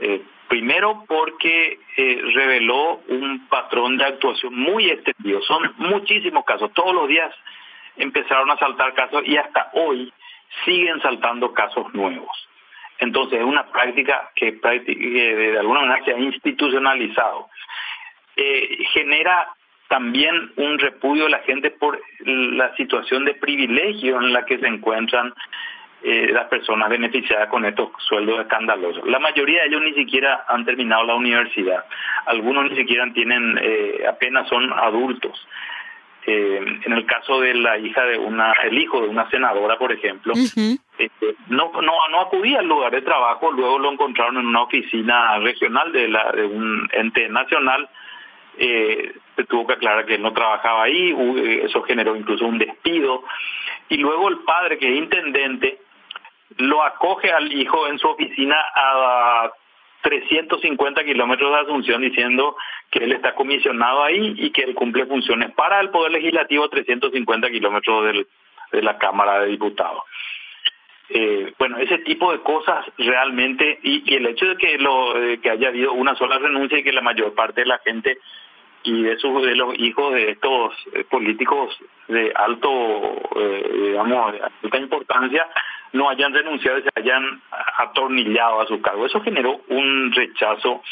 [0.00, 5.42] Eh, primero porque eh, reveló un patrón de actuación muy extendido.
[5.42, 6.72] Son muchísimos casos.
[6.72, 7.34] Todos los días
[7.96, 10.10] empezaron a saltar casos y hasta hoy
[10.64, 12.48] siguen saltando casos nuevos.
[12.98, 17.50] Entonces es una práctica que, de alguna manera se ha institucionalizado.
[18.94, 19.48] genera
[19.94, 24.66] también un repudio de la gente por la situación de privilegio en la que se
[24.66, 25.32] encuentran
[26.02, 29.06] eh, las personas beneficiadas con estos sueldos escandalosos.
[29.06, 31.84] La mayoría de ellos ni siquiera han terminado la universidad,
[32.26, 35.46] algunos ni siquiera tienen, eh, apenas son adultos.
[36.26, 39.92] Eh, en el caso de la hija de una, el hijo de una senadora, por
[39.92, 44.62] ejemplo, este, no, no, no acudía al lugar de trabajo, luego lo encontraron en una
[44.62, 47.88] oficina regional de, la, de un ente nacional
[48.58, 52.58] eh, se tuvo que aclarar que él no trabajaba ahí, eh, eso generó incluso un
[52.58, 53.24] despido,
[53.88, 55.78] y luego el padre, que es intendente,
[56.56, 59.50] lo acoge al hijo en su oficina a
[60.02, 62.56] 350 kilómetros de Asunción diciendo
[62.90, 66.68] que él está comisionado ahí y que él cumple funciones para el Poder Legislativo a
[66.68, 68.26] 350 kilómetros
[68.70, 70.02] de la Cámara de Diputados.
[71.10, 75.68] Eh, bueno, ese tipo de cosas realmente, y, el hecho de que, lo, que haya
[75.68, 78.18] habido una sola renuncia y que la mayor parte de la gente
[78.84, 81.76] y de, sus, de los hijos de estos eh, políticos
[82.08, 82.70] de alto,
[83.36, 85.46] eh, digamos, de alta importancia,
[85.92, 87.40] no hayan renunciado y se hayan
[87.78, 89.06] atornillado a su cargo.
[89.06, 90.82] Eso generó un rechazo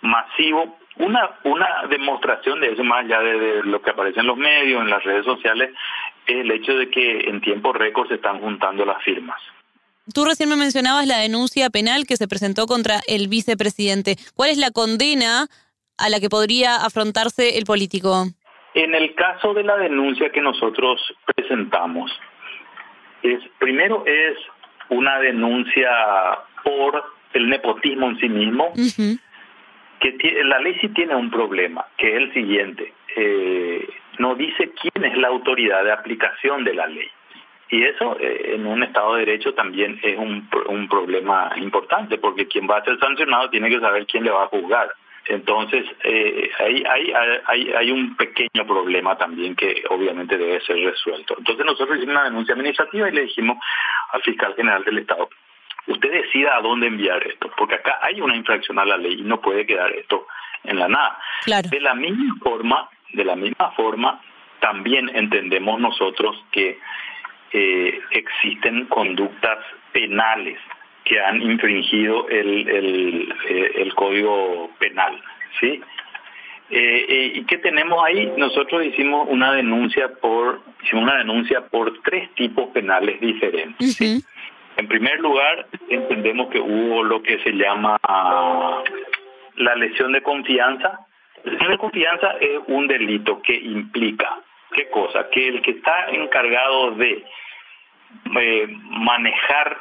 [0.00, 4.80] masivo, una, una demostración de eso, más allá de, lo que aparece en los medios,
[4.82, 5.70] en las redes sociales,
[6.26, 9.40] es el hecho de que en tiempo récord se están juntando las firmas.
[10.12, 14.16] Tú recién me mencionabas la denuncia penal que se presentó contra el vicepresidente.
[14.34, 15.46] ¿Cuál es la condena
[15.96, 18.26] a la que podría afrontarse el político?
[18.74, 21.00] En el caso de la denuncia que nosotros
[21.34, 22.10] presentamos,
[23.22, 24.36] es primero es
[24.90, 25.90] una denuncia
[26.62, 27.02] por
[27.32, 28.72] el nepotismo en sí mismo,
[30.00, 35.04] que la ley sí tiene un problema, que es el siguiente, eh, no dice quién
[35.04, 37.08] es la autoridad de aplicación de la ley.
[37.70, 42.46] Y eso eh, en un Estado de Derecho también es un, un problema importante, porque
[42.46, 44.92] quien va a ser sancionado tiene que saber quién le va a juzgar.
[45.26, 47.12] Entonces, eh, hay, hay,
[47.46, 51.34] hay, hay un pequeño problema también que obviamente debe ser resuelto.
[51.38, 53.56] Entonces nosotros hicimos una denuncia administrativa y le dijimos
[54.12, 55.30] al fiscal general del Estado,
[55.86, 59.22] usted decida a dónde enviar esto, porque acá hay una infracción a la ley y
[59.22, 60.26] no puede quedar esto
[60.62, 61.18] en la nada.
[61.70, 64.20] De la misma forma, de la misma forma,
[64.60, 66.78] también entendemos nosotros que
[67.54, 69.58] eh, existen conductas
[69.92, 70.58] penales
[71.04, 75.22] que han infringido el, el, eh, el código penal,
[75.60, 75.80] ¿sí?
[76.70, 78.32] Eh, eh, ¿Y qué tenemos ahí?
[78.38, 84.00] Nosotros hicimos una denuncia por hicimos una denuncia por tres tipos penales diferentes.
[84.76, 87.96] En primer lugar, entendemos que hubo lo que se llama
[89.56, 91.06] la lesión de confianza.
[91.44, 94.40] La lesión de confianza es un delito que implica,
[94.72, 95.28] ¿qué cosa?
[95.30, 97.24] Que el que está encargado de
[98.24, 99.78] manejar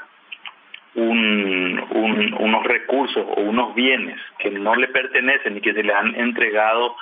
[0.96, 6.16] un, unos recursos o unos bienes que no le pertenecen y que se le han
[6.16, 6.96] entregado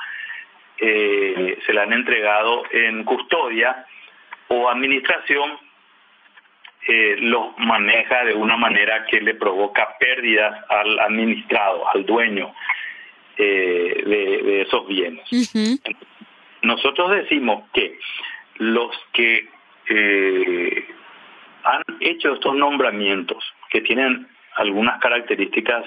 [0.78, 3.86] eh, se le han entregado en custodia
[4.48, 5.60] o administración
[6.88, 12.52] eh, los maneja de una manera que le provoca pérdidas al administrado, al dueño
[13.38, 15.24] eh, de, esos bienes.
[16.64, 18.00] Nosotros decimos que
[18.58, 19.48] los que
[19.90, 20.88] eh,
[21.64, 25.86] han hecho estos nombramientos que tienen algunas características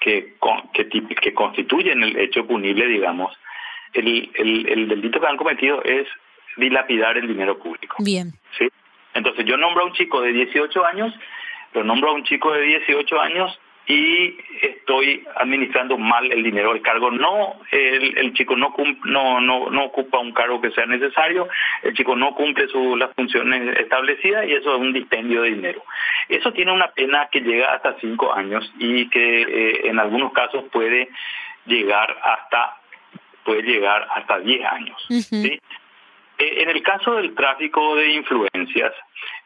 [0.00, 0.34] que,
[0.72, 3.36] que, que constituyen el hecho punible, digamos,
[3.92, 6.06] el, el, el delito que han cometido es
[6.56, 7.96] dilapidar el dinero público.
[7.98, 8.32] Bien.
[8.58, 8.68] ¿sí?
[9.14, 11.14] Entonces yo nombro a un chico de 18 años,
[11.72, 16.82] lo nombro a un chico de 18 años y estoy administrando mal el dinero del
[16.82, 17.10] cargo.
[17.10, 21.48] No, el, el chico no, no, no, no ocupa un cargo que sea necesario,
[21.82, 25.84] el chico no cumple su, las funciones establecidas y eso es un dispendio de dinero.
[26.28, 30.64] Eso tiene una pena que llega hasta cinco años y que eh, en algunos casos
[30.72, 31.08] puede
[31.66, 32.76] llegar hasta
[33.44, 35.04] puede llegar hasta 10 años.
[35.08, 35.60] ¿sí?
[36.38, 38.92] Eh, en el caso del tráfico de influencias,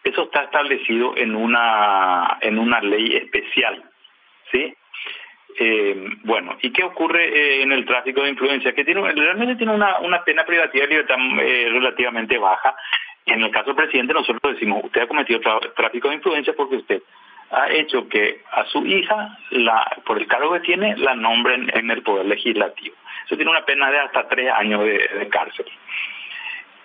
[0.03, 3.90] eso está establecido en una en una ley especial
[4.51, 4.75] ¿sí?
[5.59, 8.73] Eh, bueno, ¿y qué ocurre eh, en el tráfico de influencia?
[8.73, 12.75] Que tiene realmente tiene una, una pena privativa de libertad eh, relativamente baja.
[13.27, 15.41] En el caso presidente nosotros decimos, usted ha cometido
[15.77, 17.03] tráfico de influencia porque usted
[17.51, 21.91] ha hecho que a su hija, la, por el cargo que tiene, la nombren en
[21.91, 22.95] el Poder Legislativo.
[23.27, 25.67] Eso tiene una pena de hasta tres años de, cárcel.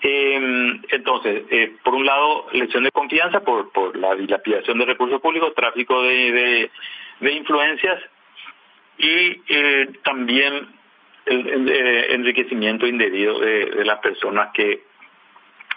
[0.01, 1.43] entonces,
[1.83, 6.69] por un lado, elección de confianza por, por la dilapidación de recursos públicos, tráfico de
[7.21, 8.01] influencias
[8.97, 10.69] y eh, también
[11.25, 14.83] el, eh, enriquecimiento indebido de, las personas que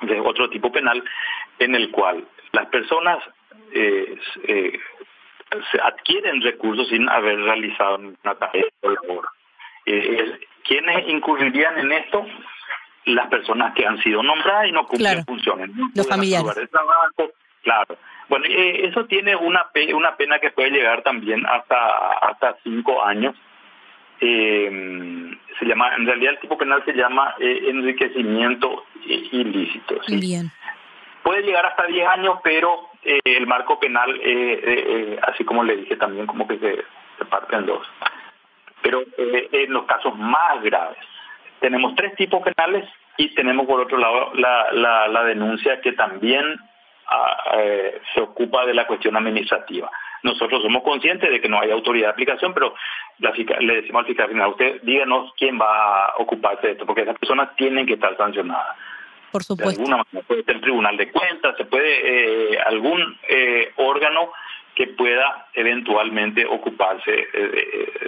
[0.03, 1.03] de otro tipo penal
[1.59, 3.19] en el cual las personas
[3.73, 4.17] eh,
[5.73, 9.29] se adquieren recursos sin haber realizado una tarea o labor.
[9.85, 12.27] ¿Quiénes incurrirían en esto?
[13.07, 15.71] Las personas que han sido nombradas y no cumplen funciones.
[15.95, 16.69] Los familiares.
[17.63, 17.97] Claro.
[18.29, 23.35] Bueno, eh, eso tiene una, una pena que puede llegar también hasta, hasta cinco años.
[24.21, 30.01] Eh, se llama, en realidad el tipo penal se llama eh, enriquecimiento ilícito.
[30.09, 30.51] Bien.
[31.23, 34.21] Puede llegar hasta diez años, pero el marco penal,
[35.23, 36.85] así como le dije también, como que se,
[37.19, 37.87] se parte en dos.
[38.83, 40.99] Pero en los casos más graves,
[41.61, 46.59] tenemos tres tipos penales y tenemos por otro lado la, la, la denuncia que también
[47.55, 49.91] eh, se ocupa de la cuestión administrativa.
[50.23, 52.75] Nosotros somos conscientes de que no hay autoridad de aplicación, pero
[53.19, 57.19] le decimos al fiscal final, usted díganos quién va a ocuparse de esto, porque esas
[57.19, 58.77] personas tienen que estar sancionadas.
[59.31, 59.71] Por supuesto.
[59.71, 64.33] De alguna manera, puede ser el Tribunal de Cuentas, se puede eh, algún eh, órgano
[64.75, 67.27] que pueda eventualmente ocuparse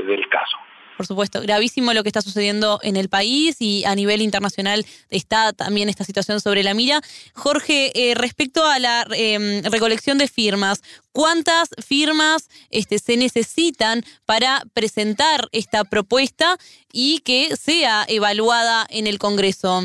[0.07, 0.57] del caso.
[1.01, 5.55] Por supuesto, gravísimo lo que está sucediendo en el país y a nivel internacional está
[5.55, 7.01] también esta situación sobre la mira.
[7.35, 14.59] Jorge, eh, respecto a la em, recolección de firmas, ¿cuántas firmas este, se necesitan para
[14.75, 16.59] presentar esta propuesta
[16.93, 19.81] y que sea evaluada en el Congreso?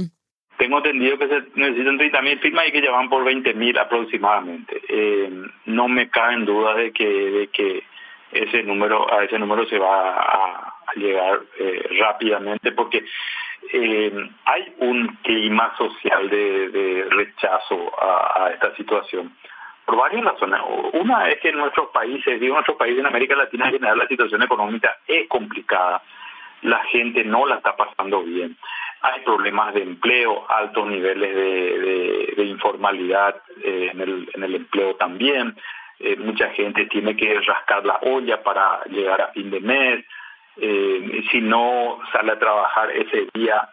[0.57, 4.81] Tengo entendido que se necesitan 30.000 firmas y que ya van por 20.000 aproximadamente.
[4.89, 5.31] Eh,
[5.67, 7.83] no me caben dudas de que, de que
[8.33, 13.05] ese número a ese número se va a, llegar eh, rápidamente porque
[13.73, 19.35] eh, hay un clima social de, rechazo a, esta situación
[19.85, 20.59] por varias razones.
[20.93, 23.97] Una es que en nuestros países, digo en nuestros países en América Latina en general
[23.97, 26.01] la situación económica es complicada,
[26.61, 28.57] la gente no la está pasando bien,
[29.01, 31.35] hay problemas de empleo, altos niveles
[32.35, 35.55] de, informalidad eh, en, el, en el empleo también,
[35.99, 40.05] eh, mucha gente tiene que rascar la olla para llegar a fin de mes,
[40.57, 43.69] eh, si no sale a trabajar ese día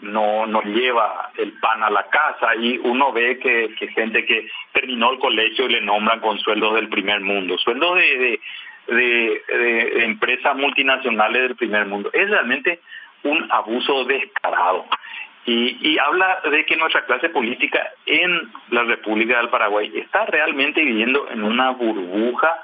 [0.00, 5.12] no no lleva el pan a la casa y uno ve que, gente que terminó
[5.12, 8.40] el colegio y le nombran con sueldos del primer mundo, sueldos de,
[8.86, 12.10] de, de empresas multinacionales del primer mundo.
[12.12, 12.80] Es realmente
[13.24, 14.84] un abuso descarado.
[15.46, 21.26] Y, habla de que nuestra clase política en la República del Paraguay está realmente viviendo
[21.30, 22.60] en una burbuja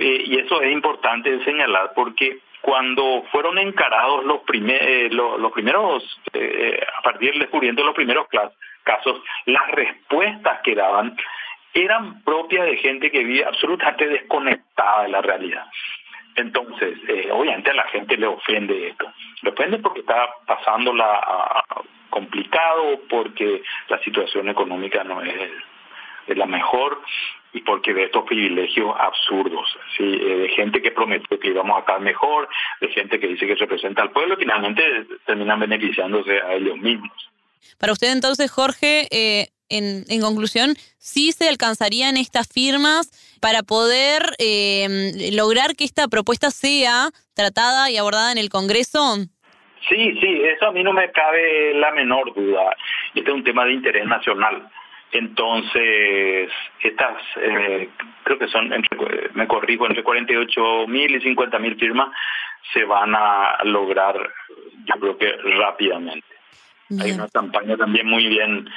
[0.00, 6.80] eh, y eso es importante señalar porque cuando fueron encarados los, eh, los, primeros, eh,
[6.98, 8.26] a partir del descubrimiento de los primeros
[8.84, 11.16] casos, las respuestas que daban
[11.74, 15.66] eran propias de gente que vive absolutamente desconectada de la realidad.
[16.36, 19.12] Entonces, eh, obviamente a la gente le ofende esto.
[19.42, 21.64] Le ofende porque está pasándola
[22.10, 25.50] complicado, porque la situación económica no es,
[26.28, 27.00] la mejor
[27.52, 30.04] y porque de estos privilegios absurdos, ¿sí?
[30.04, 32.48] Eh, de gente que prometió que íbamos a estar mejor,
[32.80, 34.82] de gente que dice que representa al pueblo, finalmente
[35.26, 37.12] terminan beneficiándose a ellos mismos.
[37.78, 43.10] Para usted entonces, Jorge, eh, en, en, conclusión, sí se alcanzarían estas firmas
[43.40, 49.16] para poder eh, lograr que esta propuesta sea tratada y abordada en el Congreso?
[49.88, 52.76] Sí, sí, eso a mí no me cabe la menor duda.
[53.14, 54.68] Este es un tema de interés nacional.
[55.12, 57.90] Entonces, estas, eh,
[58.24, 58.70] creo que son,
[59.34, 62.08] me corrijo, entre 48 mil y 50 mil firmas
[62.72, 64.16] se van a lograr,
[64.86, 66.26] yo creo que rápidamente.
[67.00, 68.68] Hay una campaña también muy bien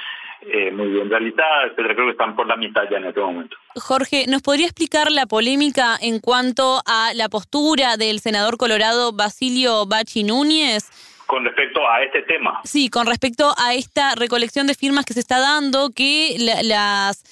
[0.48, 3.57] eh, muy bien realizada, pero creo que están por la mitad ya en este momento.
[3.76, 9.88] Jorge, ¿nos podría explicar la polémica en cuanto a la postura del senador colorado Basilio
[9.88, 10.91] Bachi Núñez?
[11.26, 12.62] Con respecto a este tema.
[12.64, 17.24] Sí, con respecto a esta recolección de firmas que se está dando, que las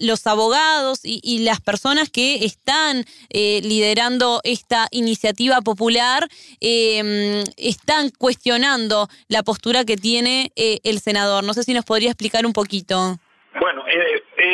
[0.00, 6.28] los abogados y, las personas que están eh, liderando esta iniciativa popular
[6.60, 11.42] em, están cuestionando la postura que tiene eh, el senador.
[11.42, 13.18] No sé si nos podría explicar un poquito.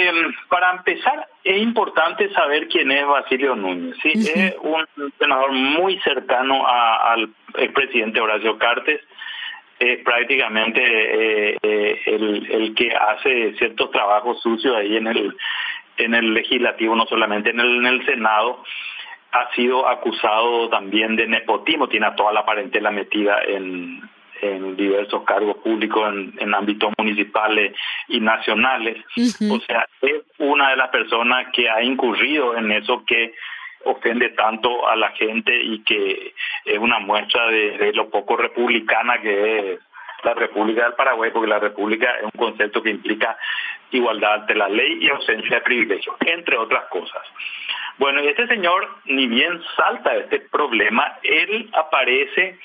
[0.01, 0.13] Eh,
[0.49, 3.97] para empezar, es importante saber quién es Basilio Núñez.
[4.03, 4.13] ¿sí?
[4.15, 4.87] Es un
[5.19, 9.01] senador muy cercano al expresidente Horacio Cartes
[9.79, 15.37] es prácticamente eh, eh, el, el que hace ciertos trabajos sucios ahí en el
[15.99, 18.63] en el legislativo, no solamente en el, en el Senado,
[19.33, 24.01] ha sido acusado también de nepotismo, tiene a toda la parentela metida en,
[24.43, 27.75] en diversos cargos públicos en, en ámbitos municipales
[28.09, 29.05] y nacionales.
[29.51, 33.35] O sea, es una de las personas que ha incurrido en eso que
[33.85, 36.35] ofende tanto a la gente y que
[36.65, 39.81] es una muestra de, lo poco republicana que es
[40.25, 43.37] la República del Paraguay, porque la República es un concepto que implica
[43.93, 47.23] igualdad ante la ley y ausencia de privilegios, entre otras cosas.
[47.99, 52.59] Bueno, este señor, ni bien salta este problema, él aparece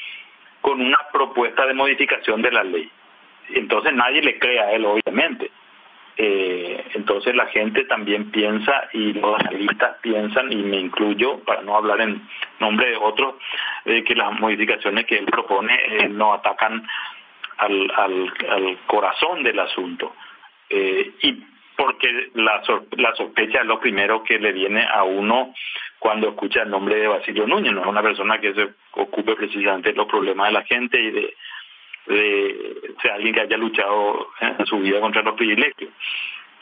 [0.62, 2.90] con una propuesta de modificación de la ley.
[3.49, 5.52] Entonces nadie le cree a él, obviamente.
[6.15, 11.76] Eh, entonces la gente también piensa y los analistas piensan, y me incluyo para no
[11.76, 12.22] hablar en
[12.60, 13.35] nombre de otros,
[13.85, 16.88] de que las modificaciones que él propone eh, no atacan
[17.57, 20.14] al, al, corazón del asunto.
[20.69, 21.44] Eh, y
[21.76, 22.62] porque la,
[22.98, 25.54] la sospecha es lo primero que le viene a uno
[26.00, 29.90] cuando escucha el nombre de Basilio Núñez, no es una persona que se ocupe precisamente
[29.90, 31.34] de los problemas de la gente y de
[32.06, 35.91] de sea, alguien que haya luchado en su vida contra los privilegios.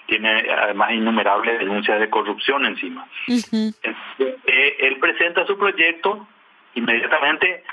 [0.06, 3.08] Tiene además innumerables denuncias de corrupción encima.
[3.28, 6.28] Eh, él presenta su proyecto,
[6.76, 7.64] inmediatamente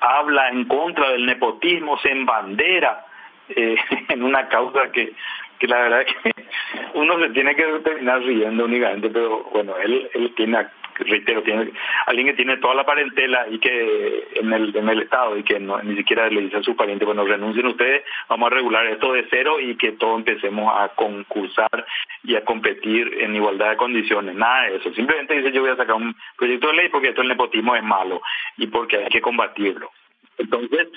[0.00, 3.06] habla en contra del nepotismo, se embandera
[3.48, 3.76] eh,
[4.08, 5.14] en una causa que,
[5.58, 6.34] que la verdad es que
[6.94, 10.66] uno se tiene que terminar riendo únicamente, pero bueno, él, él tiene
[11.04, 11.72] reitero, tiene,
[12.06, 15.60] alguien que tiene toda la parentela y que en el, en el Estado y que
[15.60, 19.12] no, ni siquiera le dice a su pariente, bueno, renuncien ustedes, vamos a regular esto
[19.12, 21.86] de cero y que todos empecemos a concursar
[22.24, 24.34] y a competir en igualdad de condiciones.
[24.34, 24.92] Nada de eso.
[24.94, 27.82] Simplemente dice yo voy a sacar un proyecto de ley porque esto el nepotismo es
[27.82, 28.22] malo
[28.56, 29.90] y porque hay que combatirlo.
[30.38, 30.88] Entonces,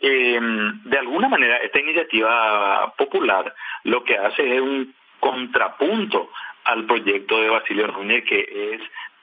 [0.00, 0.40] eh,
[0.84, 3.54] de alguna manera, esta iniciativa popular
[3.84, 6.30] lo que hace es un contrapunto
[6.64, 8.80] al proyecto de Basilio Núñez, que es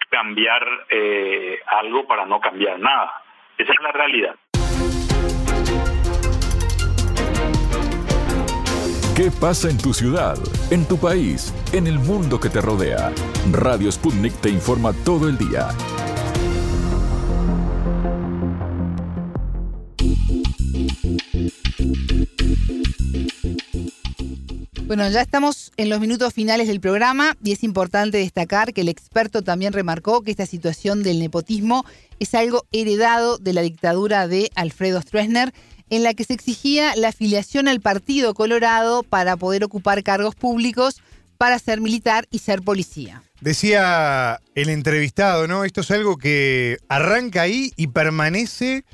[0.09, 3.11] cambiar eh, algo para no cambiar nada.
[3.57, 4.35] Esa es la realidad.
[9.15, 10.35] ¿Qué pasa en tu ciudad,
[10.69, 13.11] en tu país, en el mundo que te rodea?
[13.51, 15.69] Radio Sputnik te informa todo el día.
[24.87, 28.87] Bueno, ya estamos en los minutos finales del programa y es importante destacar que el
[28.87, 31.85] experto también remarcó que esta situación del nepotismo
[32.19, 35.53] es algo heredado de la dictadura de Alfredo Stroessner,
[35.89, 41.01] en la que se exigía la afiliación al Partido Colorado para poder ocupar cargos públicos,
[41.37, 43.23] para ser militar y ser policía.
[43.41, 45.65] Decía el entrevistado, ¿no?
[45.65, 48.85] Esto es algo que arranca ahí y permanece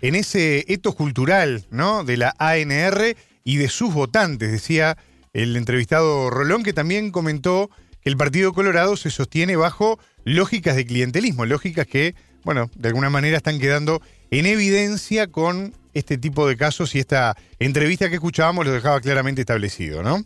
[0.00, 2.04] en ese eto cultural, ¿no?
[2.04, 4.96] De la ANR y de sus votantes, decía
[5.32, 7.70] el entrevistado Rolón, que también comentó
[8.02, 12.14] que el Partido Colorado se sostiene bajo lógicas de clientelismo, lógicas que,
[12.44, 17.36] bueno, de alguna manera están quedando en evidencia con este tipo de casos y esta
[17.58, 20.22] entrevista que escuchábamos lo dejaba claramente establecido, ¿no?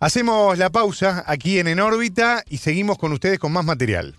[0.00, 4.16] Hacemos la pausa aquí en En órbita y seguimos con ustedes con más material.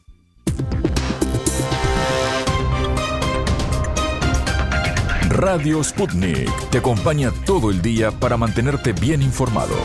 [5.34, 9.76] Radio Sputnik te acompaña todo el día para mantenerte bien informado.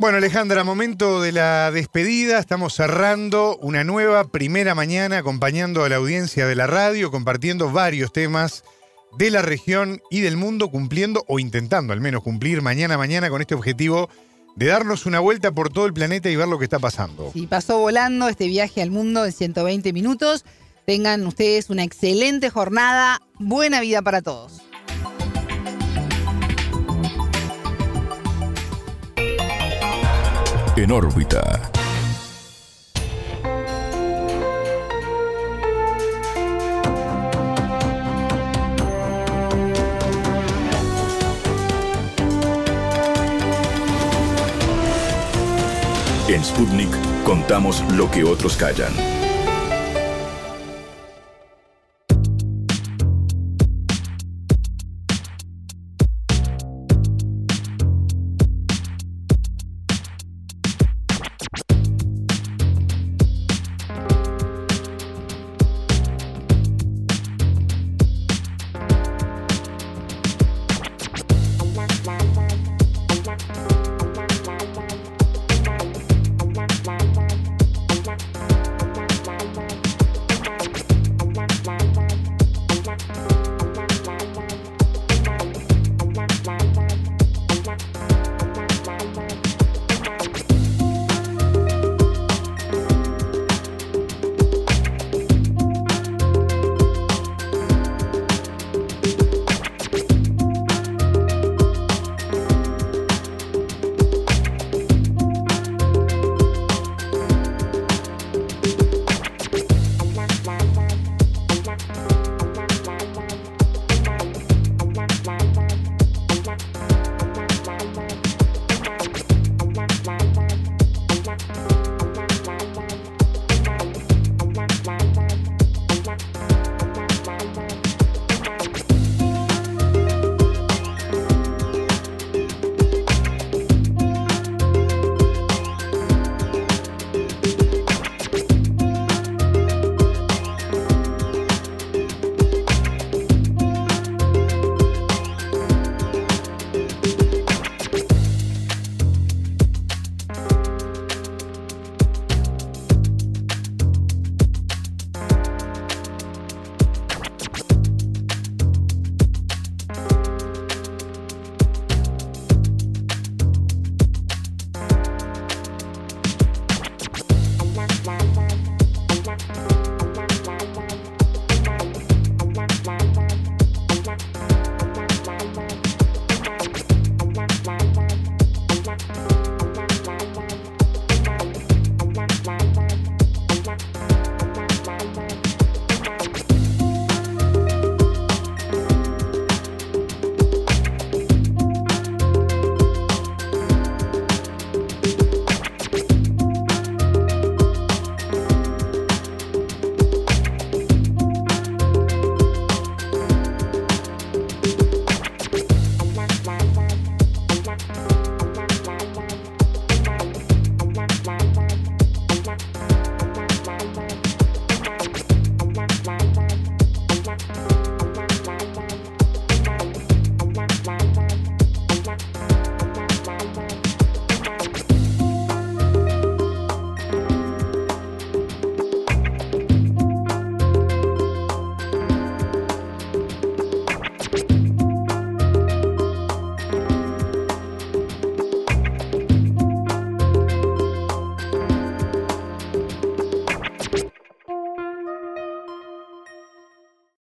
[0.00, 2.40] Bueno, Alejandra, momento de la despedida.
[2.40, 8.12] Estamos cerrando una nueva primera mañana acompañando a la audiencia de la radio, compartiendo varios
[8.12, 8.64] temas
[9.16, 13.40] de la región y del mundo, cumpliendo o intentando al menos cumplir mañana mañana con
[13.40, 14.10] este objetivo
[14.56, 17.30] de darnos una vuelta por todo el planeta y ver lo que está pasando.
[17.32, 20.44] Sí, pasó volando este viaje al mundo en 120 minutos.
[20.86, 23.20] Tengan ustedes una excelente jornada.
[23.38, 24.60] Buena vida para todos.
[30.76, 31.73] En órbita.
[46.34, 46.90] En Sputnik
[47.22, 49.13] contamos lo que otros callan.